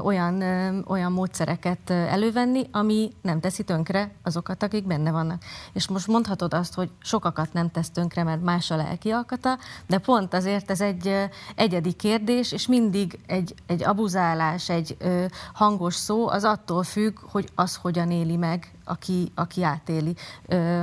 [0.03, 5.43] olyan, ö, olyan módszereket elővenni, ami nem teszi tönkre azokat, akik benne vannak.
[5.73, 9.99] És most mondhatod azt, hogy sokakat nem tesz tönkre, mert más a lelki alkata, de
[9.99, 11.25] pont azért ez egy ö,
[11.55, 17.49] egyedi kérdés, és mindig egy, egy abuzálás, egy ö, hangos szó az attól függ, hogy
[17.55, 20.15] az hogyan éli meg, aki, aki átéli.
[20.47, 20.83] Ö,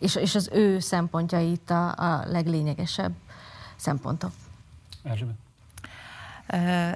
[0.00, 3.12] és, és az ő szempontjai itt a, a leglényegesebb
[3.76, 4.32] szempontok.
[5.02, 5.34] Erzsébet.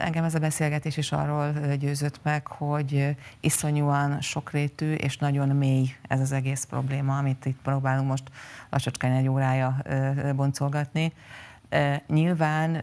[0.01, 6.21] Engem ez a beszélgetés is arról győzött meg, hogy iszonyúan sokrétű és nagyon mély ez
[6.21, 8.31] az egész probléma, amit itt próbálunk most
[8.71, 9.77] lassacskán egy órája
[10.35, 11.13] boncolgatni.
[12.07, 12.75] Nyilván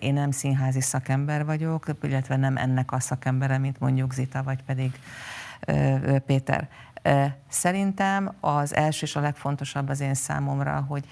[0.00, 5.00] én nem színházi szakember vagyok, illetve nem ennek a szakembere, mint mondjuk Zita, vagy pedig
[6.26, 6.68] Péter.
[7.48, 11.04] Szerintem az első és a legfontosabb az én számomra, hogy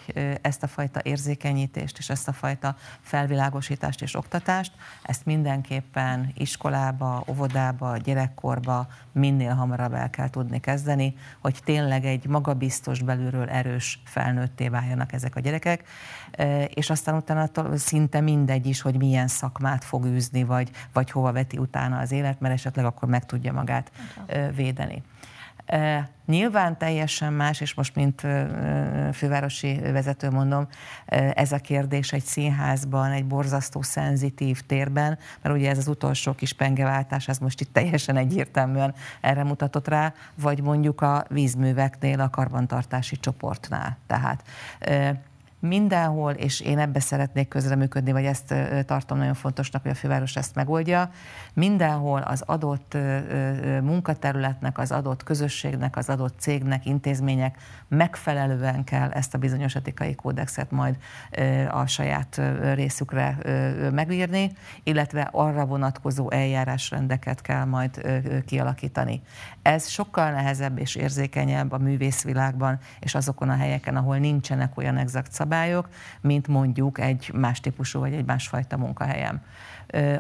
[0.43, 7.97] ezt a fajta érzékenyítést és ezt a fajta felvilágosítást és oktatást, ezt mindenképpen iskolába, óvodába,
[7.97, 15.13] gyerekkorba minél hamarabb el kell tudni kezdeni, hogy tényleg egy magabiztos, belülről erős felnőtté váljanak
[15.13, 15.85] ezek a gyerekek,
[16.75, 21.59] és aztán utána szinte mindegy is, hogy milyen szakmát fog űzni, vagy, vagy hova veti
[21.59, 23.91] utána az élet, mert esetleg akkor meg tudja magát
[24.55, 25.03] védeni.
[26.27, 28.21] Nyilván teljesen más, és most mint
[29.13, 30.69] fővárosi vezető mondom,
[31.33, 36.53] ez a kérdés egy színházban, egy borzasztó szenzitív térben, mert ugye ez az utolsó kis
[36.53, 43.17] pengeváltás, ez most itt teljesen egyértelműen erre mutatott rá, vagy mondjuk a vízműveknél, a karbantartási
[43.17, 43.97] csoportnál.
[44.07, 44.43] Tehát
[45.61, 48.55] mindenhol, és én ebbe szeretnék közreműködni, vagy ezt
[48.87, 51.11] tartom nagyon fontosnak, hogy a főváros ezt megoldja,
[51.55, 52.97] mindenhol az adott
[53.83, 57.57] munkaterületnek, az adott közösségnek, az adott cégnek, intézmények
[57.89, 60.97] megfelelően kell ezt a bizonyos etikai kódexet majd
[61.71, 62.41] a saját
[62.75, 63.37] részükre
[63.93, 64.53] megírni,
[64.83, 69.23] illetve arra vonatkozó eljárásrendeket kell majd kialakítani.
[69.63, 75.33] Ez sokkal nehezebb és érzékenyebb a művészvilágban, és azokon a helyeken, ahol nincsenek olyan exakt
[75.33, 75.47] szabályok,
[76.21, 79.41] mint mondjuk egy más típusú vagy egy másfajta munkahelyem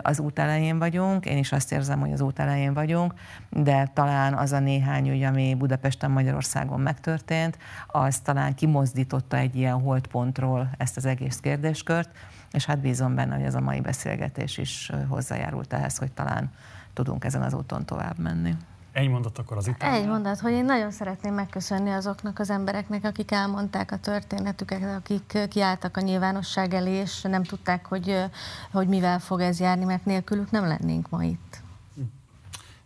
[0.03, 3.15] az út elején vagyunk, én is azt érzem, hogy az út elején vagyunk,
[3.51, 9.81] de talán az a néhány ügy, ami Budapesten, Magyarországon megtörtént, az talán kimozdította egy ilyen
[9.81, 12.11] holdpontról ezt az egész kérdéskört,
[12.53, 16.51] és hát bízom benne, hogy ez a mai beszélgetés is hozzájárult ehhez, hogy talán
[16.93, 18.57] tudunk ezen az úton tovább menni.
[18.99, 19.83] Egy mondat akkor az itt.
[19.83, 25.39] Egy mondat, hogy én nagyon szeretném megköszönni azoknak az embereknek, akik elmondták a történetüket, akik
[25.49, 28.25] kiálltak a nyilvánosság elé, és nem tudták, hogy,
[28.73, 31.61] hogy mivel fog ez járni, mert nélkülük nem lennénk ma itt.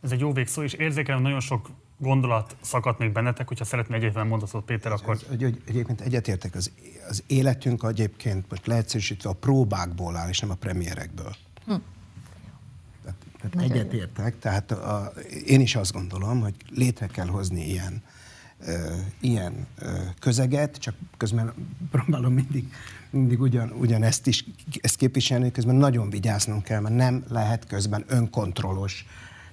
[0.01, 1.68] Ez egy jó végszó, és érzékelem, nagyon sok
[1.98, 5.14] gondolat szakadt még bennetek, hogyha szeretné egyébként mondatot, Péter, akkor...
[5.14, 6.70] Ez, egy, egyébként egyetértek, az,
[7.09, 11.34] az életünk egyébként most leegyszerűsítve a próbákból áll, és nem a premierekből.
[11.66, 11.74] Hm.
[13.51, 15.12] Tehát egyetértek, tehát a,
[15.47, 18.02] én is azt gondolom, hogy létre kell hozni ilyen,
[18.66, 19.86] ö, ilyen ö,
[20.19, 21.52] közeget, csak közben
[21.90, 22.73] próbálom mindig,
[23.10, 24.44] mindig ugyan, ugyanezt is
[24.81, 29.06] ezt képviselni, közben nagyon vigyáznunk kell, mert nem lehet közben önkontrollos.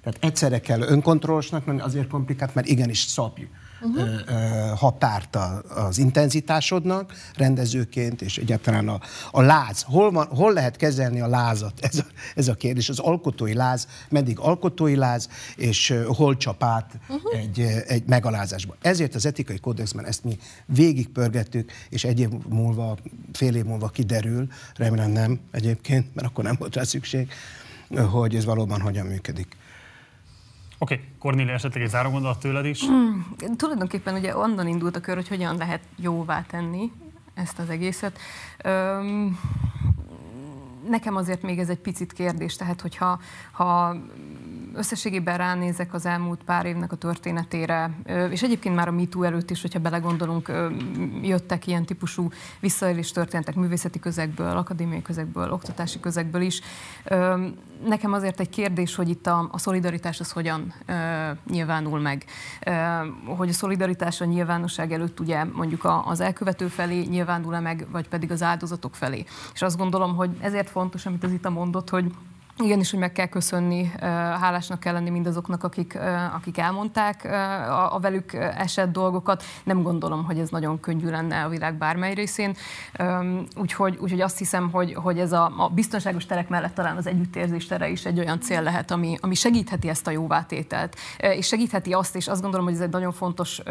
[0.03, 3.49] Tehát egyszerre kell önkontrollosnak lenni, azért komplikált, mert igenis szapjuk
[3.81, 4.77] uh-huh.
[4.77, 5.37] határt
[5.75, 8.99] az intenzitásodnak rendezőként, és egyáltalán a,
[9.31, 9.81] a láz.
[9.81, 11.73] Hol, van, hol lehet kezelni a lázat?
[11.81, 12.89] Ez a, ez a kérdés.
[12.89, 17.39] Az alkotói láz, meddig alkotói láz, és hol csap át uh-huh.
[17.39, 18.75] egy, egy megalázásba.
[18.81, 22.97] Ezért az etikai kódexben ezt mi végigpörgettük, és egy év múlva,
[23.33, 27.31] fél év múlva kiderül, remélem nem egyébként, mert akkor nem volt rá szükség,
[28.09, 29.57] hogy ez valóban hogyan működik.
[30.81, 31.05] Oké, okay.
[31.19, 32.85] Kornélia, esetleg egy záró gondolat tőled is?
[32.87, 33.19] Mm,
[33.57, 36.91] tulajdonképpen ugye onnan indult a kör, hogy hogyan lehet jóvá tenni
[37.33, 38.19] ezt az egészet.
[38.63, 39.39] Öm,
[40.89, 43.19] nekem azért még ez egy picit kérdés, tehát hogyha
[43.51, 43.95] ha
[44.79, 47.91] összességében ránézek az elmúlt pár évnek a történetére,
[48.29, 50.51] és egyébként már a MeToo előtt is, hogyha belegondolunk,
[51.21, 52.29] jöttek ilyen típusú
[52.59, 56.61] visszaélés történetek művészeti közegből, akadémiai közegből, oktatási közegből is.
[57.85, 60.73] Nekem azért egy kérdés, hogy itt a, a szolidaritás az hogyan
[61.49, 62.25] nyilvánul meg.
[63.25, 68.31] Hogy a szolidaritás a nyilvánosság előtt ugye mondjuk az elkövető felé nyilvánul-e meg, vagy pedig
[68.31, 69.25] az áldozatok felé.
[69.53, 72.11] És azt gondolom, hogy ezért fontos, amit az itt mondott, hogy
[72.63, 73.91] Igenis, hogy meg kell köszönni,
[74.39, 75.97] hálásnak kell lenni mindazoknak, akik,
[76.35, 79.43] akik elmondták a, a velük esett dolgokat.
[79.63, 82.55] Nem gondolom, hogy ez nagyon könnyű lenne a világ bármely részén.
[83.55, 87.65] Úgyhogy, úgyhogy azt hiszem, hogy, hogy ez a, a biztonságos terek mellett talán az együttérzés
[87.65, 90.95] tere is egy olyan cél lehet, ami, ami segítheti ezt a jóvátételt.
[91.17, 93.61] És segítheti azt, és azt gondolom, hogy ez egy nagyon fontos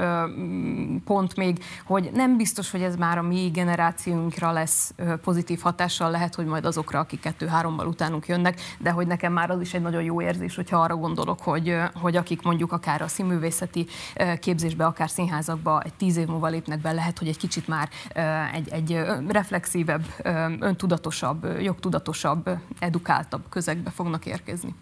[1.05, 6.35] pont még, hogy nem biztos, hogy ez már a mi generációnkra lesz pozitív hatással, lehet,
[6.35, 10.03] hogy majd azokra, akik kettő-hárommal utánunk jönnek, de hogy nekem már az is egy nagyon
[10.03, 13.87] jó érzés, hogyha arra gondolok, hogy, hogy akik mondjuk akár a színművészeti
[14.41, 17.89] képzésbe, akár színházakba egy tíz év múlva lépnek be, lehet, hogy egy kicsit már
[18.53, 20.05] egy, egy reflexívebb,
[20.61, 24.75] öntudatosabb, jogtudatosabb, edukáltabb közegbe fognak érkezni.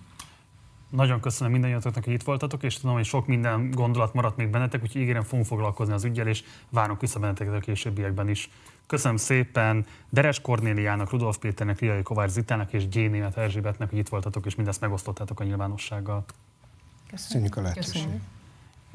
[0.90, 4.82] Nagyon köszönöm mindannyiatoknak, hogy itt voltatok, és tudom, hogy sok minden gondolat maradt még bennetek,
[4.82, 8.50] úgyhogy ígérem, fogunk foglalkozni az ügyel, és várunk vissza benneteket a későbbiekben is.
[8.86, 12.94] Köszönöm szépen Deres Kornéliának, Rudolf Péternek, Riai Kovács Zitának és G.
[12.94, 16.24] Német Erzsébetnek, hogy itt voltatok, és mindezt megosztottátok a nyilvánossággal.
[17.10, 18.20] Köszönjük a lehetőséget.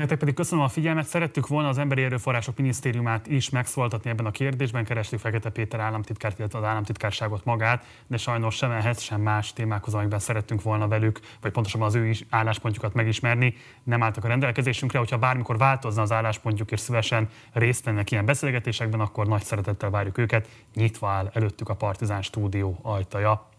[0.02, 1.06] Nektek pedig köszönöm a figyelmet.
[1.06, 4.84] Szerettük volna az Emberi Erőforrások Minisztériumát is megszólaltatni ebben a kérdésben.
[4.84, 9.94] Kerestük Fekete Péter államtitkárt, illetve az államtitkárságot magát, de sajnos sem ehhez, sem más témákhoz,
[9.94, 15.00] amikben szerettünk volna velük, vagy pontosabban az ő is álláspontjukat megismerni, nem álltak a rendelkezésünkre.
[15.00, 20.18] Hogyha bármikor változna az álláspontjuk, és szívesen részt vennek ilyen beszélgetésekben, akkor nagy szeretettel várjuk
[20.18, 20.48] őket.
[20.74, 23.51] Nyitva áll előttük a Partizán stúdió ajtaja.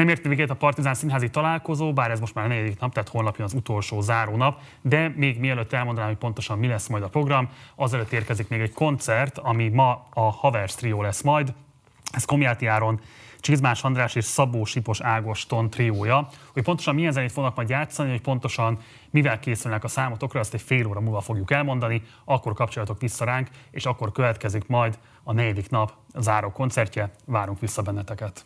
[0.00, 3.08] Nem ért véget a Partizán színházi találkozó, bár ez most már a negyedik nap, tehát
[3.08, 7.02] holnap jön az utolsó záró nap, de még mielőtt elmondanám, hogy pontosan mi lesz majd
[7.02, 11.54] a program, azelőtt érkezik még egy koncert, ami ma a Havers Trio lesz majd.
[12.12, 13.00] Ez Komjáti Áron
[13.40, 16.28] Csizmás András és Szabó Sipos Ágoston triója.
[16.52, 18.78] Hogy pontosan milyen zenét fognak majd játszani, hogy pontosan
[19.10, 23.48] mivel készülnek a számotokra, ezt egy fél óra múlva fogjuk elmondani, akkor kapcsolatok vissza ránk,
[23.70, 27.10] és akkor következik majd a negyedik nap záró koncertje.
[27.26, 28.44] Várunk vissza benneteket.